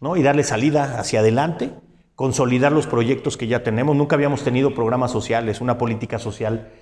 ¿no? 0.00 0.16
Y 0.16 0.22
darle 0.22 0.44
salida 0.44 0.98
hacia 0.98 1.20
adelante 1.20 1.70
consolidar 2.14 2.72
los 2.72 2.86
proyectos 2.86 3.36
que 3.36 3.46
ya 3.46 3.62
tenemos. 3.62 3.96
Nunca 3.96 4.16
habíamos 4.16 4.44
tenido 4.44 4.74
programas 4.74 5.10
sociales, 5.10 5.60
una 5.60 5.78
política 5.78 6.18
social 6.18 6.72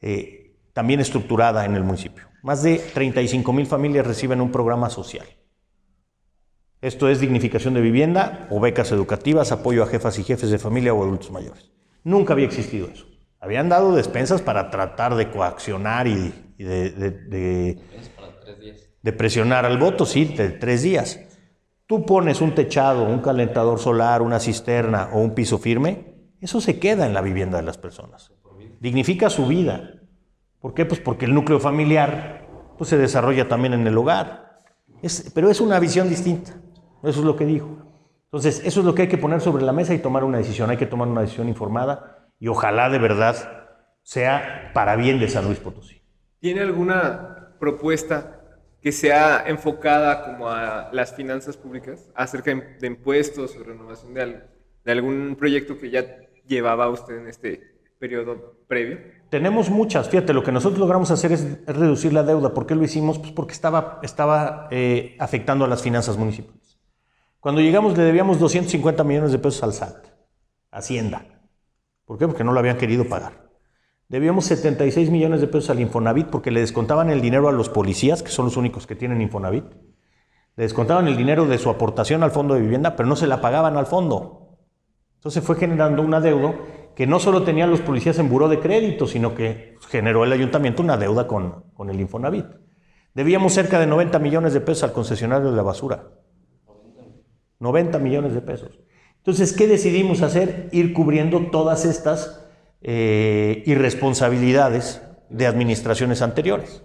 eh, 0.00 0.56
también 0.72 1.00
estructurada 1.00 1.64
en 1.64 1.76
el 1.76 1.84
municipio. 1.84 2.24
Más 2.42 2.62
de 2.62 2.78
35 2.78 3.52
mil 3.52 3.66
familias 3.66 4.06
reciben 4.06 4.40
un 4.40 4.50
programa 4.50 4.90
social. 4.90 5.26
Esto 6.82 7.08
es 7.08 7.20
dignificación 7.20 7.74
de 7.74 7.82
vivienda 7.82 8.46
o 8.50 8.58
becas 8.58 8.90
educativas, 8.90 9.52
apoyo 9.52 9.82
a 9.82 9.86
jefas 9.86 10.18
y 10.18 10.24
jefes 10.24 10.50
de 10.50 10.58
familia 10.58 10.94
o 10.94 11.02
adultos 11.02 11.30
mayores. 11.30 11.70
Nunca 12.04 12.32
había 12.32 12.46
existido 12.46 12.88
eso. 12.88 13.06
Habían 13.38 13.68
dado 13.68 13.94
despensas 13.94 14.40
para 14.40 14.70
tratar 14.70 15.14
de 15.14 15.30
coaccionar 15.30 16.06
y, 16.06 16.32
de, 16.58 17.78
presionar 19.16 19.66
al 19.66 19.78
voto, 19.78 20.06
sí, 20.06 20.24
de 20.24 20.50
tres 20.50 20.82
días. 20.82 21.20
Tú 21.86 22.06
pones 22.06 22.40
un 22.40 22.54
techado, 22.54 23.04
un 23.04 23.20
calentador 23.20 23.78
solar, 23.78 24.22
una 24.22 24.40
cisterna 24.40 25.10
o 25.12 25.20
un 25.20 25.34
piso 25.34 25.58
firme, 25.58 26.14
eso 26.40 26.60
se 26.60 26.78
queda 26.78 27.06
en 27.06 27.12
la 27.12 27.20
vivienda 27.20 27.58
de 27.58 27.64
las 27.64 27.76
personas. 27.76 28.32
Dignifica 28.80 29.28
su 29.28 29.46
vida. 29.46 30.00
¿Por 30.60 30.72
qué? 30.72 30.86
Pues 30.86 31.00
porque 31.00 31.26
el 31.26 31.34
núcleo 31.34 31.60
familiar 31.60 32.46
pues, 32.78 32.88
se 32.88 32.96
desarrolla 32.96 33.48
también 33.48 33.74
en 33.74 33.86
el 33.86 33.96
hogar. 33.98 34.58
pero 35.34 35.50
es 35.50 35.60
una 35.60 35.78
visión 35.78 36.08
distinta. 36.08 36.54
Eso 37.02 37.20
es 37.20 37.24
lo 37.24 37.36
que 37.36 37.46
dijo. 37.46 37.78
Entonces, 38.24 38.62
eso 38.64 38.80
es 38.80 38.86
lo 38.86 38.94
que 38.94 39.02
hay 39.02 39.08
que 39.08 39.18
poner 39.18 39.40
sobre 39.40 39.64
la 39.64 39.72
mesa 39.72 39.92
y 39.94 39.98
tomar 39.98 40.22
una 40.24 40.38
decisión. 40.38 40.70
Hay 40.70 40.76
que 40.76 40.86
tomar 40.86 41.08
una 41.08 41.22
decisión 41.22 41.48
informada 41.48 42.28
y 42.38 42.48
ojalá 42.48 42.88
de 42.88 42.98
verdad 42.98 43.36
sea 44.02 44.70
para 44.72 44.96
bien 44.96 45.18
de 45.18 45.28
San 45.28 45.44
Luis 45.44 45.58
Potosí. 45.58 46.00
¿Tiene 46.38 46.60
alguna 46.60 47.56
propuesta 47.58 48.40
que 48.80 48.92
sea 48.92 49.44
enfocada 49.46 50.24
como 50.24 50.48
a 50.48 50.90
las 50.92 51.14
finanzas 51.14 51.56
públicas, 51.56 52.08
acerca 52.14 52.54
de 52.54 52.86
impuestos 52.86 53.54
o 53.56 53.62
renovación 53.62 54.14
de, 54.14 54.42
algún 54.90 55.36
proyecto 55.38 55.78
que 55.78 55.90
ya 55.90 56.04
llevaba 56.46 56.88
usted 56.88 57.18
en 57.18 57.28
este 57.28 57.60
periodo 57.98 58.54
previo? 58.66 58.98
Tenemos 59.28 59.68
muchas, 59.68 60.08
fíjate, 60.08 60.32
lo 60.32 60.42
que 60.42 60.50
nosotros 60.50 60.80
logramos 60.80 61.10
hacer 61.10 61.32
es, 61.32 61.64
reducir 61.66 62.12
la 62.12 62.22
deuda. 62.22 62.54
¿Por 62.54 62.66
qué 62.66 62.74
lo 62.74 62.82
hicimos? 62.82 63.18
Pues 63.18 63.32
porque 63.32 63.52
estaba, 63.52 64.00
estaba 64.02 64.68
eh, 64.70 65.16
afectando 65.18 65.64
a 65.64 65.68
las 65.68 65.82
finanzas 65.82 66.16
municipales. 66.16 66.59
Cuando 67.40 67.62
llegamos 67.62 67.96
le 67.96 68.04
debíamos 68.04 68.38
250 68.38 69.02
millones 69.02 69.32
de 69.32 69.38
pesos 69.38 69.62
al 69.62 69.72
SAT, 69.72 70.08
Hacienda. 70.70 71.24
¿Por 72.04 72.18
qué? 72.18 72.26
Porque 72.26 72.44
no 72.44 72.52
lo 72.52 72.60
habían 72.60 72.76
querido 72.76 73.08
pagar. 73.08 73.48
Debíamos 74.10 74.44
76 74.44 75.10
millones 75.10 75.40
de 75.40 75.46
pesos 75.46 75.70
al 75.70 75.80
Infonavit 75.80 76.26
porque 76.26 76.50
le 76.50 76.60
descontaban 76.60 77.08
el 77.08 77.22
dinero 77.22 77.48
a 77.48 77.52
los 77.52 77.70
policías, 77.70 78.22
que 78.22 78.30
son 78.30 78.44
los 78.44 78.58
únicos 78.58 78.86
que 78.86 78.94
tienen 78.94 79.22
Infonavit. 79.22 79.64
Le 80.56 80.64
descontaban 80.64 81.08
el 81.08 81.16
dinero 81.16 81.46
de 81.46 81.56
su 81.56 81.70
aportación 81.70 82.22
al 82.22 82.30
fondo 82.30 82.52
de 82.52 82.60
vivienda, 82.60 82.94
pero 82.94 83.08
no 83.08 83.16
se 83.16 83.26
la 83.26 83.40
pagaban 83.40 83.78
al 83.78 83.86
fondo. 83.86 84.58
Entonces 85.14 85.42
fue 85.42 85.56
generando 85.56 86.02
una 86.02 86.20
deuda 86.20 86.54
que 86.94 87.06
no 87.06 87.20
solo 87.20 87.42
tenían 87.42 87.70
los 87.70 87.80
policías 87.80 88.18
en 88.18 88.28
buró 88.28 88.48
de 88.48 88.60
crédito, 88.60 89.06
sino 89.06 89.34
que 89.34 89.76
generó 89.88 90.24
el 90.24 90.32
ayuntamiento 90.32 90.82
una 90.82 90.98
deuda 90.98 91.26
con, 91.26 91.64
con 91.72 91.88
el 91.88 92.00
Infonavit. 92.00 92.46
Debíamos 93.14 93.54
cerca 93.54 93.80
de 93.80 93.86
90 93.86 94.18
millones 94.18 94.52
de 94.52 94.60
pesos 94.60 94.82
al 94.82 94.92
concesionario 94.92 95.50
de 95.50 95.56
la 95.56 95.62
basura. 95.62 96.19
90 97.60 97.98
millones 97.98 98.34
de 98.34 98.40
pesos. 98.40 98.80
Entonces, 99.18 99.52
¿qué 99.52 99.66
decidimos 99.66 100.22
hacer? 100.22 100.68
Ir 100.72 100.92
cubriendo 100.92 101.50
todas 101.50 101.84
estas 101.84 102.44
eh, 102.82 103.62
irresponsabilidades 103.66 105.02
de 105.28 105.46
administraciones 105.46 106.22
anteriores. 106.22 106.82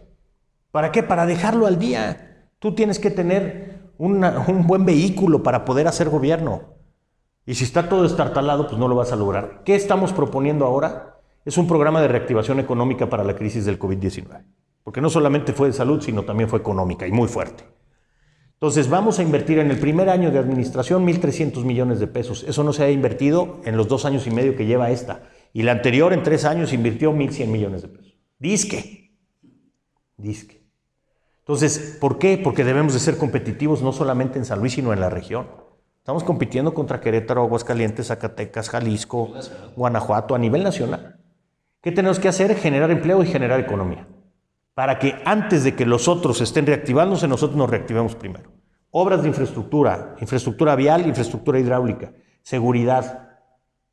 ¿Para 0.71 0.91
qué? 0.91 1.01
Para 1.01 1.25
dejarlo 1.25 1.65
al 1.65 1.79
día. 1.79 2.49
Tú 2.59 2.75
tienes 2.75 2.99
que 2.99 3.09
tener 3.09 3.79
un 3.97 4.67
buen 4.67 4.85
vehículo 4.85 5.41
para 5.41 5.65
poder 5.65 5.87
hacer 5.87 6.09
gobierno. 6.09 6.75
Y 7.45 7.55
si 7.55 7.63
está 7.63 7.87
todo 7.87 8.05
estartalado, 8.05 8.67
pues 8.67 8.77
no 8.77 8.87
lo 8.87 8.95
vas 8.95 9.11
a 9.11 9.15
lograr. 9.15 9.61
¿Qué 9.63 9.75
estamos 9.75 10.11
proponiendo 10.13 10.65
ahora? 10.65 11.19
Es 11.45 11.57
un 11.57 11.67
programa 11.67 12.01
de 12.01 12.07
reactivación 12.07 12.59
económica 12.59 13.07
para 13.07 13.23
la 13.23 13.35
crisis 13.35 13.65
del 13.65 13.77
COVID-19. 13.77 14.43
Porque 14.83 14.99
no 14.99 15.09
solamente 15.09 15.53
fue 15.53 15.67
de 15.67 15.73
salud, 15.73 16.01
sino 16.01 16.23
también 16.23 16.49
fue 16.49 16.59
económica 16.59 17.07
y 17.07 17.11
muy 17.11 17.27
fuerte. 17.27 17.63
Entonces 18.65 18.89
vamos 18.89 19.19
a 19.19 19.21
invertir 19.21 19.59
en 19.59 19.69
el 19.69 19.77
primer 19.77 20.09
año 20.09 20.31
de 20.31 20.39
administración 20.39 21.05
1.300 21.05 21.63
millones 21.63 21.99
de 21.99 22.07
pesos. 22.07 22.43
Eso 22.47 22.63
no 22.63 22.73
se 22.73 22.83
ha 22.83 22.89
invertido 22.89 23.61
en 23.63 23.77
los 23.77 23.87
dos 23.87 24.05
años 24.05 24.25
y 24.25 24.31
medio 24.31 24.55
que 24.55 24.65
lleva 24.65 24.89
esta 24.89 25.21
Y 25.53 25.61
la 25.61 25.73
anterior 25.73 26.13
en 26.13 26.23
tres 26.23 26.45
años 26.45 26.73
invirtió 26.73 27.13
1.100 27.13 27.45
millones 27.45 27.83
de 27.83 27.89
pesos. 27.89 28.17
Disque. 28.39 29.11
Disque. 30.17 30.63
Entonces, 31.41 31.99
¿por 32.01 32.17
qué? 32.17 32.39
Porque 32.43 32.63
debemos 32.63 32.93
de 32.93 32.99
ser 32.99 33.17
competitivos 33.17 33.83
no 33.83 33.93
solamente 33.93 34.39
en 34.39 34.45
San 34.45 34.57
Luis, 34.57 34.73
sino 34.73 34.93
en 34.93 34.99
la 34.99 35.11
región. 35.11 35.45
Estamos 35.99 36.23
compitiendo 36.23 36.73
contra 36.73 36.99
Querétaro, 36.99 37.43
Aguascalientes, 37.43 38.07
Zacatecas, 38.07 38.69
Jalisco, 38.69 39.31
Guanajuato, 39.75 40.33
a 40.33 40.39
nivel 40.39 40.63
nacional. 40.63 41.19
¿Qué 41.83 41.91
tenemos 41.91 42.17
que 42.17 42.29
hacer? 42.29 42.55
Generar 42.55 42.89
empleo 42.89 43.21
y 43.21 43.27
generar 43.27 43.59
economía. 43.59 44.07
Para 44.73 44.97
que 44.97 45.21
antes 45.23 45.63
de 45.63 45.75
que 45.75 45.85
los 45.85 46.07
otros 46.07 46.41
estén 46.41 46.65
reactivándose, 46.65 47.27
nosotros 47.27 47.55
nos 47.55 47.69
reactivemos 47.69 48.15
primero. 48.15 48.54
Obras 48.97 49.23
de 49.23 49.27
infraestructura, 49.27 50.15
infraestructura 50.21 50.73
vial, 50.73 51.05
infraestructura 51.05 51.59
hidráulica, 51.59 52.13
seguridad. 52.41 53.27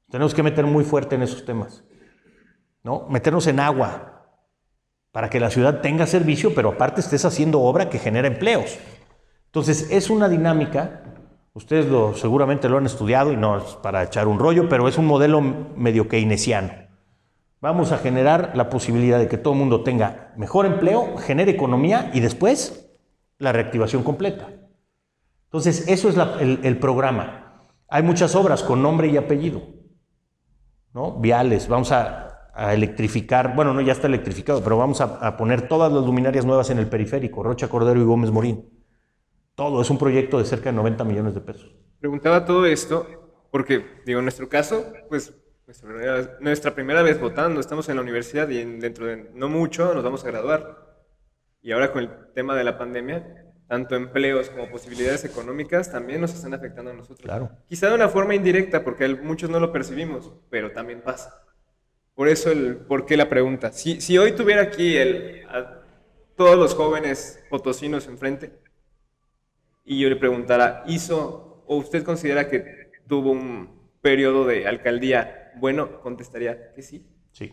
Tenemos 0.09 0.33
que 0.33 0.45
meter 0.45 0.65
muy 0.65 0.85
fuerte 0.85 1.17
en 1.17 1.23
esos 1.23 1.45
temas. 1.45 1.83
¿no? 2.85 3.09
Meternos 3.09 3.49
en 3.49 3.59
agua 3.59 4.29
para 5.11 5.29
que 5.29 5.41
la 5.41 5.51
ciudad 5.51 5.81
tenga 5.81 6.07
servicio, 6.07 6.55
pero 6.55 6.69
aparte 6.69 7.01
estés 7.01 7.25
haciendo 7.25 7.63
obra 7.63 7.91
que 7.91 7.99
genera 7.99 8.29
empleos. 8.29 8.79
Entonces, 9.47 9.89
es 9.91 10.09
una 10.09 10.29
dinámica, 10.29 11.03
ustedes 11.53 11.87
lo, 11.87 12.15
seguramente 12.15 12.69
lo 12.69 12.79
han 12.79 12.87
estudiado 12.87 13.33
y 13.33 13.37
no 13.37 13.59
es 13.59 13.75
para 13.83 14.05
echar 14.05 14.29
un 14.29 14.39
rollo, 14.39 14.69
pero 14.69 14.87
es 14.87 14.99
un 14.99 15.07
modelo 15.07 15.41
medio 15.41 16.07
keynesiano. 16.07 16.75
Vamos 17.61 17.91
a 17.91 17.99
generar 17.99 18.53
la 18.55 18.71
posibilidad 18.71 19.19
de 19.19 19.27
que 19.27 19.37
todo 19.37 19.55
el 19.55 19.59
mundo 19.59 19.83
tenga 19.83 20.33
mejor 20.37 20.65
empleo, 20.65 21.17
genere 21.17 21.51
economía 21.51 22.13
y 22.15 22.21
después 22.21 22.89
la 23.39 23.51
reactivación 23.51 24.05
completa. 24.05 24.62
Entonces, 25.53 25.87
eso 25.89 26.09
es 26.09 26.17
el, 26.41 26.79
programa. 26.79 27.69
Hay 27.89 28.03
muchas 28.03 28.35
obras 28.35 28.63
con 28.63 28.83
nombre 28.83 29.09
y 29.09 29.17
apellido, 29.19 29.63
¿no? 30.95 31.21
Viales, 31.21 31.69
vamos 31.69 31.93
a 31.93 32.33
a 32.55 32.75
electrificar, 32.75 33.55
bueno, 33.55 33.73
no, 33.73 33.81
ya 33.81 33.93
está 33.93 34.07
electrificado, 34.07 34.63
pero 34.63 34.77
vamos 34.77 35.01
a, 35.01 35.37
poner 35.37 35.69
todas 35.69 35.91
las 35.91 36.05
luminarias 36.05 36.45
nuevas 36.45 36.71
en 36.71 36.79
el 36.79 36.89
periférico, 36.89 37.43
Rocha 37.43 37.69
Cordero 37.69 38.01
y 38.01 38.05
Gómez 38.05 38.31
Morín. 38.31 38.69
Todo, 39.55 39.81
es 39.81 39.91
un 39.91 39.99
proyecto 39.99 40.39
de 40.39 40.45
cerca 40.45 40.71
de 40.71 40.77
90 40.77 41.05
millones 41.05 41.35
de 41.35 41.41
pesos. 41.41 41.75
Preguntaba 41.99 42.45
todo 42.45 42.67
esto 42.67 43.07
porque, 43.51 43.85
digo, 44.05 44.19
en 44.19 44.25
nuestro 44.25 44.49
caso, 44.49 44.93
pues 45.09 45.35
nuestra 46.41 46.75
primera, 46.75 47.03
vez 47.03 47.19
votando, 47.19 47.61
estamos 47.61 47.89
en 47.89 47.97
la 47.97 48.03
universidad 48.03 48.49
y 48.49 48.63
dentro 48.65 49.07
de 49.07 49.31
no 49.35 49.49
mucho 49.49 49.95
nos 49.95 50.03
vamos 50.03 50.25
a 50.25 50.29
graduar. 50.29 50.93
Y 51.63 51.73
ahora 51.73 51.93
con 51.93 52.03
el 52.03 52.11
tema 52.35 52.55
de 52.57 52.65
la 52.65 52.77
pandemia, 52.77 53.52
tanto 53.73 53.97
empleos 53.97 54.51
como 54.51 54.69
posibilidades 54.69 55.25
económicas 55.25 55.91
también 55.91 56.21
nos 56.21 56.35
están 56.35 56.53
afectando 56.53 56.91
a 56.91 56.95
nosotros. 56.95 57.23
Claro. 57.23 57.49
Quizá 57.71 57.89
de 57.89 57.95
una 57.95 58.11
forma 58.11 58.35
indirecta, 58.35 58.85
porque 58.85 59.09
muchos 59.09 59.49
no 59.49 59.59
lo 59.61 59.73
percibimos, 59.73 60.31
pero 60.51 60.73
también 60.73 61.01
pasa. 61.01 61.43
Por 62.15 62.29
eso 62.29 62.51
el 62.51 62.77
por 62.77 63.07
qué 63.07 63.17
la 63.17 63.31
pregunta. 63.31 63.73
Si, 63.73 64.03
si 64.03 64.19
hoy 64.19 64.33
tuviera 64.33 64.61
aquí 64.61 64.99
el, 64.99 65.47
a 65.49 65.85
todos 66.37 66.59
los 66.59 66.75
jóvenes 66.75 67.43
potosinos 67.49 68.09
enfrente 68.09 68.61
y 69.87 69.99
yo 70.01 70.11
le 70.11 70.17
preguntara, 70.17 70.85
¿hizo 70.87 71.65
o 71.67 71.77
usted 71.77 72.05
considera 72.05 72.51
que 72.51 72.91
tuvo 73.07 73.31
un 73.31 73.89
periodo 74.03 74.47
de 74.47 74.67
alcaldía 74.67 75.51
bueno? 75.57 76.03
Contestaría 76.03 76.75
que 76.75 76.83
sí. 76.83 77.11
Sí. 77.31 77.51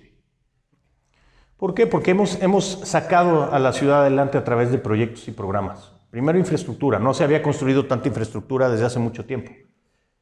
¿Por 1.55 1.73
qué? 1.73 1.87
Porque 1.87 2.11
hemos, 2.11 2.41
hemos 2.41 2.81
sacado 2.83 3.53
a 3.53 3.59
la 3.59 3.71
ciudad 3.71 4.01
adelante 4.01 4.37
a 4.37 4.43
través 4.43 4.69
de 4.69 4.79
proyectos 4.79 5.25
y 5.29 5.31
programas. 5.31 5.93
Primero, 6.09 6.39
infraestructura. 6.39 6.99
No 6.99 7.13
se 7.13 7.23
había 7.23 7.41
construido 7.41 7.85
tanta 7.85 8.07
infraestructura 8.07 8.69
desde 8.69 8.85
hace 8.85 8.99
mucho 8.99 9.25
tiempo. 9.25 9.51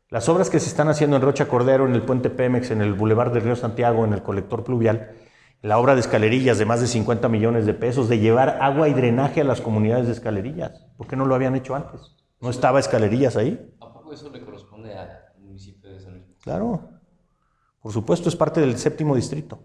Las 0.09 0.29
obras 0.29 0.49
que 0.49 0.59
se 0.59 0.69
están 0.69 0.87
haciendo 0.89 1.15
en 1.15 1.21
Rocha 1.21 1.47
Cordero, 1.47 1.85
en 1.85 1.93
el 1.93 2.01
puente 2.01 2.29
Pemex, 2.29 2.71
en 2.71 2.81
el 2.81 2.93
Boulevard 2.93 3.33
del 3.33 3.43
Río 3.43 3.55
Santiago, 3.55 4.05
en 4.05 4.13
el 4.13 4.23
colector 4.23 4.63
pluvial, 4.63 5.11
la 5.61 5.79
obra 5.79 5.95
de 5.95 6.01
escalerillas 6.01 6.57
de 6.57 6.65
más 6.65 6.79
de 6.81 6.87
50 6.87 7.27
millones 7.29 7.65
de 7.65 7.73
pesos, 7.73 8.07
de 8.07 8.19
llevar 8.19 8.59
agua 8.61 8.87
y 8.87 8.93
drenaje 8.93 9.41
a 9.41 9.43
las 9.43 9.59
comunidades 9.59 10.07
de 10.07 10.13
escalerillas. 10.13 10.85
¿Por 10.97 11.07
qué 11.07 11.15
no 11.15 11.25
lo 11.25 11.35
habían 11.35 11.55
hecho 11.55 11.75
antes? 11.75 12.15
¿No 12.39 12.49
estaba 12.49 12.79
escalerillas 12.79 13.35
ahí? 13.35 13.75
¿A 13.81 13.91
poco 13.91 14.13
eso 14.13 14.29
le 14.29 14.41
corresponde 14.41 14.95
al 14.95 15.09
municipio 15.39 15.89
de 15.89 15.99
San 15.99 16.13
Luis? 16.13 16.25
Claro. 16.41 16.89
Por 17.81 17.91
supuesto, 17.91 18.29
es 18.29 18.35
parte 18.35 18.61
del 18.61 18.77
séptimo 18.77 19.15
distrito 19.15 19.59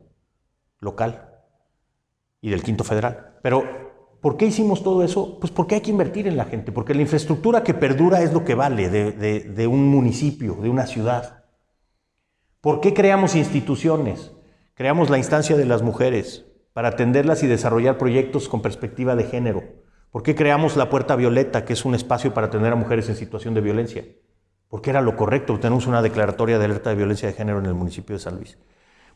local 0.81 1.29
y 2.41 2.51
del 2.51 2.63
quinto 2.63 2.85
federal. 2.85 3.39
Pero 3.43 3.82
¿Por 4.23 4.37
qué 4.37 4.47
hicimos 4.47 4.85
todo 4.85 5.03
eso? 5.03 5.37
Pues 5.41 5.53
porque 5.53 5.75
hay 5.75 5.81
que 5.81 5.91
invertir 5.91 6.29
en 6.29 6.37
la 6.37 6.45
gente, 6.45 6.71
porque 6.71 6.95
la 6.95 7.03
infraestructura 7.03 7.65
que 7.65 7.75
perdura 7.75 8.23
es 8.23 8.33
lo 8.33 8.45
que 8.45 8.55
vale 8.55 8.89
de, 8.89 9.67
un 9.67 9.89
municipio, 9.89 10.55
de 10.63 10.69
una 10.69 10.87
ciudad. 10.87 11.43
¿Por 12.61 12.81
qué 12.81 12.95
creamos 12.95 13.35
instituciones? 13.35 14.31
Creamos 14.75 15.11
la 15.11 15.19
instancia 15.19 15.57
de 15.57 15.65
las 15.65 15.83
mujeres 15.83 16.47
para 16.73 16.91
atenderlas 16.91 17.43
y 17.43 17.49
desarrollar 17.49 17.99
proyectos 17.99 18.49
con 18.49 18.63
perspectiva 18.63 19.17
de 19.17 19.25
género. 19.25 19.65
¿Por 20.13 20.23
qué 20.23 20.37
creamos 20.37 20.77
la 20.77 20.89
Puerta 20.89 21.17
Violeta, 21.17 21.65
que 21.65 21.73
es 21.73 21.85
un 21.85 21.97
espacio 21.97 22.33
para 22.33 22.47
atender 22.47 22.73
a 22.73 22.77
mujeres 22.77 23.09
en 23.09 23.17
situación 23.17 23.55
de 23.55 23.61
violencia? 23.61 24.05
Porque 24.69 24.91
era 24.91 25.01
lo 25.01 25.17
correcto. 25.17 25.59
Tenemos 25.59 25.89
una 25.89 26.01
declaratoria 26.01 26.61
de 26.61 26.67
alerta 26.67 26.91
de 26.91 26.97
violencia 26.97 27.27
de 27.27 27.35
género 27.35 27.59
en 27.59 27.67
el 27.67 27.75
municipio 27.75 28.15
de 28.15 28.21
San 28.21 28.37
Luis. 28.37 28.57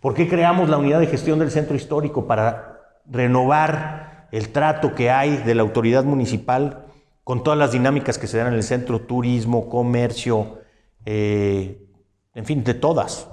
¿Por 0.01 0.15
qué 0.15 0.29
creamos 0.29 0.69
la 0.69 0.79
unidad 0.79 0.99
de 0.99 1.07
gestión 1.07 1.39
del 1.39 1.53
centro 1.53 1.77
histórico 1.77 2.27
para 2.27 2.81
renovar 3.07 4.16
el 4.33 4.51
trato 4.51 4.95
que 4.95 5.11
hay 5.11 5.37
de 5.39 5.55
la 5.55 5.63
autoridad 5.63 6.05
municipal 6.05 6.87
con 7.25 7.43
todas 7.43 7.59
las 7.59 7.73
dinámicas 7.73 8.19
que 8.19 8.27
se 8.27 8.39
dan 8.39 8.49
en 8.49 8.55
el 8.55 8.63
centro, 8.63 9.01
turismo, 9.01 9.69
comercio, 9.69 10.59
eh, 11.05 11.87
en 12.35 12.45
fin, 12.45 12.63
de 12.63 12.75
todas, 12.75 13.29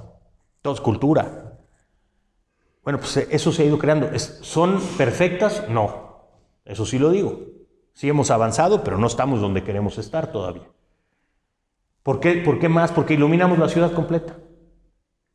todas 0.61 0.81
cultura. 0.81 1.59
Bueno, 2.83 2.99
pues 2.99 3.17
eh, 3.17 3.27
eso 3.31 3.51
se 3.51 3.63
ha 3.63 3.65
ido 3.65 3.77
creando. 3.77 4.09
¿Son 4.17 4.79
perfectas? 4.97 5.69
No, 5.69 6.25
eso 6.65 6.85
sí 6.85 6.97
lo 6.97 7.11
digo. 7.11 7.41
Sí 7.93 8.09
hemos 8.09 8.31
avanzado, 8.31 8.83
pero 8.83 8.97
no 8.97 9.07
estamos 9.07 9.41
donde 9.41 9.63
queremos 9.63 9.97
estar 9.97 10.31
todavía. 10.31 10.67
¿Por 12.01 12.19
qué, 12.19 12.33
¿Por 12.37 12.59
qué 12.59 12.69
más? 12.69 12.91
Porque 12.91 13.13
iluminamos 13.13 13.59
la 13.59 13.69
ciudad 13.69 13.93
completa. 13.93 14.35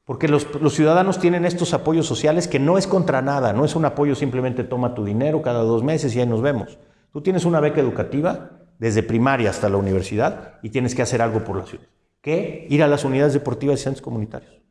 Porque 0.09 0.27
los, 0.27 0.47
ciudadanos 0.71 1.19
tienen 1.19 1.45
estos 1.45 1.75
apoyos 1.75 2.07
sociales 2.07 2.49
que 2.49 2.59
no 2.59 2.79
es 2.79 2.87
contra 2.87 3.21
nada, 3.21 3.53
no 3.53 3.67
es 3.67 3.77
un 3.77 3.85
apoyo 3.85 4.15
simplemente 4.15 4.65
toma 4.65 4.95
tu 4.95 5.05
dinero 5.05 5.43
cada 5.43 5.59
dos 5.59 5.85
meses 5.85 6.17
y 6.17 6.21
ahí 6.21 6.27
nos 6.27 6.41
vemos. 6.41 6.79
Tú 7.13 7.21
tienes 7.21 7.45
una 7.45 7.61
beca 7.61 7.83
educativa 7.83 8.53
desde 8.79 9.03
primaria 9.03 9.51
hasta 9.51 9.69
la 9.69 9.77
universidad 9.77 10.61
y 10.63 10.71
tienes 10.71 10.95
que 10.95 11.03
hacer 11.03 11.21
algo 11.21 11.45
por 11.45 11.59
la 11.59 11.67
ciudad. 11.67 11.85
¿Qué? 12.23 12.67
Ir 12.71 12.83
a 12.83 12.89
las 12.89 13.05
unidades 13.05 13.35
deportivas 13.35 13.81
y 13.81 13.83
centros 13.83 14.01
comunitarios. 14.01 14.63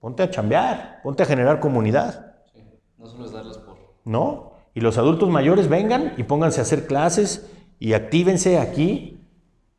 Ponte 0.00 0.24
a 0.24 0.30
chambear, 0.30 1.02
ponte 1.04 1.22
a 1.22 1.26
generar 1.26 1.60
comunidad. 1.60 2.34
no 2.98 3.06
solo 3.06 3.26
es 3.26 3.30
darles 3.30 3.58
por. 3.58 3.76
No, 4.04 4.54
y 4.74 4.80
los 4.80 4.98
adultos 4.98 5.30
mayores 5.30 5.68
vengan 5.68 6.14
y 6.16 6.24
pónganse 6.24 6.58
a 6.58 6.62
hacer 6.62 6.88
clases 6.88 7.48
y 7.78 7.92
actívense 7.92 8.58
aquí. 8.58 9.20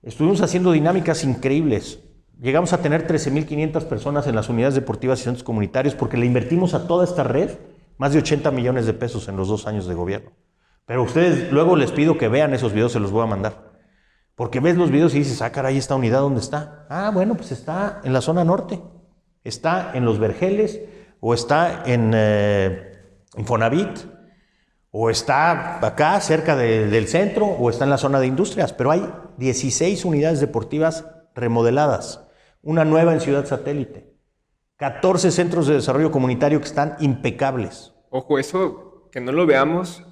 Estuvimos 0.02 0.40
haciendo 0.42 0.72
dinámicas 0.72 1.26
increíbles. 1.26 2.00
Llegamos 2.42 2.74
a 2.74 2.80
tener 2.80 3.06
13.500 3.06 3.84
personas 3.86 4.26
en 4.26 4.34
las 4.34 4.50
unidades 4.50 4.74
deportivas 4.74 5.20
y 5.20 5.26
centros 5.26 5.44
comunitarios 5.44 5.94
porque 5.94 6.18
le 6.18 6.26
invertimos 6.26 6.74
a 6.74 6.88
toda 6.88 7.06
esta 7.06 7.24
red 7.24 7.52
más 8.00 8.14
de 8.14 8.20
80 8.20 8.50
millones 8.50 8.88
de 8.88 8.94
pesos 8.94 9.28
en 9.28 9.38
los 9.38 9.48
dos 9.48 9.68
años 9.68 9.86
de 9.86 9.94
gobierno. 9.94 10.32
Pero 10.88 11.04
ustedes 11.04 11.52
luego 11.52 11.76
les 11.76 11.92
pido 11.92 12.18
que 12.18 12.30
vean 12.30 12.56
esos 12.56 12.74
videos, 12.74 12.94
se 12.94 13.00
los 13.00 13.12
voy 13.12 13.22
a 13.22 13.28
mandar. 13.28 13.72
Porque 14.34 14.60
ves 14.60 14.76
los 14.76 14.89
videos 14.89 15.14
y 15.14 15.20
dices, 15.20 15.39
ah, 15.44 15.52
caray, 15.52 15.78
esta 15.78 15.94
unidad, 15.94 16.22
¿dónde 16.22 16.39
está? 16.39 16.88
Ah, 16.89 17.12
bueno, 17.14 17.36
pues 17.36 17.52
está 17.52 18.02
en 18.04 18.12
la 18.12 18.22
zona 18.22 18.44
norte. 18.44 18.82
Está 19.44 19.92
en 19.94 20.04
Los 20.04 20.18
Vergeles, 20.18 20.82
o 21.20 21.36
está 21.36 21.84
en 21.86 22.12
eh, 22.16 23.04
Infonavit, 23.38 24.00
o 24.89 25.12
está 25.12 25.78
acá 25.86 26.20
cerca 26.22 26.56
del 26.56 27.08
centro, 27.08 27.46
o 27.46 27.70
está 27.70 27.84
en 27.84 27.92
la 27.92 28.00
zona 28.00 28.20
de 28.20 28.26
industrias. 28.26 28.74
Pero 28.74 28.89
hay 28.89 29.08
16 29.38 30.06
unidades 30.06 30.39
deportivas 30.39 31.06
remodeladas 31.36 32.31
una 32.62 32.86
nueva 32.86 33.14
en 33.14 33.22
Ciudad 33.22 33.45
Satélite, 33.45 34.14
14 34.78 35.32
centros 35.32 35.68
de 35.68 35.76
desarrollo 35.76 36.12
comunitario 36.12 36.59
que 36.59 36.68
están 36.68 36.95
impecables. 36.99 37.93
Ojo, 38.09 38.39
eso 38.39 39.09
que 39.12 39.22
no 39.22 39.32
lo 39.32 39.45
veamos 39.45 40.03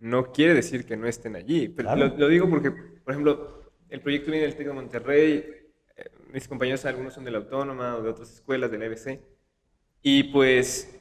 no 0.00 0.32
quiere 0.32 0.54
decir 0.54 0.86
que 0.86 0.96
no 0.96 1.06
estén 1.06 1.36
allí. 1.36 1.68
Pero 1.68 1.94
lo, 1.96 2.28
digo 2.28 2.48
porque, 2.48 2.70
por 2.70 3.12
ejemplo, 3.12 3.62
el 3.88 4.00
proyecto 4.00 4.30
viene 4.30 4.46
del 4.46 4.56
TEC 4.56 4.68
de 4.68 4.72
Monterrey, 4.72 5.44
eh, 5.96 6.10
mis 6.32 6.46
compañeros 6.46 6.84
algunos 6.84 7.14
son 7.14 7.24
de 7.24 7.30
la 7.30 7.38
Autónoma 7.38 7.96
o 7.96 8.02
de 8.02 8.10
otras 8.10 8.30
escuelas, 8.30 8.70
del 8.70 8.82
EBC, 8.82 9.20
y 10.02 10.24
pues 10.24 11.00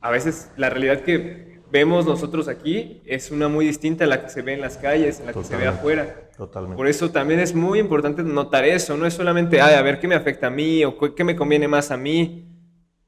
a 0.00 0.10
veces 0.10 0.50
la 0.56 0.70
realidad 0.70 1.02
que 1.02 1.47
vemos 1.70 2.06
nosotros 2.06 2.48
aquí 2.48 3.02
es 3.04 3.30
una 3.30 3.48
muy 3.48 3.66
distinta 3.66 4.04
a 4.04 4.06
la 4.06 4.22
que 4.22 4.28
se 4.28 4.42
ve 4.42 4.54
en 4.54 4.60
las 4.60 4.76
calles, 4.76 5.20
en 5.20 5.26
la 5.26 5.32
que 5.32 5.44
se 5.44 5.56
ve 5.56 5.66
afuera. 5.66 6.28
Totalmente. 6.36 6.76
Por 6.76 6.86
eso 6.86 7.10
también 7.10 7.40
es 7.40 7.54
muy 7.54 7.78
importante 7.78 8.22
notar 8.22 8.64
eso, 8.64 8.96
no 8.96 9.06
es 9.06 9.14
solamente, 9.14 9.60
a 9.60 9.82
ver 9.82 9.98
qué 9.98 10.08
me 10.08 10.14
afecta 10.14 10.46
a 10.46 10.50
mí 10.50 10.84
o 10.84 10.96
qué 11.14 11.24
me 11.24 11.36
conviene 11.36 11.68
más 11.68 11.90
a 11.90 11.96
mí. 11.96 12.48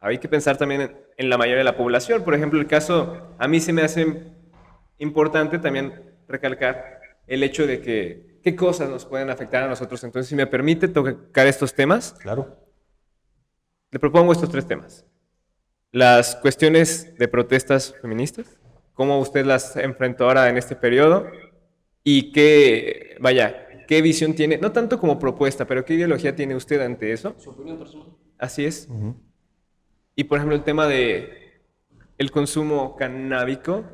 Hay 0.00 0.18
que 0.18 0.28
pensar 0.28 0.56
también 0.56 0.96
en, 1.16 1.28
la 1.28 1.36
mayoría 1.36 1.58
de 1.58 1.64
la 1.64 1.76
población. 1.76 2.24
Por 2.24 2.34
ejemplo, 2.34 2.58
el 2.58 2.66
caso, 2.66 3.34
a 3.38 3.46
mí 3.46 3.60
se 3.60 3.72
me 3.72 3.82
hace 3.82 4.32
importante 4.98 5.58
también 5.58 5.92
recalcar 6.26 7.00
el 7.26 7.42
hecho 7.42 7.66
de 7.66 7.80
que 7.80 8.40
qué 8.42 8.56
cosas 8.56 8.88
nos 8.88 9.04
pueden 9.04 9.28
afectar 9.28 9.62
a 9.62 9.68
nosotros. 9.68 10.02
Entonces, 10.04 10.28
si 10.28 10.34
me 10.34 10.46
permite 10.46 10.88
tocar 10.88 11.46
estos 11.46 11.74
temas. 11.74 12.14
Claro. 12.20 12.56
le 13.90 13.98
propongo 13.98 14.32
estos 14.32 14.48
tres 14.48 14.66
temas. 14.66 15.04
Las 15.92 16.36
cuestiones 16.36 17.16
de 17.18 17.26
protestas 17.26 17.94
feministas, 18.00 18.58
cómo 18.94 19.18
usted 19.18 19.44
las 19.44 19.76
enfrentó 19.76 20.24
ahora 20.24 20.48
en 20.48 20.56
este 20.56 20.76
periodo 20.76 21.26
y 22.04 22.30
qué, 22.32 23.16
vaya, 23.20 23.66
qué 23.88 24.00
visión 24.00 24.34
tiene, 24.34 24.58
no 24.58 24.70
tanto 24.70 25.00
como 25.00 25.18
propuesta, 25.18 25.66
pero 25.66 25.84
qué 25.84 25.94
ideología 25.94 26.36
tiene 26.36 26.54
usted 26.54 26.80
ante 26.80 27.12
eso. 27.12 27.34
Su 27.38 27.50
opinión 27.50 27.78
personal. 27.78 28.08
Así 28.38 28.64
es. 28.64 28.88
Y 30.14 30.24
por 30.24 30.38
ejemplo 30.38 30.56
el 30.56 30.62
tema 30.62 30.86
de 30.86 31.62
el 32.18 32.30
consumo 32.30 32.94
canábico, 32.96 33.84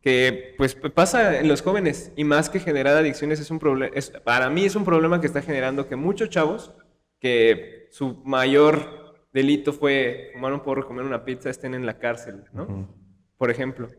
que 0.00 0.54
pues 0.56 0.74
pasa 0.94 1.38
en 1.38 1.48
los 1.48 1.62
jóvenes 1.62 2.12
y 2.16 2.24
más 2.24 2.48
que 2.48 2.60
generar 2.60 2.96
adicciones 2.96 3.40
es 3.40 3.50
un 3.50 3.58
problema, 3.58 3.94
para 4.24 4.48
mí 4.48 4.64
es 4.64 4.76
un 4.76 4.84
problema 4.84 5.20
que 5.20 5.26
está 5.26 5.42
generando 5.42 5.88
que 5.88 5.96
muchos 5.96 6.30
chavos 6.30 6.72
que 7.18 7.88
su 7.90 8.22
mayor 8.24 9.05
delito 9.36 9.74
fue 9.74 10.30
fumar 10.32 10.54
un 10.54 10.60
porro, 10.60 10.86
comer 10.86 11.04
una 11.04 11.22
pizza, 11.22 11.50
estén 11.50 11.74
en 11.74 11.84
la 11.84 11.98
cárcel, 11.98 12.44
¿no? 12.54 12.88
Por 13.36 13.50
ejemplo. 13.50 13.90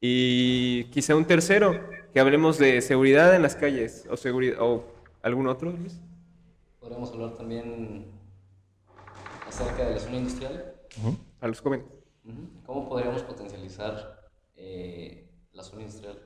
Y 0.00 0.84
quizá 0.84 1.14
un 1.14 1.26
tercero, 1.26 1.78
que 2.14 2.18
hablemos 2.18 2.56
de 2.56 2.80
seguridad 2.80 3.36
en 3.36 3.42
las 3.42 3.56
calles 3.56 4.08
o, 4.10 4.16
seguridad, 4.16 4.56
o 4.60 4.86
algún 5.22 5.46
otro, 5.48 5.70
Luis. 5.70 6.00
Podríamos 6.80 7.12
hablar 7.12 7.34
también 7.36 8.06
acerca 9.46 9.84
de 9.84 9.94
la 9.94 10.00
zona 10.00 10.16
industrial. 10.16 10.74
A 11.40 11.46
los 11.46 11.60
jóvenes. 11.60 11.84
¿Cómo 12.64 12.88
podríamos 12.88 13.22
potencializar 13.22 14.30
eh, 14.56 15.28
la 15.52 15.62
zona 15.62 15.82
industrial? 15.82 16.18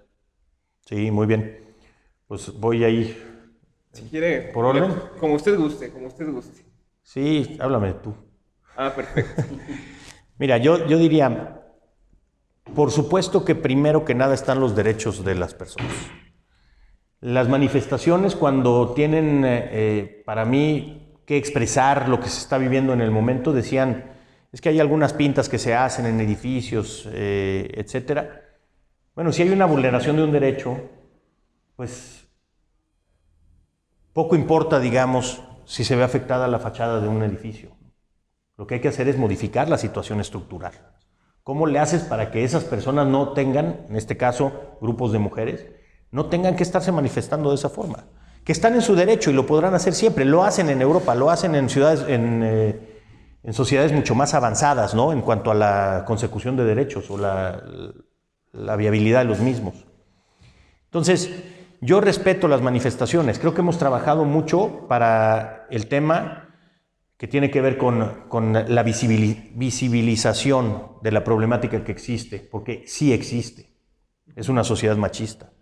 Sí, 0.87 1.11
muy 1.11 1.27
bien. 1.27 1.75
Pues 2.29 2.53
voy 2.57 2.85
a 2.85 2.89
ir. 2.89 3.17
Si 3.91 4.05
quiere. 4.05 4.53
¿Por 4.53 4.65
orden? 4.65 4.93
Como 5.19 5.35
usted 5.35 5.59
guste, 5.59 5.91
como 5.91 6.07
usted 6.07 6.31
guste. 6.31 6.65
Sí, 7.03 7.57
háblame 7.61 7.95
tú. 7.95 8.15
Ah, 8.77 8.93
perfecto. 8.95 9.43
Mira, 10.39 10.59
yo, 10.59 10.87
yo 10.87 10.99
diría, 10.99 11.63
por 12.75 12.91
supuesto 12.91 13.45
que 13.45 13.55
primero 13.55 14.05
que 14.05 14.15
nada 14.15 14.35
están 14.35 14.61
los 14.61 14.75
derechos 14.75 15.25
de 15.25 15.35
las 15.35 15.55
personas. 15.55 15.93
Las 17.21 17.49
manifestaciones 17.49 18.35
cuando 18.35 18.93
tienen, 18.95 19.45
eh, 19.45 19.69
eh, 19.71 20.23
para 20.27 20.45
mí, 20.45 21.15
que 21.25 21.37
expresar 21.37 22.09
lo 22.09 22.21
que 22.21 22.29
se 22.29 22.41
está 22.41 22.59
viviendo 22.59 22.93
en 22.93 23.01
el 23.01 23.11
momento, 23.11 23.53
decían, 23.53 24.13
es 24.53 24.61
que 24.61 24.69
hay 24.69 24.81
algunas 24.81 25.13
pintas 25.13 25.49
que 25.49 25.59
se 25.59 25.75
hacen 25.75 26.07
en 26.07 26.21
edificios, 26.21 27.09
eh, 27.13 27.71
etcétera. 27.75 28.43
Bueno, 29.15 29.33
si 29.33 29.43
hay 29.43 29.51
una 29.51 29.67
vulneración 29.67 30.17
de 30.17 30.25
un 30.25 30.33
derecho, 30.33 30.81
pues 31.77 32.29
poco 34.13 34.37
importa, 34.37 34.81
digamos, 34.81 35.43
si 35.65 35.85
se 35.85 35.97
ve 35.97 36.03
afectada 36.03 36.47
la 36.49 36.59
fachada 36.59 37.01
de 37.01 37.09
un 37.09 37.23
edificio. 37.23 37.71
Lo 38.57 38.67
que 38.67 38.75
hay 38.75 38.81
que 38.81 38.89
hacer 38.89 39.09
es 39.09 39.19
modificar 39.19 39.69
la 39.69 39.79
situación 39.79 40.21
estructural. 40.21 40.73
¿Cómo 41.43 41.67
le 41.67 41.79
haces 41.79 42.03
para 42.03 42.31
que 42.31 42.45
esas 42.45 42.65
personas 42.65 43.07
no 43.07 43.33
tengan, 43.33 43.87
en 43.89 43.97
este 43.97 44.17
caso, 44.17 44.77
grupos 44.81 45.13
de 45.13 45.19
mujeres, 45.19 45.67
no 46.11 46.27
tengan 46.27 46.57
que 46.57 46.63
estarse 46.63 46.93
manifestando 46.93 47.51
de 47.51 47.57
esa 47.57 47.69
forma? 47.69 48.05
Que 48.45 48.53
están 48.53 48.75
en 48.75 48.83
su 48.83 48.95
derecho 48.95 49.31
y 49.31 49.35
lo 49.35 49.45
podrán 49.45 49.75
hacer 49.75 49.93
siempre. 49.93 50.25
Lo 50.25 50.45
hacen 50.45 50.71
en 50.71 50.81
Europa, 50.81 51.15
lo 51.15 51.31
hacen 51.31 51.55
en 51.55 51.69
ciudades, 51.69 52.05
en, 52.09 52.43
eh, 52.45 53.53
sociedades 53.53 53.93
mucho 53.93 54.15
más 54.15 54.35
avanzadas, 54.35 54.95
¿no? 54.95 55.13
En 55.13 55.21
cuanto 55.21 55.51
a 55.51 55.55
la 55.55 56.05
consecución 56.07 56.57
de 56.57 56.65
derechos 56.65 57.11
o 57.11 57.19
la, 57.19 57.63
la 58.53 58.77
viabilidad 58.77 59.21
de 59.21 59.25
los 59.27 59.41
mismos. 59.41 59.75
Entonces, 60.87 61.31
yo 61.81 62.01
respeto 62.01 62.49
las 62.49 62.63
manifestaciones. 62.63 63.39
Creo 63.39 63.53
que 63.53 63.61
hemos 63.61 63.79
trabajado 63.79 64.25
mucho 64.25 64.87
para 64.89 65.67
el 65.71 65.89
tema 65.89 66.44
que 67.17 67.29
tiene 67.29 67.51
que 67.51 67.61
ver 67.61 67.79
con, 67.79 68.53
la 68.53 68.83
visibilización 68.83 70.89
de 71.03 71.13
la 71.13 71.23
problemática 71.23 71.85
que 71.85 71.93
existe, 71.93 72.41
porque 72.41 72.83
sí 72.87 73.13
existe. 73.13 73.73
Es 74.35 74.49
una 74.49 74.65
sociedad 74.65 74.97
machista. 74.97 75.53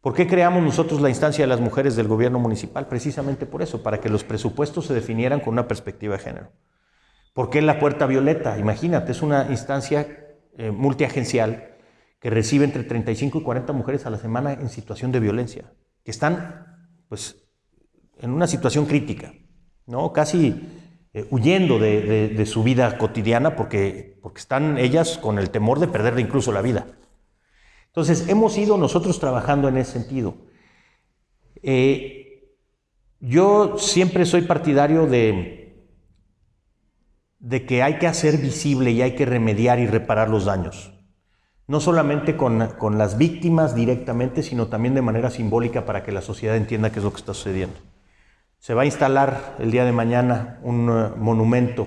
¿Por 0.00 0.14
qué 0.14 0.26
creamos 0.26 0.62
nosotros 0.62 1.00
la 1.00 1.08
instancia 1.08 1.44
de 1.44 1.48
las 1.48 1.60
mujeres 1.60 1.96
del 1.96 2.08
gobierno 2.08 2.38
municipal? 2.38 2.86
Precisamente 2.88 3.46
por 3.46 3.62
eso, 3.62 3.82
para 3.82 4.00
que 4.00 4.08
los 4.08 4.22
presupuestos 4.22 4.86
se 4.86 4.94
definieran 4.94 5.40
con 5.40 5.54
una 5.54 5.66
perspectiva 5.66 6.16
de 6.16 6.22
género. 6.22 6.52
¿Por 7.32 7.50
qué 7.50 7.62
la 7.62 7.78
puerta 7.78 8.06
violeta? 8.06 8.58
Imagínate, 8.58 9.12
es 9.12 9.22
una 9.22 9.46
instancia 9.50 10.06
eh, 10.56 10.70
multiagencial 10.70 11.76
que 12.20 12.30
recibe 12.30 12.64
entre 12.64 12.84
35 12.84 13.38
y 13.38 13.42
40 13.42 13.72
mujeres 13.72 14.06
a 14.06 14.10
la 14.10 14.18
semana 14.18 14.52
en 14.52 14.68
situación 14.68 15.12
de 15.12 15.20
violencia, 15.20 15.72
que 16.04 16.10
están 16.10 16.66
pues, 17.08 17.44
en 18.18 18.30
una 18.30 18.46
situación 18.46 18.86
crítica. 18.86 19.32
¿No? 19.86 20.12
Casi 20.12 20.68
eh, 21.14 21.26
huyendo 21.30 21.78
de, 21.78 22.44
su 22.46 22.62
vida 22.62 22.98
cotidiana 22.98 23.56
porque, 23.56 24.18
porque 24.20 24.40
están 24.40 24.76
ellas 24.76 25.18
con 25.18 25.38
el 25.38 25.50
temor 25.50 25.78
de 25.78 25.88
perder 25.88 26.18
incluso 26.18 26.52
la 26.52 26.60
vida. 26.60 26.86
Entonces, 27.86 28.28
hemos 28.28 28.58
ido 28.58 28.76
nosotros 28.76 29.18
trabajando 29.18 29.68
en 29.68 29.78
ese 29.78 29.92
sentido. 29.92 30.34
Eh, 31.62 32.52
yo 33.20 33.78
siempre 33.78 34.26
soy 34.26 34.42
partidario 34.42 35.06
de, 35.06 35.88
de 37.38 37.64
que 37.64 37.82
hay 37.82 37.98
que 37.98 38.06
hacer 38.06 38.36
visible 38.36 38.90
y 38.90 39.00
hay 39.00 39.14
que 39.14 39.24
remediar 39.24 39.78
y 39.78 39.86
reparar 39.86 40.28
los 40.28 40.44
daños. 40.44 40.92
No 41.66 41.80
solamente 41.80 42.36
con, 42.36 42.74
con 42.78 42.98
las 42.98 43.16
víctimas 43.16 43.74
directamente, 43.74 44.42
sino 44.42 44.66
también 44.66 44.94
de 44.94 45.00
manera 45.00 45.30
simbólica 45.30 45.86
para 45.86 46.02
que 46.02 46.12
la 46.12 46.20
sociedad 46.20 46.56
entienda 46.56 46.90
qué 46.90 46.98
es 46.98 47.04
lo 47.04 47.12
que 47.12 47.20
está 47.20 47.32
sucediendo. 47.32 47.76
Se 48.66 48.74
va 48.74 48.82
a 48.82 48.86
instalar 48.86 49.54
el 49.60 49.70
día 49.70 49.84
de 49.84 49.92
mañana 49.92 50.58
un 50.64 50.90
eh, 50.90 51.16
monumento 51.16 51.86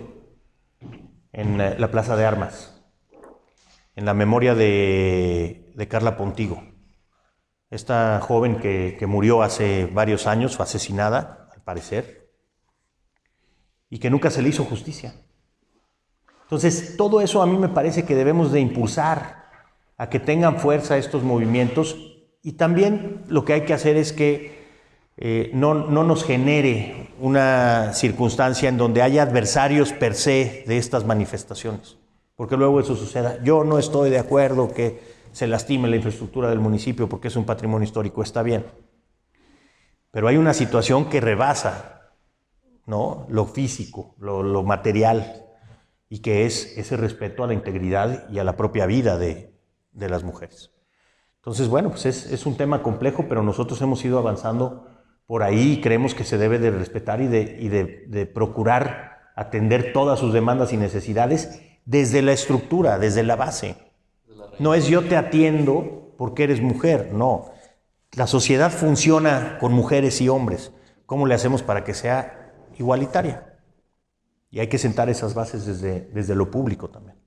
en 1.33 1.59
eh, 1.59 1.75
la 1.77 1.91
Plaza 1.91 2.15
de 2.15 2.25
Armas, 2.25 2.81
en 3.97 4.05
la 4.05 4.13
memoria 4.13 4.55
de, 4.55 5.75
Carla 5.89 6.15
Pontigo, 6.15 6.63
esta 7.69 8.21
joven 8.21 8.59
que, 8.61 8.97
murió 9.07 9.41
hace 9.41 9.87
varios 9.87 10.25
años, 10.25 10.55
fue 10.55 10.63
asesinada, 10.63 11.49
al 11.53 11.61
parecer, 11.63 12.31
y 13.89 13.99
que 13.99 14.09
nunca 14.09 14.29
se 14.29 14.41
le 14.41 14.47
hizo 14.47 14.63
justicia. 14.63 15.15
Entonces, 16.43 16.95
todo 16.95 17.19
eso 17.19 17.41
a 17.41 17.45
mí 17.45 17.57
me 17.57 17.67
parece 17.67 18.05
que 18.05 18.15
debemos 18.15 18.53
de 18.53 18.61
impulsar 18.61 19.49
a 19.97 20.07
que 20.07 20.21
tengan 20.21 20.55
fuerza 20.59 20.97
estos 20.97 21.23
movimientos 21.23 21.97
y 22.41 22.53
también 22.53 23.25
lo 23.27 23.43
que 23.43 23.51
hay 23.51 23.65
que 23.65 23.73
hacer 23.73 23.97
es 23.97 24.13
que 24.13 24.58
eh, 25.21 25.51
no, 25.53 25.73
nos 25.75 26.23
genere 26.23 27.09
una 27.19 27.91
circunstancia 27.91 28.69
en 28.69 28.77
donde 28.77 29.01
haya 29.01 29.23
adversarios 29.23 29.91
per 29.91 30.15
se 30.15 30.63
de 30.65 30.77
estas 30.77 31.05
manifestaciones, 31.05 31.97
porque 32.37 32.55
luego 32.55 32.79
eso 32.79 32.95
suceda. 32.95 33.43
Yo 33.43 33.65
no 33.65 33.79
estoy 33.79 34.11
de 34.11 34.17
acuerdo 34.17 34.73
que 34.73 35.01
se 35.33 35.45
lastime 35.45 35.89
la 35.89 35.97
infraestructura 35.97 36.49
del 36.49 36.61
municipio 36.61 37.09
porque 37.09 37.27
es 37.27 37.35
un 37.35 37.43
patrimonio 37.43 37.83
histórico, 37.83 38.23
está 38.23 38.43
bien. 38.43 38.65
Pero 40.09 40.29
hay 40.29 40.37
una 40.37 40.53
situación 40.53 41.09
que 41.09 41.19
rebasa 41.19 42.13
¿no? 42.85 43.25
lo 43.27 43.45
físico, 43.45 44.15
lo, 44.19 44.63
material, 44.63 45.47
y 46.07 46.19
que 46.19 46.45
es 46.45 46.77
ese 46.77 46.95
respeto 46.95 47.43
a 47.43 47.47
la 47.47 47.53
integridad 47.53 48.29
y 48.29 48.39
a 48.39 48.45
la 48.45 48.55
propia 48.55 48.85
vida 48.85 49.17
de, 49.17 49.53
las 49.91 50.23
mujeres. 50.23 50.71
Entonces, 51.39 51.67
bueno, 51.67 51.89
pues 51.89 52.05
es, 52.05 52.31
es, 52.31 52.45
un 52.45 52.55
tema 52.55 52.81
complejo, 52.81 53.25
pero 53.27 53.43
nosotros 53.43 53.81
hemos 53.81 54.03
ido 54.05 54.17
avanzando 54.17 54.98
por 55.29 55.43
ahí 55.43 55.79
creemos 55.79 56.15
que 56.15 56.23
se 56.23 56.39
debe 56.39 56.57
de 56.57 56.71
respetar 56.71 57.21
y 57.21 57.27
de, 57.27 58.31
procurar 58.33 59.31
atender 59.35 59.93
todas 59.93 60.17
sus 60.17 60.33
demandas 60.33 60.73
y 60.73 60.77
necesidades 60.77 61.61
desde 61.85 62.23
la 62.23 62.31
estructura, 62.31 62.97
desde 62.97 63.21
la 63.21 63.35
base. 63.35 63.75
No 64.57 64.73
es 64.73 64.87
yo 64.87 65.03
te 65.03 65.15
atiendo 65.15 66.15
porque 66.17 66.45
eres 66.45 66.61
mujer, 66.61 67.13
no. 67.13 67.51
La 68.13 68.25
sociedad 68.25 68.71
funciona 68.71 69.59
con 69.59 69.71
mujeres 69.71 70.19
y 70.19 70.29
hombres. 70.29 70.71
¿Cómo 71.05 71.27
le 71.27 71.35
hacemos 71.35 71.61
para 71.61 71.83
que 71.83 71.93
sea 71.93 72.51
igualitaria? 72.79 73.59
Y 74.49 74.61
hay 74.61 74.67
que 74.67 74.79
sentar 74.79 75.09
esas 75.09 75.35
bases 75.35 75.63
desde, 75.63 76.09
desde 76.11 76.33
lo 76.33 76.49
público 76.49 76.89
también. 76.89 77.19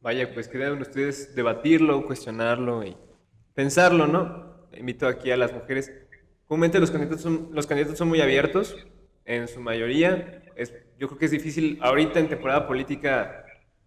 Vaya, 0.00 0.32
pues 0.32 0.48
quedan 0.48 0.80
ustedes 0.80 1.34
debatirlo, 1.34 2.06
cuestionarlo 2.06 2.82
y 2.84 2.96
pensarlo, 3.52 4.06
¿no? 4.06 4.66
Invito 4.72 5.06
aquí 5.06 5.30
a 5.30 5.36
las 5.36 5.52
mujeres 5.52 5.92
Comúnmente 6.46 6.78
los 6.78 6.90
candidatos 6.90 7.22
son, 7.22 7.48
los 7.52 7.66
candidatos 7.66 7.98
son 7.98 8.08
muy 8.08 8.20
abiertos, 8.20 8.76
en 9.24 9.48
su 9.48 9.60
mayoría. 9.60 10.42
Es, 10.56 10.74
yo 10.98 11.08
creo 11.08 11.18
que 11.18 11.24
es 11.26 11.30
difícil 11.30 11.78
ahorita 11.82 12.20
en 12.20 12.28
temporada 12.28 12.66
política 12.66 13.44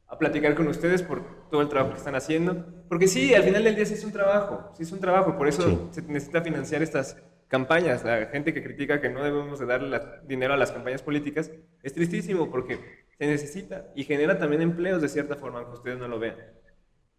a 0.07 0.17
platicar 0.17 0.55
con 0.55 0.67
ustedes 0.67 1.03
por 1.03 1.49
todo 1.49 1.61
el 1.61 1.69
trabajo 1.69 1.91
que 1.91 1.99
están 1.99 2.15
haciendo. 2.15 2.65
Porque 2.89 3.07
sí, 3.07 3.33
al 3.33 3.43
final 3.43 3.63
del 3.63 3.75
día 3.75 3.85
sí 3.85 3.93
es 3.93 4.03
un 4.03 4.11
trabajo, 4.11 4.71
sí 4.75 4.83
es 4.83 4.91
un 4.91 4.99
trabajo, 4.99 5.37
por 5.37 5.47
eso 5.47 5.89
se 5.91 6.01
necesita 6.03 6.41
financiar 6.41 6.81
estas 6.81 7.17
campañas. 7.47 8.03
La 8.03 8.27
gente 8.27 8.53
que 8.53 8.63
critica 8.63 9.01
que 9.01 9.09
no 9.09 9.23
debemos 9.23 9.59
de 9.59 9.65
darle 9.65 9.99
dinero 10.25 10.53
a 10.53 10.57
las 10.57 10.71
campañas 10.71 11.01
políticas 11.01 11.51
es 11.83 11.93
tristísimo 11.93 12.49
porque 12.49 12.79
se 13.17 13.27
necesita 13.27 13.87
y 13.95 14.03
genera 14.03 14.37
también 14.37 14.61
empleos 14.61 15.01
de 15.01 15.09
cierta 15.09 15.35
forma, 15.35 15.59
aunque 15.59 15.75
ustedes 15.75 15.99
no 15.99 16.07
lo 16.07 16.19
vean. 16.19 16.37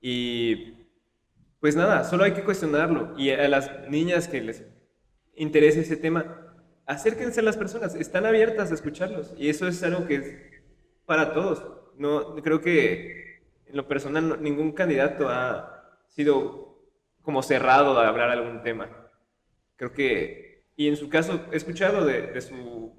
Y 0.00 0.86
pues 1.60 1.76
nada, 1.76 2.04
solo 2.04 2.24
hay 2.24 2.32
que 2.32 2.44
cuestionarlo. 2.44 3.14
Y 3.18 3.30
a 3.30 3.48
las 3.48 3.70
niñas 3.88 4.28
que 4.28 4.40
les 4.40 4.64
interesa 5.38 5.80
ese 5.80 5.96
tema, 5.96 6.54
acérquense 6.86 7.40
a 7.40 7.44
las 7.44 7.56
personas, 7.56 7.94
están 7.94 8.26
abiertas 8.26 8.70
a 8.70 8.74
escucharlos. 8.74 9.34
Y 9.38 9.48
eso 9.48 9.66
es 9.66 9.82
algo 9.82 10.06
que 10.06 10.62
para 11.06 11.32
todos. 11.32 11.64
No, 11.96 12.36
creo 12.36 12.60
que 12.60 13.40
en 13.66 13.76
lo 13.76 13.88
personal 13.88 14.42
ningún 14.42 14.72
candidato 14.72 15.28
ha 15.28 15.98
sido 16.06 16.68
como 17.22 17.42
cerrado 17.42 17.98
a 17.98 18.08
hablar 18.08 18.30
algún 18.30 18.62
tema. 18.62 18.88
Creo 19.76 19.92
que, 19.92 20.64
y 20.76 20.88
en 20.88 20.96
su 20.96 21.08
caso, 21.08 21.46
he 21.52 21.56
escuchado 21.56 22.04
de, 22.04 22.40
su, 22.40 22.92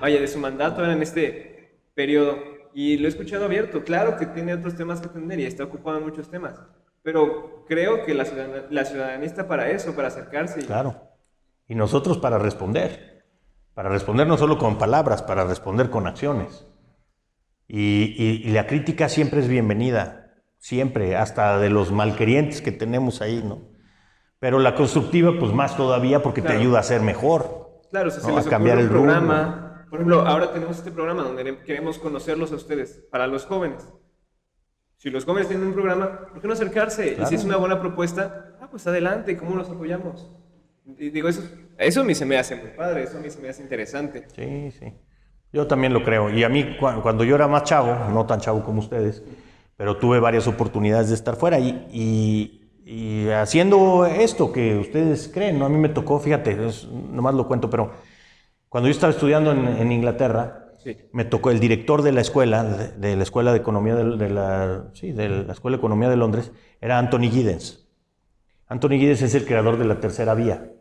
vaya, 0.00 0.20
de 0.20 0.28
su 0.28 0.38
mandato 0.38 0.84
en 0.84 1.02
este 1.02 1.80
periodo 1.94 2.38
y 2.72 2.96
lo 2.96 3.06
he 3.06 3.08
escuchado 3.08 3.44
abierto. 3.44 3.84
Claro 3.84 4.16
que 4.16 4.26
tiene 4.26 4.54
otros 4.54 4.76
temas 4.76 5.00
que 5.00 5.08
atender 5.08 5.40
y 5.40 5.46
está 5.46 5.64
ocupado 5.64 5.98
en 5.98 6.04
muchos 6.04 6.30
temas, 6.30 6.60
pero 7.02 7.64
creo 7.66 8.04
que 8.04 8.14
la 8.14 8.24
ciudadanía, 8.24 8.66
la 8.70 8.84
ciudadanía 8.84 9.26
está 9.26 9.48
para 9.48 9.70
eso, 9.70 9.94
para 9.94 10.08
acercarse. 10.08 10.60
Claro. 10.66 11.08
Y 11.66 11.74
nosotros 11.74 12.18
para 12.18 12.38
responder. 12.38 13.24
Para 13.74 13.88
responder 13.88 14.26
no 14.26 14.36
solo 14.36 14.58
con 14.58 14.78
palabras, 14.78 15.22
para 15.22 15.44
responder 15.44 15.88
con 15.90 16.06
acciones. 16.06 16.66
Y, 17.72 18.50
la 18.50 18.66
crítica 18.66 19.08
siempre 19.08 19.38
es 19.38 19.46
bienvenida, 19.46 20.34
siempre, 20.58 21.14
hasta 21.16 21.56
de 21.58 21.70
los 21.70 21.92
malquerientes 21.92 22.60
que 22.62 22.72
tenemos 22.72 23.22
ahí, 23.22 23.44
¿no? 23.44 23.68
Pero 24.40 24.58
la 24.58 24.74
constructiva, 24.74 25.32
pues 25.38 25.52
más 25.52 25.76
todavía 25.76 26.20
porque 26.20 26.42
te 26.42 26.52
ayuda 26.52 26.80
a 26.80 26.82
ser 26.82 27.00
mejor. 27.00 27.80
Claro, 27.92 28.08
o 28.08 28.10
sea, 28.10 28.22
se 28.22 28.32
les 28.32 28.46
a 28.46 28.50
cambiar 28.50 28.78
el 28.80 28.88
programa. 28.88 29.86
Por 29.88 30.00
ejemplo, 30.00 30.22
ahora 30.26 30.52
tenemos 30.52 30.78
este 30.78 30.90
programa 30.90 31.22
donde 31.22 31.62
queremos 31.62 31.98
conocerlos 31.98 32.50
a 32.50 32.56
ustedes, 32.56 33.06
para 33.10 33.28
los 33.28 33.46
jóvenes. 33.46 33.86
Si 35.00 35.08
los 35.08 35.24
jóvenes 35.24 35.48
tienen 35.48 35.68
un 35.68 35.72
programa, 35.72 36.26
¿por 36.30 36.42
qué 36.42 36.46
no 36.46 36.52
acercarse? 36.52 37.16
Y 37.18 37.24
si 37.24 37.34
es 37.34 37.44
una 37.44 37.56
buena 37.56 37.80
propuesta, 37.80 38.52
ah, 38.60 38.68
pues 38.70 38.86
adelante, 38.86 39.34
¿cómo 39.34 39.56
los 39.56 39.70
apoyamos? 39.70 40.30
Y 40.98 41.08
digo, 41.08 41.26
eso, 41.26 41.42
eso 41.78 42.02
a 42.02 42.04
mí 42.04 42.14
se 42.14 42.26
me 42.26 42.36
hace 42.36 42.54
muy 42.54 42.68
padre, 42.76 43.04
eso 43.04 43.16
a 43.16 43.20
mí 43.22 43.30
se 43.30 43.40
me 43.40 43.48
hace 43.48 43.62
interesante. 43.62 44.26
Sí, 44.36 44.70
sí. 44.78 44.92
Yo 45.54 45.66
también 45.66 45.94
lo 45.94 46.04
creo. 46.04 46.28
Y 46.28 46.44
a 46.44 46.50
mí, 46.50 46.76
cuando 46.78 47.24
yo 47.24 47.34
era 47.34 47.48
más 47.48 47.64
chavo, 47.64 48.10
no 48.12 48.26
tan 48.26 48.40
chavo 48.40 48.62
como 48.62 48.80
ustedes, 48.80 49.22
pero 49.74 49.96
tuve 49.96 50.20
varias 50.20 50.46
oportunidades 50.46 51.08
de 51.08 51.14
estar 51.14 51.34
fuera 51.34 51.58
y, 51.58 52.60
haciendo 53.34 54.04
esto 54.04 54.52
que 54.52 54.76
ustedes 54.76 55.30
creen, 55.32 55.58
¿no? 55.58 55.64
A 55.64 55.70
mí 55.70 55.78
me 55.78 55.88
tocó, 55.88 56.20
fíjate, 56.20 56.58
nomás 56.92 57.34
lo 57.34 57.48
cuento, 57.48 57.70
pero 57.70 57.92
cuando 58.68 58.88
yo 58.88 58.92
estaba 58.92 59.14
estudiando 59.14 59.50
en, 59.52 59.90
Inglaterra, 59.90 60.59
me 61.12 61.24
tocó 61.24 61.50
el 61.50 61.60
director 61.60 62.02
de 62.02 62.12
la 62.12 62.20
escuela, 62.20 62.64
de, 62.64 63.16
la 63.16 63.22
Escuela 63.22 63.52
de 63.52 63.58
Economía 63.58 63.94
de, 63.94 64.30
la, 64.30 64.90
sí, 64.94 65.12
de 65.12 65.28
la 65.28 65.52
Escuela 65.52 65.76
de 65.76 65.80
Economía 65.80 66.08
de 66.08 66.16
Londres, 66.16 66.52
era 66.80 66.98
Anthony 66.98 67.30
Giddens. 67.30 67.88
Anthony 68.66 68.98
Giddens 68.98 69.22
es 69.22 69.34
el 69.34 69.44
creador 69.44 69.78
de 69.78 69.84
la 69.84 70.00
tercera 70.00 70.34
vía. 70.34 70.72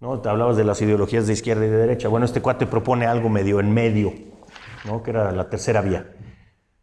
¿no? 0.00 0.20
Te 0.20 0.28
hablabas 0.28 0.56
de 0.56 0.64
las 0.64 0.80
ideologías 0.82 1.26
de 1.26 1.32
izquierda 1.32 1.66
y 1.66 1.68
de 1.68 1.76
derecha. 1.76 2.08
Bueno, 2.08 2.26
este 2.26 2.40
cuate 2.40 2.66
propone 2.66 3.06
algo 3.06 3.28
medio 3.28 3.60
en 3.60 3.72
medio, 3.72 4.12
¿no? 4.84 5.02
que 5.02 5.10
era 5.10 5.32
la 5.32 5.48
tercera 5.48 5.80
vía. 5.80 6.12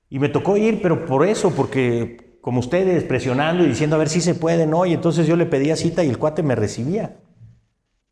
Y 0.10 0.20
me 0.20 0.30
tocó 0.30 0.58
ir, 0.58 0.82
pero 0.82 1.06
por 1.06 1.26
eso, 1.26 1.52
porque 1.52 2.38
como 2.42 2.60
ustedes, 2.60 3.04
presionando 3.04 3.64
y 3.64 3.68
diciendo 3.68 3.96
a 3.96 4.00
ver 4.00 4.10
si 4.10 4.20
se 4.20 4.36
puede, 4.36 4.66
¿no? 4.66 4.86
Y 4.86 4.94
entonces 4.94 5.28
yo 5.28 5.36
le 5.36 5.46
pedía 5.46 5.76
cita 5.76 6.04
y 6.04 6.10
el 6.10 6.18
cuate 6.18 6.44
me 6.44 6.56
recibía. 6.56 7.21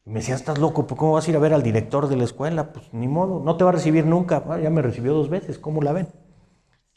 Me 0.10 0.20
decía, 0.20 0.36
estás 0.36 0.57
loco, 0.57 0.88
¿cómo 0.88 1.14
vas 1.14 1.28
a 1.28 1.30
ir 1.30 1.38
a 1.38 1.39
ver 1.39 1.53
al 1.53 1.64
director 1.64 2.07
de 2.07 2.18
la 2.18 2.24
escuela? 2.24 2.74
Pues 2.74 2.93
ni 2.93 3.07
modo, 3.07 3.41
no 3.43 3.57
te 3.57 3.64
va 3.64 3.70
a 3.70 3.74
recibir 3.74 4.05
nunca. 4.05 4.43
Ah, 4.49 4.60
ya 4.60 4.70
me 4.70 4.82
recibió 4.82 5.14
dos 5.14 5.30
veces, 5.30 5.60
¿cómo 5.60 5.82
la 5.82 5.93
ven? 5.93 6.07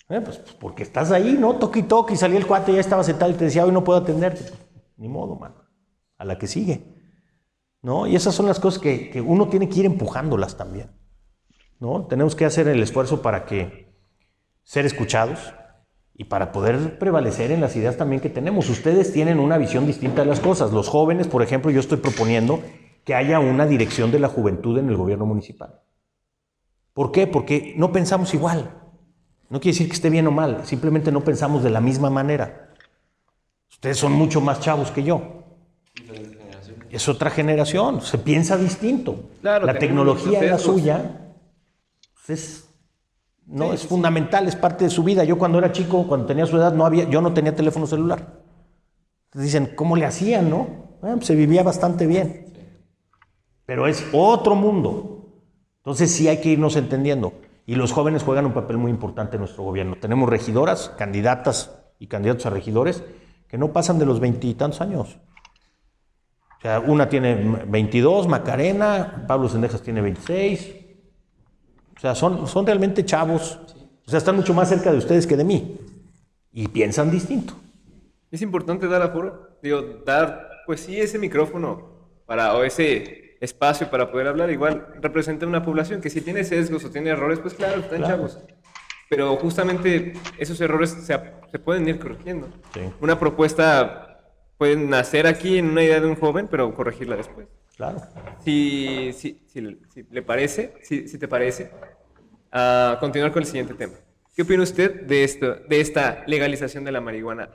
Eh, 0.08 0.20
pues, 0.20 0.38
pues, 0.38 0.54
porque 0.54 0.82
estás 0.82 1.10
ahí, 1.10 1.36
¿no? 1.38 1.56
Toque 1.56 1.80
y 1.80 1.82
toque, 1.82 2.14
y 2.14 2.16
salía 2.16 2.38
el 2.38 2.46
cuate, 2.46 2.72
ya 2.72 2.80
estaba 2.80 3.04
sentado 3.04 3.30
y 3.30 3.34
te 3.34 3.44
decía, 3.44 3.64
hoy 3.64 3.72
no 3.72 3.84
puedo 3.84 4.00
atenderte. 4.00 4.42
Pues, 4.42 4.54
ni 4.96 5.08
modo, 5.08 5.36
mano. 5.36 5.56
A 6.18 6.24
la 6.24 6.38
que 6.38 6.46
sigue. 6.46 6.92
¿no? 7.82 8.06
Y 8.06 8.16
esas 8.16 8.34
son 8.34 8.46
las 8.46 8.60
cosas 8.60 8.80
que, 8.80 9.22
uno 9.26 9.48
tiene 9.48 9.68
que 9.68 9.80
ir 9.80 9.86
empujándolas 9.86 10.56
también, 10.56 10.90
¿no? 11.80 12.06
Tenemos 12.06 12.36
que 12.36 12.44
hacer 12.44 12.68
el 12.68 12.82
esfuerzo 12.82 13.20
para 13.20 13.44
que 13.44 13.92
ser 14.62 14.86
escuchados 14.86 15.52
y 16.14 16.24
para 16.24 16.52
poder 16.52 16.98
prevalecer 16.98 17.50
en 17.50 17.60
las 17.60 17.74
ideas 17.74 17.96
también 17.96 18.22
que 18.22 18.30
tenemos. 18.30 18.70
Ustedes 18.70 19.12
tienen 19.12 19.40
una 19.40 19.58
visión 19.58 19.86
distinta 19.86 20.22
de 20.22 20.28
las 20.28 20.40
cosas. 20.40 20.72
Los 20.72 20.88
jóvenes, 20.88 21.26
por 21.26 21.42
ejemplo, 21.42 21.70
yo 21.70 21.80
estoy 21.80 21.98
proponiendo 21.98 22.60
que 23.04 23.14
haya 23.14 23.40
una 23.40 23.66
dirección 23.66 24.10
de 24.10 24.18
la 24.18 24.28
juventud 24.28 24.78
en 24.78 24.88
el 24.88 24.96
gobierno 24.96 25.26
municipal. 25.26 25.80
¿Por 26.92 27.10
qué? 27.10 27.26
Porque 27.26 27.74
no 27.76 27.92
pensamos 27.92 28.32
igual. 28.34 28.78
No 29.48 29.60
quiere 29.60 29.74
decir 29.74 29.88
que 29.88 29.94
esté 29.94 30.10
bien 30.10 30.26
o 30.26 30.30
mal, 30.30 30.64
simplemente 30.64 31.12
no 31.12 31.22
pensamos 31.22 31.62
de 31.62 31.70
la 31.70 31.80
misma 31.80 32.10
manera. 32.10 32.70
Ustedes 33.70 33.98
son 33.98 34.12
mucho 34.12 34.40
más 34.40 34.60
chavos 34.60 34.90
que 34.90 35.02
yo 35.02 35.42
es 36.92 37.08
otra 37.08 37.30
generación, 37.30 38.02
se 38.02 38.18
piensa 38.18 38.56
distinto. 38.58 39.30
la 39.42 39.78
tecnología 39.78 40.40
es 40.40 40.50
la 40.50 40.58
suya, 40.58 41.32
es, 42.28 42.68
no, 43.46 43.72
es 43.72 43.86
fundamental, 43.86 44.46
es 44.46 44.56
parte 44.56 44.84
de 44.84 44.90
su 44.90 45.02
vida. 45.02 45.24
Yo 45.24 45.38
cuando 45.38 45.58
era 45.58 45.72
chico, 45.72 46.06
cuando 46.06 46.26
tenía 46.26 46.44
su 46.44 46.56
edad, 46.56 46.74
no 46.74 46.84
había, 46.84 47.08
yo 47.08 47.22
no 47.22 47.32
tenía 47.32 47.56
teléfono 47.56 47.86
celular. 47.86 48.42
Entonces 49.24 49.52
dicen, 49.52 49.72
¿cómo 49.74 49.96
le 49.96 50.04
hacían, 50.04 50.50
no? 50.50 50.68
Pues 51.00 51.26
se 51.26 51.34
vivía 51.34 51.62
bastante 51.62 52.06
bien. 52.06 52.51
Pero 53.66 53.86
es 53.86 54.06
otro 54.12 54.54
mundo. 54.54 55.28
Entonces 55.78 56.10
sí 56.10 56.28
hay 56.28 56.40
que 56.40 56.50
irnos 56.50 56.76
entendiendo. 56.76 57.32
Y 57.66 57.74
los 57.74 57.92
jóvenes 57.92 58.22
juegan 58.22 58.46
un 58.46 58.52
papel 58.52 58.76
muy 58.76 58.90
importante 58.90 59.36
en 59.36 59.40
nuestro 59.40 59.62
gobierno. 59.62 59.96
Tenemos 60.00 60.28
regidoras, 60.28 60.90
candidatas 60.98 61.78
y 61.98 62.08
candidatos 62.08 62.46
a 62.46 62.50
regidores 62.50 63.04
que 63.48 63.58
no 63.58 63.72
pasan 63.72 63.98
de 63.98 64.06
los 64.06 64.20
veintitantos 64.20 64.80
años. 64.80 65.18
O 66.58 66.60
sea, 66.62 66.80
una 66.80 67.08
tiene 67.08 67.34
22, 67.66 68.28
Macarena, 68.28 69.24
Pablo 69.26 69.48
Sendejas 69.48 69.82
tiene 69.82 70.00
26. 70.00 70.74
O 71.96 72.00
sea, 72.00 72.14
son, 72.14 72.46
son 72.46 72.66
realmente 72.66 73.04
chavos. 73.04 73.58
O 74.06 74.10
sea, 74.10 74.18
están 74.18 74.36
mucho 74.36 74.54
más 74.54 74.68
cerca 74.68 74.90
de 74.90 74.98
ustedes 74.98 75.26
que 75.26 75.36
de 75.36 75.44
mí. 75.44 75.78
Y 76.52 76.68
piensan 76.68 77.10
distinto. 77.10 77.54
Es 78.30 78.42
importante 78.42 78.88
dar 78.88 79.02
aforo, 79.02 79.58
digo, 79.62 79.82
dar, 80.06 80.48
pues 80.66 80.80
sí, 80.80 80.98
ese 80.98 81.18
micrófono 81.18 82.08
para, 82.24 82.54
o 82.54 82.64
espacio 83.42 83.90
para 83.90 84.10
poder 84.10 84.28
hablar. 84.28 84.50
Igual 84.50 84.86
representa 85.00 85.46
una 85.46 85.64
población 85.64 86.00
que 86.00 86.08
si 86.08 86.20
tiene 86.20 86.44
sesgos 86.44 86.84
o 86.84 86.90
tiene 86.90 87.10
errores, 87.10 87.40
pues 87.40 87.54
claro, 87.54 87.80
están 87.80 88.02
chavos. 88.02 88.38
Pero 89.10 89.36
justamente 89.36 90.14
esos 90.38 90.60
errores 90.60 90.90
se, 90.90 91.20
se 91.50 91.58
pueden 91.58 91.86
ir 91.86 91.98
corrigiendo. 91.98 92.48
Una 93.00 93.18
propuesta 93.18 94.30
pueden 94.56 94.88
nacer 94.88 95.26
aquí 95.26 95.58
en 95.58 95.70
una 95.70 95.82
idea 95.82 96.00
de 96.00 96.06
un 96.06 96.14
joven, 96.14 96.46
pero 96.48 96.72
corregirla 96.72 97.16
después. 97.16 97.48
Claro. 97.76 98.00
Si, 98.44 99.12
si, 99.12 99.42
si, 99.48 99.60
le 99.60 100.22
parece, 100.22 100.74
si, 100.82 101.18
te 101.18 101.26
parece, 101.26 101.70
a 102.52 102.96
continuar 103.00 103.32
con 103.32 103.42
el 103.42 103.46
siguiente 103.46 103.74
tema. 103.74 103.94
¿Qué 104.36 104.42
opina 104.42 104.62
usted 104.62 105.02
de, 105.02 105.24
esto, 105.24 105.56
de 105.68 105.80
esta 105.80 106.22
legalización 106.26 106.84
de 106.84 106.92
la 106.92 107.00
marihuana? 107.00 107.50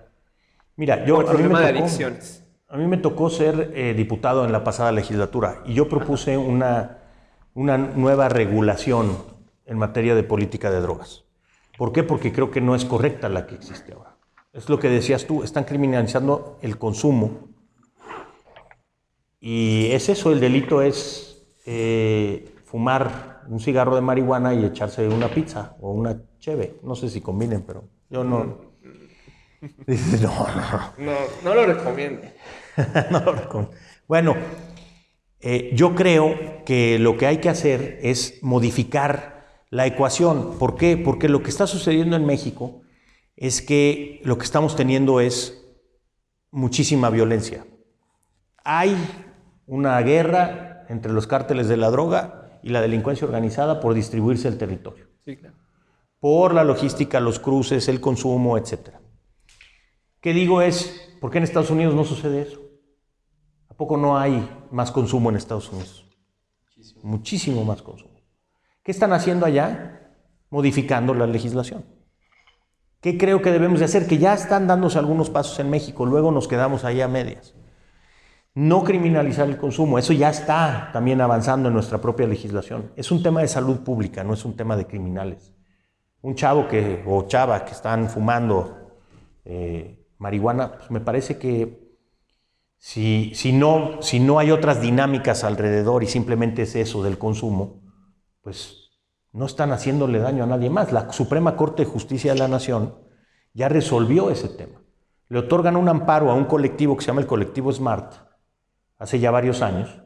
Mira, 0.75 1.05
yo... 1.05 1.21
El 1.21 1.27
problema 1.27 1.61
de 1.61 1.79
adicciones. 1.79 2.43
A 2.69 2.75
mí 2.75 2.85
me 2.85 2.97
tocó 2.97 3.29
ser 3.29 3.71
eh, 3.75 3.93
diputado 3.93 4.43
en 4.43 4.51
la 4.51 4.65
pasada 4.65 4.91
legislatura 4.91 5.61
y 5.65 5.73
yo 5.73 5.87
propuse 5.87 6.37
una, 6.37 6.97
una 7.53 7.77
nueva 7.77 8.27
regulación 8.27 9.15
en 9.65 9.77
materia 9.77 10.15
de 10.15 10.23
política 10.23 10.69
de 10.69 10.81
drogas. 10.81 11.23
¿Por 11.77 11.93
qué? 11.93 12.03
Porque 12.03 12.33
creo 12.33 12.51
que 12.51 12.59
no 12.59 12.75
es 12.75 12.83
correcta 12.83 13.29
la 13.29 13.47
que 13.47 13.55
existe 13.55 13.93
ahora. 13.93 14.17
Es 14.51 14.67
lo 14.67 14.79
que 14.79 14.89
decías 14.89 15.25
tú, 15.25 15.43
están 15.43 15.63
criminalizando 15.63 16.57
el 16.61 16.77
consumo. 16.77 17.47
Y 19.39 19.87
es 19.91 20.09
eso, 20.09 20.33
el 20.33 20.41
delito 20.41 20.81
es 20.81 21.47
eh, 21.65 22.53
fumar 22.65 23.43
un 23.47 23.61
cigarro 23.61 23.95
de 23.95 24.01
marihuana 24.01 24.53
y 24.53 24.65
echarse 24.65 25.07
una 25.07 25.29
pizza 25.29 25.77
o 25.79 25.91
una 25.91 26.19
cheve. 26.39 26.79
No 26.83 26.95
sé 26.95 27.07
si 27.07 27.21
combinen, 27.21 27.61
pero 27.61 27.85
yo 28.09 28.25
no. 28.25 28.66
no, 30.21 30.47
no. 30.97 31.13
No, 31.43 31.55
lo 31.55 31.65
recomiendo. 31.65 32.21
no 33.11 33.19
lo 33.19 33.33
recomiendo. 33.33 33.75
Bueno, 34.07 34.35
eh, 35.39 35.71
yo 35.73 35.95
creo 35.95 36.63
que 36.65 36.99
lo 36.99 37.17
que 37.17 37.27
hay 37.27 37.37
que 37.37 37.49
hacer 37.49 37.99
es 38.01 38.39
modificar 38.41 39.63
la 39.69 39.85
ecuación. 39.85 40.57
¿Por 40.57 40.75
qué? 40.75 40.97
Porque 40.97 41.29
lo 41.29 41.43
que 41.43 41.49
está 41.49 41.67
sucediendo 41.67 42.15
en 42.15 42.25
México 42.25 42.81
es 43.35 43.61
que 43.61 44.21
lo 44.23 44.37
que 44.37 44.45
estamos 44.45 44.75
teniendo 44.75 45.19
es 45.19 45.65
muchísima 46.51 47.09
violencia. 47.09 47.65
Hay 48.63 48.95
una 49.65 49.99
guerra 50.01 50.85
entre 50.89 51.13
los 51.13 51.27
cárteles 51.27 51.67
de 51.67 51.77
la 51.77 51.89
droga 51.89 52.59
y 52.63 52.69
la 52.69 52.81
delincuencia 52.81 53.25
organizada 53.25 53.79
por 53.79 53.93
distribuirse 53.93 54.47
el 54.47 54.57
territorio. 54.57 55.07
Por 56.19 56.53
la 56.53 56.63
logística, 56.63 57.19
los 57.19 57.39
cruces, 57.39 57.87
el 57.87 58.01
consumo, 58.01 58.57
etc. 58.57 58.96
¿Qué 60.27 60.33
digo 60.33 60.61
es, 60.61 61.09
¿por 61.21 61.31
qué 61.31 61.37
en 61.37 61.45
Estados 61.45 61.69
Unidos 61.69 61.95
no 61.95 62.03
sucede 62.03 62.41
eso? 62.41 62.59
¿A 63.69 63.73
poco 63.75 63.95
no 63.95 64.17
hay 64.17 64.45
más 64.71 64.91
consumo 64.91 65.29
en 65.29 65.37
Estados 65.37 65.71
Unidos? 65.71 66.05
Muchísimo 67.01 67.63
más 67.63 67.81
consumo. 67.81 68.19
¿Qué 68.83 68.91
están 68.91 69.13
haciendo 69.13 69.45
allá? 69.45 70.11
Modificando 70.49 71.13
la 71.13 71.27
legislación. 71.27 71.85
¿Qué 72.99 73.17
creo 73.17 73.41
que 73.41 73.53
debemos 73.53 73.79
de 73.79 73.85
hacer? 73.85 74.05
Que 74.05 74.17
ya 74.17 74.33
están 74.33 74.67
dándose 74.67 74.99
algunos 74.99 75.29
pasos 75.29 75.57
en 75.59 75.69
México, 75.69 76.05
luego 76.05 76.29
nos 76.33 76.49
quedamos 76.49 76.83
ahí 76.83 76.99
a 76.99 77.07
medias. 77.07 77.55
No 78.53 78.83
criminalizar 78.83 79.47
el 79.47 79.57
consumo, 79.57 79.97
eso 79.97 80.11
ya 80.11 80.29
está 80.29 80.89
también 80.91 81.21
avanzando 81.21 81.69
en 81.69 81.73
nuestra 81.73 82.01
propia 82.01 82.27
legislación. 82.27 82.91
Es 82.97 83.11
un 83.11 83.23
tema 83.23 83.39
de 83.39 83.47
salud 83.47 83.79
pública, 83.79 84.25
no 84.25 84.33
es 84.33 84.43
un 84.43 84.57
tema 84.57 84.75
de 84.75 84.87
criminales. 84.87 85.53
un 86.19 86.35
chavo 86.35 86.67
que, 86.67 87.01
o 87.07 87.25
chava 87.29 87.63
que 87.63 87.71
están 87.71 88.09
fumando 88.09 88.91
eh, 89.45 89.96
marihuana, 90.17 90.77
pues 90.77 90.91
me 90.91 90.99
parece 90.99 91.37
que 91.37 91.87
si, 92.77 93.31
si, 93.33 93.53
no, 93.53 94.01
si 94.01 94.19
no 94.19 94.39
hay 94.39 94.51
otras 94.51 94.81
dinámicas 94.81 95.43
alrededor 95.43 96.03
y 96.03 96.07
simplemente 96.07 96.63
es 96.63 96.75
eso 96.75 97.03
del 97.03 97.17
consumo, 97.17 97.81
pues 98.41 98.91
no 99.31 99.45
están 99.45 99.71
haciéndole 99.71 100.19
daño 100.19 100.43
a 100.43 100.47
nadie 100.47 100.69
más. 100.69 100.91
La 100.91 101.11
Suprema 101.11 101.55
Corte 101.55 101.83
de 101.83 101.91
Justicia 101.91 102.33
de 102.33 102.39
la 102.39 102.47
Nación 102.47 102.95
ya 103.53 103.69
resolvió 103.69 104.29
ese 104.29 104.49
tema. 104.49 104.81
Le 105.29 105.39
otorgan 105.39 105.75
un 105.75 105.89
amparo 105.89 106.31
a 106.31 106.35
un 106.35 106.45
colectivo 106.45 106.95
que 106.95 107.01
se 107.01 107.07
llama 107.07 107.21
el 107.21 107.27
colectivo 107.27 107.71
Smart, 107.71 108.13
hace 108.97 109.19
ya 109.19 109.31
varios 109.31 109.61
años, 109.61 110.01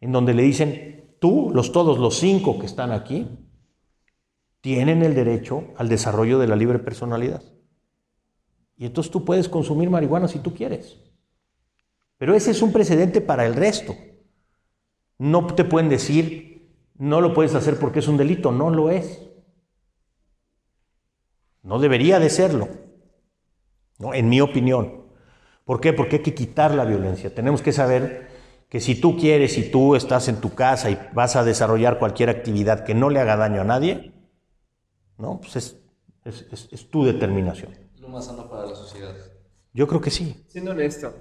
en 0.00 0.12
donde 0.12 0.34
le 0.34 0.42
dicen, 0.42 1.16
tú, 1.20 1.50
los 1.54 1.72
todos, 1.72 1.98
los 1.98 2.18
cinco 2.18 2.58
que 2.58 2.66
están 2.66 2.92
aquí, 2.92 3.38
tienen 4.60 5.02
el 5.02 5.14
derecho 5.14 5.68
al 5.76 5.88
desarrollo 5.88 6.38
de 6.38 6.48
la 6.48 6.56
libre 6.56 6.78
personalidad. 6.78 7.42
Y 8.76 8.86
entonces 8.86 9.10
tú 9.10 9.24
puedes 9.24 9.48
consumir 9.48 9.90
marihuana 9.90 10.28
si 10.28 10.38
tú 10.38 10.54
quieres. 10.54 10.98
Pero 12.18 12.34
ese 12.34 12.50
es 12.50 12.62
un 12.62 12.72
precedente 12.72 13.20
para 13.20 13.46
el 13.46 13.54
resto. 13.54 13.94
No 15.18 15.46
te 15.46 15.64
pueden 15.64 15.88
decir, 15.88 16.70
no 16.98 17.20
lo 17.20 17.32
puedes 17.34 17.54
hacer 17.54 17.78
porque 17.78 18.00
es 18.00 18.08
un 18.08 18.16
delito, 18.16 18.52
no 18.52 18.70
lo 18.70 18.90
es. 18.90 19.22
No 21.62 21.78
debería 21.78 22.18
de 22.20 22.30
serlo, 22.30 22.68
¿no? 23.98 24.14
en 24.14 24.28
mi 24.28 24.40
opinión. 24.40 25.06
¿Por 25.64 25.80
qué? 25.80 25.92
Porque 25.92 26.16
hay 26.16 26.22
que 26.22 26.34
quitar 26.34 26.74
la 26.74 26.84
violencia. 26.84 27.34
Tenemos 27.34 27.60
que 27.60 27.72
saber 27.72 28.28
que 28.68 28.80
si 28.80 29.00
tú 29.00 29.16
quieres 29.16 29.58
y 29.58 29.70
tú 29.70 29.96
estás 29.96 30.28
en 30.28 30.40
tu 30.40 30.54
casa 30.54 30.90
y 30.90 30.98
vas 31.12 31.34
a 31.34 31.44
desarrollar 31.44 31.98
cualquier 31.98 32.30
actividad 32.30 32.84
que 32.84 32.94
no 32.94 33.10
le 33.10 33.20
haga 33.20 33.36
daño 33.36 33.62
a 33.62 33.64
nadie, 33.64 34.12
¿no? 35.18 35.40
Pues 35.40 35.56
es, 35.56 35.80
es, 36.24 36.68
es 36.70 36.90
tu 36.90 37.04
determinación. 37.04 37.85
Lo 38.06 38.12
más 38.12 38.26
sano 38.26 38.48
para 38.48 38.66
la 38.66 38.74
sociedad. 38.76 39.12
Yo 39.72 39.88
creo 39.88 40.00
que 40.00 40.12
sí. 40.12 40.44
Siendo 40.46 40.70
honesto, 40.70 41.12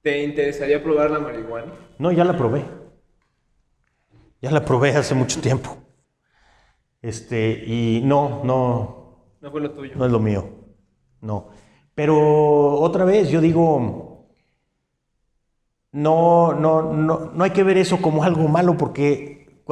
¿te 0.00 0.22
interesaría 0.22 0.80
probar 0.80 1.10
la 1.10 1.18
marihuana? 1.18 1.72
No, 1.98 2.12
ya 2.12 2.24
la 2.24 2.36
probé. 2.36 2.64
Ya 4.40 4.52
la 4.52 4.64
probé 4.64 4.90
hace 4.90 5.14
mucho 5.16 5.40
tiempo. 5.40 5.76
Este, 7.02 7.64
y 7.66 8.00
no, 8.04 8.44
no. 8.44 9.26
No 9.40 9.50
fue 9.50 9.60
lo 9.60 9.72
tuyo. 9.72 9.96
No 9.96 10.06
es 10.06 10.12
lo 10.12 10.20
mío. 10.20 10.48
No. 11.20 11.48
Pero 11.96 12.74
otra 12.74 13.04
vez, 13.04 13.28
yo 13.28 13.40
digo, 13.40 14.28
no, 15.90 16.52
no, 16.54 16.92
no, 16.92 17.32
no 17.34 17.44
hay 17.44 17.50
que 17.50 17.64
ver 17.64 17.76
eso 17.76 18.00
como 18.00 18.22
algo 18.22 18.46
malo 18.46 18.76
porque 18.76 19.62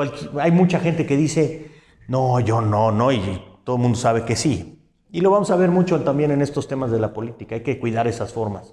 hay 0.40 0.50
mucha 0.50 0.80
gente 0.80 1.06
que 1.06 1.16
dice, 1.16 1.70
no, 2.08 2.40
yo 2.40 2.60
no, 2.60 2.90
no, 2.90 3.12
y 3.12 3.47
todo 3.68 3.76
el 3.76 3.82
mundo 3.82 3.98
sabe 3.98 4.24
que 4.24 4.34
sí. 4.34 4.82
Y 5.10 5.20
lo 5.20 5.30
vamos 5.30 5.50
a 5.50 5.56
ver 5.56 5.70
mucho 5.70 6.00
también 6.00 6.30
en 6.30 6.40
estos 6.40 6.66
temas 6.66 6.90
de 6.90 6.98
la 6.98 7.12
política, 7.12 7.54
hay 7.54 7.62
que 7.62 7.78
cuidar 7.78 8.06
esas 8.06 8.32
formas. 8.32 8.72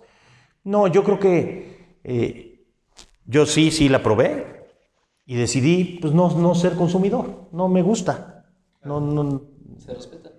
No, 0.63 0.87
yo 0.87 1.03
creo 1.03 1.19
que 1.19 1.97
eh, 2.05 2.65
yo 3.25 3.45
sí, 3.45 3.71
sí 3.71 3.89
la 3.89 4.01
probé 4.01 4.69
y 5.25 5.35
decidí 5.35 5.99
pues 6.01 6.13
no, 6.13 6.31
no 6.39 6.55
ser 6.55 6.75
consumidor, 6.75 7.49
no 7.51 7.67
me 7.67 7.81
gusta. 7.81 8.45
No, 8.85 9.01
no, 9.01 9.41
se 9.79 9.93
respeta. 9.93 10.29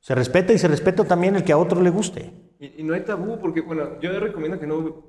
Se 0.00 0.14
respeta 0.16 0.52
y 0.54 0.58
se 0.58 0.66
respeta 0.66 1.04
también 1.04 1.36
el 1.36 1.44
que 1.44 1.52
a 1.52 1.58
otro 1.58 1.80
le 1.80 1.90
guste. 1.90 2.32
Y, 2.58 2.82
no 2.82 2.94
hay 2.94 3.02
tabú, 3.02 3.38
porque 3.38 3.60
bueno, 3.60 4.00
yo 4.00 4.10
recomiendo 4.18 4.58
que 4.58 4.66
no 4.66 5.04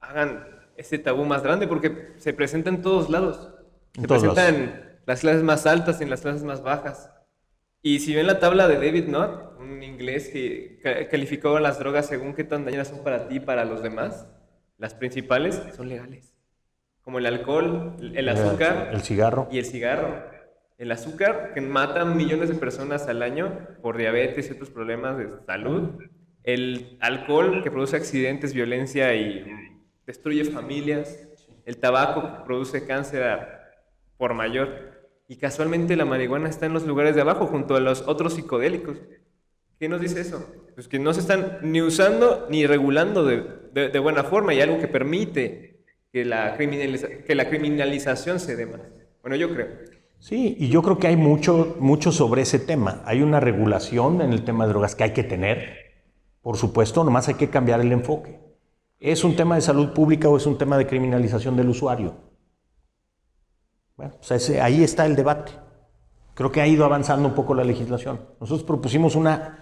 hagan 0.00 0.48
ese 0.76 0.98
tabú 0.98 1.24
más 1.24 1.44
grande, 1.44 1.68
porque 1.68 2.14
se 2.16 2.32
presenta 2.32 2.70
en 2.70 2.82
todos 2.82 3.08
lados. 3.08 3.50
Se 3.94 4.08
presenta 4.08 4.48
en 4.48 4.98
las 5.06 5.20
clases 5.20 5.44
más 5.44 5.64
altas 5.64 6.00
y 6.00 6.02
en 6.02 6.10
las 6.10 6.22
clases 6.22 6.42
más 6.42 6.60
bajas. 6.60 7.12
Y 7.82 8.00
si 8.00 8.14
ven 8.14 8.26
la 8.26 8.38
tabla 8.38 8.68
de 8.68 8.76
David 8.76 9.04
Knott, 9.06 9.58
un 9.60 9.82
inglés 9.82 10.28
que 10.28 11.08
calificó 11.10 11.58
las 11.60 11.78
drogas 11.78 12.06
según 12.06 12.34
qué 12.34 12.44
tan 12.44 12.64
dañinas 12.64 12.88
son 12.88 13.02
para 13.04 13.28
ti 13.28 13.36
y 13.36 13.40
para 13.40 13.64
los 13.64 13.82
demás, 13.82 14.26
las 14.78 14.94
principales 14.94 15.62
son 15.76 15.88
legales. 15.88 16.34
Como 17.02 17.18
el 17.18 17.26
alcohol, 17.26 17.96
el 18.14 18.28
azúcar. 18.28 18.90
El 18.92 19.00
cigarro. 19.00 19.48
Y 19.50 19.58
el 19.58 19.64
cigarro. 19.64 20.24
El 20.76 20.92
azúcar, 20.92 21.52
que 21.54 21.60
mata 21.60 22.04
millones 22.04 22.48
de 22.48 22.56
personas 22.56 23.06
al 23.06 23.22
año 23.22 23.66
por 23.80 23.96
diabetes 23.96 24.48
y 24.48 24.52
otros 24.52 24.70
problemas 24.70 25.16
de 25.16 25.28
salud. 25.46 25.92
El 26.42 26.98
alcohol, 27.00 27.62
que 27.62 27.70
produce 27.70 27.96
accidentes, 27.96 28.52
violencia 28.52 29.14
y 29.14 29.46
destruye 30.04 30.44
familias. 30.44 31.28
El 31.64 31.78
tabaco, 31.78 32.22
que 32.22 32.44
produce 32.44 32.86
cáncer 32.86 33.48
por 34.18 34.34
mayor. 34.34 34.95
Y 35.28 35.36
casualmente 35.36 35.96
la 35.96 36.04
marihuana 36.04 36.48
está 36.48 36.66
en 36.66 36.72
los 36.72 36.86
lugares 36.86 37.14
de 37.14 37.20
abajo 37.20 37.46
junto 37.46 37.74
a 37.74 37.80
los 37.80 38.02
otros 38.06 38.34
psicodélicos. 38.34 38.98
¿Qué 39.78 39.88
nos 39.88 40.00
dice 40.00 40.20
eso? 40.20 40.46
Pues 40.74 40.88
que 40.88 40.98
no 40.98 41.12
se 41.12 41.20
están 41.20 41.58
ni 41.62 41.82
usando 41.82 42.46
ni 42.48 42.66
regulando 42.66 43.24
de, 43.24 43.98
buena 43.98 44.24
forma 44.24 44.54
y 44.54 44.60
algo 44.60 44.78
que 44.78 44.88
permite 44.88 45.84
que 46.12 46.24
la, 46.24 46.56
que 46.56 47.34
la 47.34 47.48
criminalización 47.48 48.40
se 48.40 48.56
dé 48.56 48.66
más. 48.66 48.80
Bueno, 49.20 49.36
yo 49.36 49.52
creo. 49.52 49.66
Sí, 50.18 50.56
y 50.58 50.68
yo 50.68 50.82
creo 50.82 50.98
que 50.98 51.08
hay 51.08 51.16
mucho, 51.16 51.76
mucho 51.78 52.10
sobre 52.12 52.42
ese 52.42 52.58
tema. 52.58 53.02
Hay 53.04 53.22
una 53.22 53.40
regulación 53.40 54.22
en 54.22 54.32
el 54.32 54.44
tema 54.44 54.64
de 54.64 54.70
drogas 54.70 54.94
que 54.94 55.04
hay 55.04 55.12
que 55.12 55.24
tener, 55.24 55.86
por 56.40 56.56
supuesto, 56.56 57.04
nomás 57.04 57.28
hay 57.28 57.34
que 57.34 57.50
cambiar 57.50 57.80
el 57.80 57.92
enfoque. 57.92 58.40
¿Es 58.98 59.24
un 59.24 59.36
tema 59.36 59.56
de 59.56 59.60
salud 59.60 59.92
pública 59.92 60.28
o 60.28 60.36
es 60.36 60.46
un 60.46 60.56
tema 60.56 60.78
de 60.78 60.86
criminalización 60.86 61.56
del 61.56 61.68
usuario? 61.68 62.14
Bueno, 63.96 64.14
pues 64.18 64.50
ahí 64.60 64.82
está 64.82 65.06
el 65.06 65.16
debate. 65.16 65.52
Creo 66.34 66.52
que 66.52 66.60
ha 66.60 66.66
ido 66.66 66.84
avanzando 66.84 67.28
un 67.28 67.34
poco 67.34 67.54
la 67.54 67.64
legislación. 67.64 68.20
Nosotros 68.40 68.64
propusimos 68.64 69.16
una, 69.16 69.58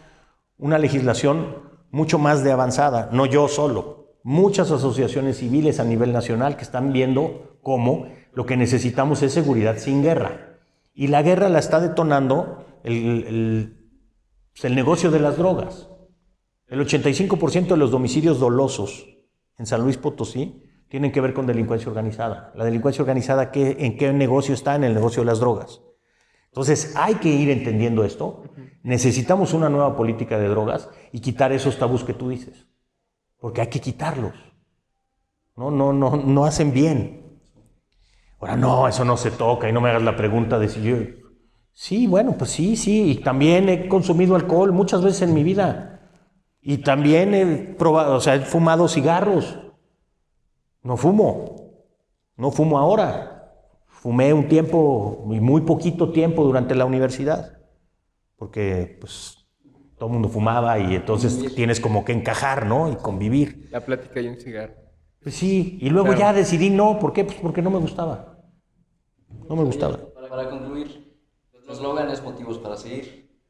una 0.59 0.77
legislación 0.79 1.75
mucho 1.91 2.19
más 2.19 2.43
de 2.43 2.51
avanzada, 2.51 3.09
no 3.13 3.27
yo 3.27 3.47
solo. 3.47 4.17
Muchas 4.25 4.73
asociaciones 4.73 5.39
civiles 5.39 5.79
a 5.79 5.85
nivel 5.85 6.13
nacional 6.13 6.57
que 6.57 6.65
están 6.65 6.93
viendo 6.93 7.59
cómo 7.63 8.09
lo 8.33 8.45
que 8.47 8.57
necesitamos 8.57 9.23
es 9.23 9.33
seguridad 9.33 9.79
sin 9.79 10.03
guerra. 10.03 10.59
Y 10.95 11.07
la 11.07 11.23
guerra 11.23 11.49
la 11.49 11.61
está 11.61 11.79
detonando 11.79 12.65
el, 12.83 13.25
el, 13.27 13.91
pues 14.53 14.65
el 14.65 14.75
negocio 14.75 15.13
de 15.13 15.21
las 15.21 15.37
drogas. 15.37 15.89
El 16.67 16.81
85% 16.81 17.69
de 17.69 17.77
los 17.77 17.93
domicilios 17.93 18.41
dolosos 18.41 19.07
en 19.59 19.67
San 19.67 19.83
Luis 19.83 19.97
Potosí 19.97 20.64
tienen 20.95 21.11
que 21.11 21.21
ver 21.21 21.35
con 21.35 21.45
delincuencia 21.45 21.89
organizada. 21.89 22.53
La 22.55 22.65
delincuencia 22.65 23.03
organizada, 23.03 23.51
¿en 23.53 23.97
qué 23.97 24.13
negocio 24.13 24.55
está? 24.55 24.77
En 24.77 24.85
el 24.85 24.95
negocio 24.95 25.23
de 25.23 25.27
las 25.27 25.41
drogas. 25.41 25.81
Entonces, 26.53 26.95
hay 26.95 27.17
que 27.17 27.31
ir 27.31 27.51
entendiendo 27.51 28.05
esto. 28.05 28.45
Necesitamos 28.85 29.55
una 29.55 29.69
nueva 29.69 29.97
política 29.97 30.39
de 30.39 30.47
drogas 30.47 30.89
y 31.11 31.19
quitar 31.19 31.51
esos 31.51 31.81
tabús 31.81 32.05
que 32.05 32.15
tú 32.15 32.29
dices. 32.29 32.69
Porque 33.41 33.61
hay 33.61 33.67
que 33.67 33.81
quitarlos. 33.81 34.35
No, 35.57 35.73
no, 35.73 35.93
no, 35.93 36.15
no 36.15 36.45
hacen 36.45 36.73
bien. 36.73 37.41
Ahora, 38.39 38.57
no, 38.57 38.87
eso 38.87 39.05
no 39.05 39.17
se 39.17 39.33
toca 39.33 39.69
y 39.69 39.73
no 39.73 39.81
me 39.81 39.91
hagas 39.91 40.03
la 40.05 40.15
pregunta 40.15 40.61
de 40.61 40.69
si 40.69 40.81
yo... 40.81 40.97
Sí, 41.73 42.07
bueno, 42.07 42.37
pues 42.39 42.51
sí, 42.51 42.77
sí. 42.77 43.11
Y 43.11 43.15
también 43.17 43.69
he 43.69 43.89
consumido 43.89 44.37
alcohol 44.37 44.71
muchas 44.71 45.03
veces 45.03 45.23
en 45.23 45.35
mi 45.35 45.43
vida. 45.43 46.09
Y 46.61 46.79
también 46.79 47.35
he 47.35 47.47
probado, 47.77 48.15
o 48.15 48.21
sea, 48.21 48.37
he 48.37 48.43
fumado 48.43 48.87
cigarros. 48.87 49.59
No 50.85 50.99
fumo, 50.99 51.73
no 52.37 52.51
fumo 52.51 52.79
ahora. 52.79 53.31
Fumé 53.89 54.35
un 54.35 54.49
tiempo, 54.49 55.25
muy 55.25 55.63
poquito 55.63 56.13
tiempo 56.13 56.45
durante 56.45 56.75
la 56.75 56.85
universidad, 56.85 57.59
porque 58.37 58.99
pues 59.01 59.47
todo 59.97 60.11
el 60.11 60.13
mundo 60.13 60.29
fumaba 60.29 60.79
y 60.79 60.95
entonces 60.95 61.55
tienes 61.55 61.81
como 61.81 62.05
que 62.05 62.13
encajar, 62.13 62.67
¿no? 62.67 62.93
Y 62.93 62.97
convivir. 62.97 63.67
La 63.71 63.81
plática 63.81 64.21
y 64.21 64.29
un 64.29 64.37
cigarro. 64.37 64.75
Pues 65.23 65.35
sí, 65.35 65.79
y 65.81 65.89
luego 65.89 66.13
ya 66.13 66.35
decidí 66.35 66.69
no, 66.69 66.99
¿por 66.99 67.15
qué? 67.15 67.25
Pues 67.25 67.39
porque 67.39 67.63
no 67.63 67.71
me 67.71 67.79
gustaba. 67.79 68.45
No 69.49 69.57
me 69.57 69.65
gustaba. 69.65 69.99
Para, 70.29 70.51
concluir, 70.51 71.19
los 71.55 71.79
eslóganes 71.79 72.23
motivos 72.23 72.59
para 72.59 72.77
seguir. 72.77 73.41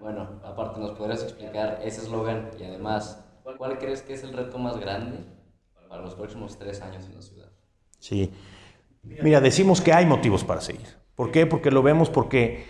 Bueno, 0.00 0.40
aparte 0.42 0.80
nos 0.80 0.92
podrías 0.92 1.22
explicar 1.22 1.80
ese 1.84 2.00
eslogan 2.00 2.52
y 2.58 2.64
además, 2.64 3.22
¿cuál 3.58 3.78
crees 3.78 4.00
que 4.00 4.14
es 4.14 4.24
el 4.24 4.32
reto 4.32 4.56
más 4.56 4.80
grande 4.80 5.41
para 5.92 6.04
los 6.04 6.14
próximos 6.14 6.58
tres 6.58 6.80
años 6.80 7.04
en 7.04 7.16
la 7.16 7.20
ciudad. 7.20 7.48
Sí. 7.98 8.32
Mira, 9.02 9.42
decimos 9.42 9.82
que 9.82 9.92
hay 9.92 10.06
motivos 10.06 10.42
para 10.42 10.62
seguir. 10.62 10.86
¿Por 11.14 11.30
qué? 11.30 11.44
Porque 11.44 11.70
lo 11.70 11.82
vemos 11.82 12.08
porque 12.08 12.64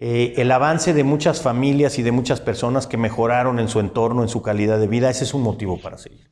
eh, 0.00 0.32
el 0.38 0.50
avance 0.50 0.94
de 0.94 1.04
muchas 1.04 1.42
familias 1.42 1.98
y 1.98 2.02
de 2.02 2.12
muchas 2.12 2.40
personas 2.40 2.86
que 2.86 2.96
mejoraron 2.96 3.58
en 3.58 3.68
su 3.68 3.78
entorno, 3.78 4.22
en 4.22 4.30
su 4.30 4.40
calidad 4.40 4.78
de 4.78 4.86
vida, 4.86 5.10
ese 5.10 5.24
es 5.24 5.34
un 5.34 5.42
motivo 5.42 5.82
para 5.82 5.98
seguir. 5.98 6.30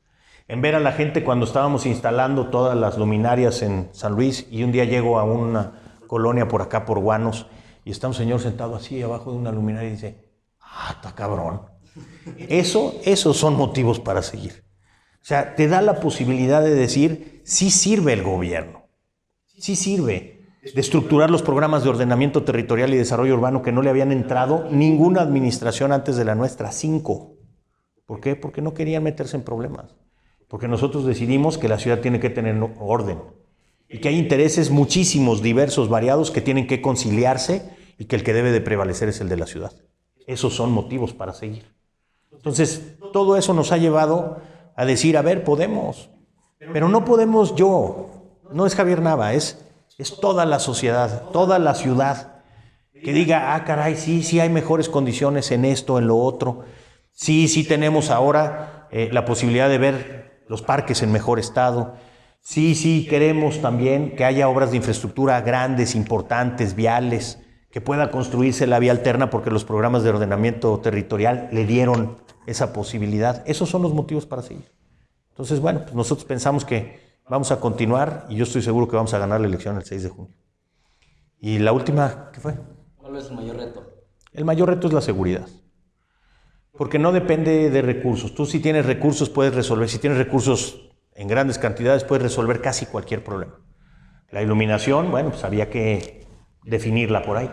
En 0.48 0.62
ver 0.62 0.76
a 0.76 0.80
la 0.80 0.92
gente 0.92 1.24
cuando 1.24 1.44
estábamos 1.44 1.84
instalando 1.84 2.48
todas 2.48 2.74
las 2.74 2.96
luminarias 2.96 3.60
en 3.60 3.90
San 3.92 4.14
Luis 4.14 4.46
y 4.50 4.62
un 4.62 4.72
día 4.72 4.86
llego 4.86 5.18
a 5.18 5.24
una 5.24 5.98
colonia 6.06 6.48
por 6.48 6.62
acá, 6.62 6.86
por 6.86 7.00
Guanos, 7.00 7.48
y 7.84 7.90
está 7.90 8.08
un 8.08 8.14
señor 8.14 8.40
sentado 8.40 8.76
así 8.76 9.02
abajo 9.02 9.30
de 9.30 9.36
una 9.36 9.52
luminaria 9.52 9.90
y 9.90 9.92
dice, 9.92 10.24
ah, 10.58 10.94
está 10.96 11.14
cabrón. 11.14 11.66
Eso, 12.38 12.94
esos 13.04 13.36
son 13.36 13.56
motivos 13.56 14.00
para 14.00 14.22
seguir. 14.22 14.69
O 15.22 15.24
sea, 15.24 15.54
te 15.54 15.68
da 15.68 15.82
la 15.82 16.00
posibilidad 16.00 16.62
de 16.62 16.74
decir, 16.74 17.42
sí 17.44 17.70
sirve 17.70 18.12
el 18.12 18.22
gobierno, 18.22 18.86
sí 19.58 19.76
sirve. 19.76 20.38
de 20.62 20.80
estructurar 20.80 21.30
los 21.30 21.42
programas 21.42 21.84
de 21.84 21.88
ordenamiento 21.88 22.42
territorial 22.42 22.92
y 22.92 22.98
desarrollo 22.98 23.34
urbano 23.34 23.62
que 23.62 23.72
no 23.72 23.80
le 23.80 23.88
habían 23.88 24.12
entrado 24.12 24.68
ninguna 24.70 25.22
administración 25.22 25.90
antes 25.90 26.16
de 26.16 26.24
la 26.24 26.34
nuestra, 26.34 26.70
cinco. 26.70 27.34
¿Por 28.04 28.20
qué? 28.20 28.36
Porque 28.36 28.60
no 28.60 28.74
querían 28.74 29.02
meterse 29.02 29.36
en 29.36 29.42
problemas. 29.42 29.94
Porque 30.48 30.68
nosotros 30.68 31.06
decidimos 31.06 31.56
que 31.56 31.68
la 31.68 31.78
ciudad 31.78 32.00
tiene 32.00 32.20
que 32.20 32.28
tener 32.28 32.56
orden 32.78 33.20
y 33.88 33.98
que 33.98 34.08
hay 34.08 34.18
intereses 34.18 34.70
muchísimos, 34.70 35.42
diversos, 35.42 35.88
variados, 35.88 36.30
que 36.30 36.40
tienen 36.40 36.66
que 36.66 36.82
conciliarse 36.82 37.70
y 37.98 38.04
que 38.04 38.16
el 38.16 38.22
que 38.22 38.32
debe 38.32 38.52
de 38.52 38.60
prevalecer 38.60 39.08
es 39.08 39.20
el 39.20 39.28
de 39.28 39.36
la 39.36 39.46
ciudad. 39.46 39.72
Esos 40.26 40.54
son 40.54 40.72
motivos 40.72 41.12
para 41.12 41.32
seguir. 41.32 41.64
Entonces, 42.32 42.94
todo 43.12 43.36
eso 43.36 43.54
nos 43.54 43.72
ha 43.72 43.78
llevado 43.78 44.40
a 44.80 44.86
decir, 44.86 45.16
a 45.16 45.22
ver, 45.22 45.44
podemos, 45.44 46.10
pero 46.72 46.88
no 46.88 47.04
podemos 47.04 47.54
yo, 47.54 48.08
no 48.52 48.66
es 48.66 48.74
Javier 48.74 49.02
Nava, 49.02 49.34
es 49.34 49.58
es 50.00 50.18
toda 50.18 50.46
la 50.46 50.58
sociedad, 50.58 51.24
toda 51.30 51.58
la 51.58 51.74
ciudad, 51.74 52.42
que 53.04 53.12
diga, 53.12 53.54
ah, 53.54 53.64
caray, 53.64 53.96
sí, 53.96 54.22
sí 54.22 54.40
hay 54.40 54.48
mejores 54.48 54.88
condiciones 54.88 55.50
en 55.50 55.66
esto, 55.66 55.98
en 55.98 56.06
lo 56.06 56.16
otro. 56.16 56.64
Sí, 57.12 57.48
sí 57.48 57.64
tenemos 57.64 58.10
ahora 58.10 58.88
eh, 58.90 59.10
la 59.12 59.26
posibilidad 59.26 59.68
de 59.68 59.76
ver 59.76 60.42
los 60.48 60.62
parques 60.62 61.02
en 61.02 61.12
mejor 61.12 61.38
estado. 61.38 61.96
Sí, 62.40 62.74
sí, 62.74 63.06
queremos 63.10 63.60
también 63.60 64.16
que 64.16 64.24
haya 64.24 64.48
obras 64.48 64.70
de 64.70 64.78
infraestructura 64.78 65.42
grandes, 65.42 65.94
importantes, 65.94 66.74
viales, 66.74 67.38
que 67.70 67.82
pueda 67.82 68.10
construirse 68.10 68.66
la 68.66 68.78
vía 68.78 68.92
alterna 68.92 69.28
porque 69.28 69.50
los 69.50 69.64
programas 69.66 70.02
de 70.02 70.10
ordenamiento 70.10 70.80
territorial 70.80 71.48
le 71.52 71.66
dieron 71.66 72.16
esa 72.46 72.72
posibilidad. 72.72 73.42
Esos 73.46 73.68
son 73.68 73.82
los 73.82 73.94
motivos 73.94 74.26
para 74.26 74.42
seguir. 74.42 74.70
Entonces, 75.30 75.60
bueno, 75.60 75.82
pues 75.82 75.94
nosotros 75.94 76.24
pensamos 76.24 76.64
que 76.64 77.10
Vamos 77.30 77.52
a 77.52 77.60
continuar 77.60 78.26
y 78.28 78.34
yo 78.34 78.42
estoy 78.42 78.60
seguro 78.60 78.88
que 78.88 78.96
vamos 78.96 79.14
a 79.14 79.18
ganar 79.20 79.40
la 79.40 79.46
elección 79.46 79.76
el 79.76 79.84
6 79.84 80.02
de 80.02 80.08
junio. 80.08 80.34
Y 81.38 81.60
la 81.60 81.70
última, 81.70 82.28
¿qué 82.32 82.40
fue? 82.40 82.54
¿Cuál 82.96 83.14
es 83.14 83.26
el 83.26 83.36
mayor 83.36 83.56
reto? 83.56 83.86
El 84.32 84.44
mayor 84.44 84.68
reto 84.68 84.88
es 84.88 84.92
la 84.92 85.00
seguridad. 85.00 85.46
Porque 86.72 86.98
no 86.98 87.12
depende 87.12 87.70
de 87.70 87.82
recursos. 87.82 88.34
Tú 88.34 88.46
si 88.46 88.58
tienes 88.58 88.84
recursos 88.84 89.30
puedes 89.30 89.54
resolver, 89.54 89.88
si 89.88 90.00
tienes 90.00 90.18
recursos 90.18 90.90
en 91.14 91.28
grandes 91.28 91.58
cantidades 91.58 92.02
puedes 92.02 92.24
resolver 92.24 92.60
casi 92.60 92.86
cualquier 92.86 93.22
problema. 93.22 93.60
La 94.32 94.42
iluminación, 94.42 95.12
bueno, 95.12 95.30
pues 95.30 95.44
había 95.44 95.70
que 95.70 96.26
definirla 96.64 97.22
por 97.22 97.36
ahí. 97.36 97.50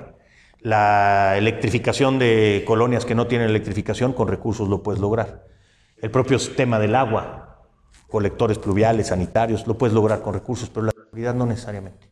La 0.60 1.38
electrificación 1.38 2.20
de 2.20 2.64
colonias 2.66 3.05
que 3.05 3.16
no 3.16 3.28
tienen 3.28 3.49
electrificación, 3.49 4.14
con 4.14 4.28
recursos 4.28 4.68
lo 4.68 4.84
puedes 4.84 4.99
lograr. 4.99 5.45
El 5.97 6.12
propio 6.12 6.38
tema 6.55 6.80
del 6.80 6.95
agua, 6.95 7.68
colectores 8.08 8.58
pluviales, 8.58 9.08
sanitarios, 9.08 9.68
lo 9.68 9.78
puedes 9.78 9.93
lograr 9.93 10.22
con 10.22 10.34
recursos, 10.34 10.70
pero 10.70 10.86
la 10.86 10.91
seguridad 10.91 11.36
no 11.36 11.45
necesariamente. 11.45 12.10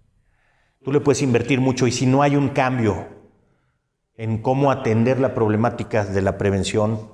Tú 0.84 0.92
le 0.92 1.00
puedes 1.00 1.22
invertir 1.22 1.60
mucho 1.60 1.88
y 1.88 1.92
si 1.92 2.06
no 2.06 2.22
hay 2.22 2.36
un 2.36 2.50
cambio 2.50 3.08
en 4.18 4.42
cómo 4.42 4.72
atender 4.72 5.20
la 5.20 5.34
problemática 5.34 6.06
de 6.06 6.22
la 6.22 6.38
prevención, 6.38 7.12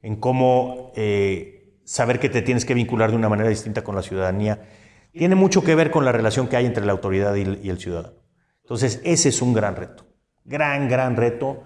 en 0.00 0.16
cómo 0.16 0.92
eh, 0.96 1.80
saber 1.84 2.20
que 2.20 2.28
te 2.28 2.42
tienes 2.42 2.64
que 2.64 2.74
vincular 2.74 3.10
de 3.10 3.16
una 3.16 3.28
manera 3.28 3.48
distinta 3.48 3.82
con 3.82 3.94
la 3.94 4.02
ciudadanía, 4.02 4.68
tiene 5.12 5.34
mucho 5.34 5.62
que 5.62 5.74
ver 5.74 5.90
con 5.90 6.04
la 6.04 6.12
relación 6.12 6.48
que 6.48 6.56
hay 6.56 6.66
entre 6.66 6.86
la 6.86 6.92
autoridad 6.92 7.34
y 7.34 7.42
el, 7.42 7.60
y 7.64 7.70
el 7.70 7.78
ciudadano. 7.78 8.14
Entonces, 8.62 9.00
ese 9.04 9.30
es 9.30 9.42
un 9.42 9.54
gran 9.54 9.76
reto, 9.76 10.06
gran, 10.48 10.88
gran 10.88 11.16
reto. 11.16 11.62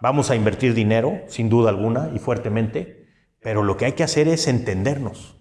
Vamos 0.00 0.30
a 0.30 0.36
invertir 0.36 0.74
dinero, 0.74 1.22
sin 1.28 1.48
duda 1.48 1.70
alguna, 1.70 2.10
y 2.14 2.18
fuertemente, 2.18 3.06
pero 3.40 3.62
lo 3.62 3.76
que 3.76 3.86
hay 3.86 3.92
que 3.92 4.02
hacer 4.02 4.28
es 4.28 4.48
entendernos. 4.48 5.38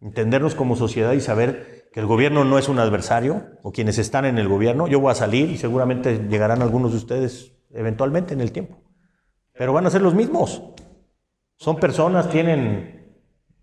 Entendernos 0.00 0.54
como 0.54 0.76
sociedad 0.76 1.12
y 1.12 1.20
saber 1.20 1.88
que 1.92 2.00
el 2.00 2.06
gobierno 2.06 2.44
no 2.44 2.58
es 2.58 2.68
un 2.68 2.78
adversario, 2.78 3.46
o 3.62 3.72
quienes 3.72 3.98
están 3.98 4.24
en 4.24 4.38
el 4.38 4.48
gobierno. 4.48 4.88
Yo 4.88 5.00
voy 5.00 5.12
a 5.12 5.14
salir 5.14 5.50
y 5.50 5.56
seguramente 5.56 6.26
llegarán 6.28 6.62
algunos 6.62 6.92
de 6.92 6.98
ustedes 6.98 7.52
eventualmente 7.72 8.34
en 8.34 8.40
el 8.40 8.52
tiempo. 8.52 8.82
Pero 9.52 9.72
van 9.72 9.86
a 9.86 9.90
ser 9.90 10.02
los 10.02 10.14
mismos. 10.14 10.62
Son 11.56 11.76
personas, 11.76 12.30
tienen 12.30 13.00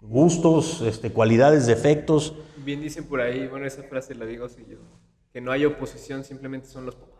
gustos, 0.02 0.82
este, 0.82 1.12
cualidades, 1.12 1.66
defectos. 1.66 2.36
Bien 2.58 2.82
dicen 2.82 3.06
por 3.06 3.22
ahí, 3.22 3.48
bueno, 3.48 3.66
esa 3.66 3.84
frase 3.84 4.14
la 4.16 4.26
digo 4.26 4.45
así 4.45 4.64
yo, 4.70 4.78
que 5.34 5.41
no 5.41 5.52
hay 5.52 5.66
oposición, 5.66 6.24
simplemente 6.24 6.68
son 6.68 6.86
los 6.86 6.95
papás. 6.95 7.16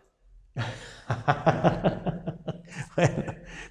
bueno, 2.96 3.24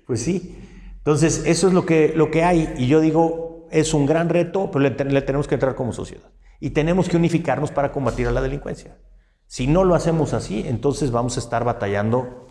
pues 0.05 0.21
sí. 0.21 0.63
Entonces, 0.97 1.43
eso 1.45 1.67
es 1.67 1.73
lo 1.73 1.85
que, 1.85 2.13
lo 2.15 2.31
que 2.31 2.43
hay. 2.43 2.73
Y 2.77 2.87
yo 2.87 2.99
digo, 2.99 3.67
es 3.71 3.93
un 3.93 4.05
gran 4.05 4.29
reto, 4.29 4.71
pero 4.71 4.83
le, 4.83 5.21
tenemos 5.21 5.47
que 5.47 5.55
entrar 5.55 5.75
como 5.75 5.93
sociedad. 5.93 6.29
Y 6.59 6.71
tenemos 6.71 7.07
que 7.07 7.17
unificarnos 7.17 7.71
para 7.71 7.91
combatir 7.91 8.27
a 8.27 8.31
la 8.31 8.41
delincuencia. 8.41 8.97
Si 9.45 9.67
no 9.67 9.83
lo 9.83 9.95
hacemos 9.95 10.33
así, 10.33 10.65
entonces 10.67 11.11
vamos 11.11 11.37
a 11.37 11.39
estar 11.39 11.63
batallando 11.63 12.47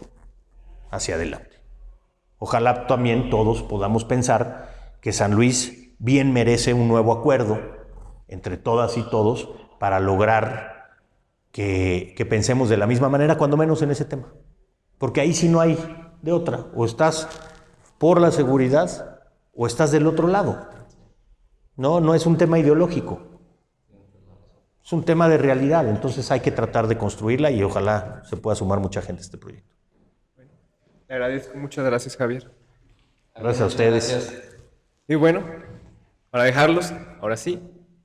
hacia 0.91 1.17
adelante. 1.17 1.57
Ojalá 2.39 2.87
también 2.87 3.31
todos 3.31 3.63
podamos 3.63 4.05
pensar 4.05 4.97
que 5.01 5.13
San 5.13 5.35
Luis 5.35 5.95
bien 5.99 6.33
merece 6.33 6.75
un 6.75 6.89
nuevo 6.89 7.13
acuerdo 7.13 7.59
entre 8.29 8.57
todas 8.57 8.97
y 8.97 9.03
todos 9.03 9.49
para 9.79 10.01
lograr 10.01 10.76
que, 11.57 12.13
que, 12.15 12.27
pensemos 12.27 12.69
de 12.69 12.77
la 12.77 12.87
misma 12.87 13.09
manera, 13.09 13.39
cuando 13.39 13.57
menos 13.57 13.81
en 13.81 13.91
ese 13.91 14.05
tema. 14.05 14.31
Porque 14.99 15.23
ahí 15.23 15.33
sí 15.33 15.49
no 15.49 15.59
hay 15.61 15.79
de 16.21 16.31
otra. 16.31 16.67
O 16.75 16.85
estás 16.85 17.27
por 17.97 18.21
la 18.21 18.31
seguridad 18.31 19.23
o 19.55 19.67
estás 19.67 19.91
del 19.91 20.07
otro 20.07 20.29
lado. 20.29 20.69
No, 21.75 22.01
no 22.01 22.15
es 22.15 22.27
un 22.27 22.37
tema 22.37 22.59
ideológico. 22.59 23.41
Es 24.85 24.93
un 24.93 25.07
tema 25.07 25.31
de 25.31 25.39
realidad. 25.39 25.89
Entonces 25.89 26.31
hay 26.31 26.41
que 26.41 26.51
tratar 26.51 26.89
de 26.89 26.99
construirla 26.99 27.51
y 27.51 27.63
ojalá 27.63 28.21
se 28.25 28.37
pueda 28.37 28.55
sumar 28.55 28.79
mucha 28.79 29.01
gente 29.01 29.23
a 29.23 29.25
este 29.25 29.39
proyecto. 29.39 29.75
le 31.09 31.15
agradezco. 31.15 31.57
Muchas 31.57 31.87
gracias, 31.87 32.19
Javier. 32.19 32.51
Gracias 33.35 33.63
a 33.63 33.67
ustedes. 33.67 34.43
Y 35.09 35.15
bueno, 35.15 35.43
para 36.29 36.45
dejarlos, 36.45 36.93
ahora 37.23 37.39
sí, 37.39 37.63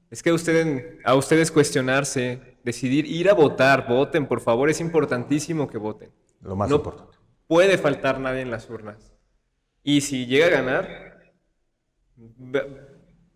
es 0.10 0.24
que 0.24 0.30
a 0.30 0.34
ustedes, 0.34 1.00
a 1.04 1.16
ustedes 1.16 1.52
cuestionarse, 1.52 2.51
decidir, 2.64 3.06
ir 3.06 3.30
a 3.30 3.34
votar, 3.34 3.88
voten, 3.88 4.26
por 4.28 4.42
favor, 4.42 4.70
es 4.70 4.80
importantísimo 4.80 5.68
que 5.68 5.78
voten. 5.78 6.12
Lo 6.42 6.56
más 6.56 6.70
importante. 6.72 7.18
Puede 7.48 7.78
faltar 7.78 8.20
nadie 8.20 8.42
en 8.42 8.52
las 8.52 8.70
urnas. 8.70 9.14
Y 9.84 10.02
si 10.02 10.26
llega 10.26 10.48
a 10.48 10.50
ganar, 10.50 11.34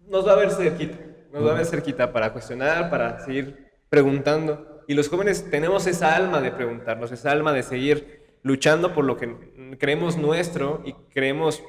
nos 0.08 0.28
va 0.28 0.34
a 0.34 0.36
ver 0.36 0.52
cerquita, 0.52 0.98
nos 1.32 1.46
va 1.46 1.52
a 1.52 1.56
ver 1.56 1.66
cerquita 1.66 2.12
para 2.14 2.32
cuestionar, 2.32 2.90
para 2.90 3.20
seguir 3.20 3.72
preguntando. 3.90 4.84
Y 4.88 4.94
los 4.94 5.10
jóvenes 5.10 5.50
tenemos 5.50 5.88
esa 5.88 6.16
alma 6.16 6.42
de 6.42 6.52
preguntarnos, 6.52 7.12
esa 7.12 7.32
alma 7.32 7.52
de 7.54 7.64
seguir 7.64 8.40
luchando 8.44 8.94
por 8.94 9.06
lo 9.06 9.18
que 9.18 9.78
creemos 9.80 10.18
nuestro 10.18 10.84
y 10.86 10.94
creemos 11.14 11.64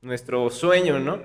nuestro 0.00 0.50
sueño, 0.50 0.98
¿no? 0.98 1.22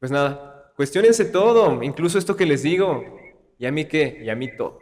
Pues 0.00 0.10
nada, 0.10 0.72
cuestionense 0.76 1.24
todo, 1.24 1.82
incluso 1.82 2.18
esto 2.18 2.36
que 2.36 2.46
les 2.46 2.62
digo. 2.62 3.15
¿Y 3.58 3.66
a 3.66 3.72
mí 3.72 3.86
qué? 3.86 4.20
Y 4.22 4.28
a 4.28 4.36
mí 4.36 4.54
todo. 4.54 4.78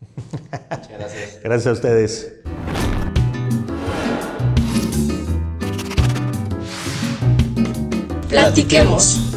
Muchas 0.00 0.88
gracias. 0.90 1.40
Gracias 1.42 1.66
a 1.66 1.72
ustedes. 1.72 2.34
Platiquemos. 8.28 9.27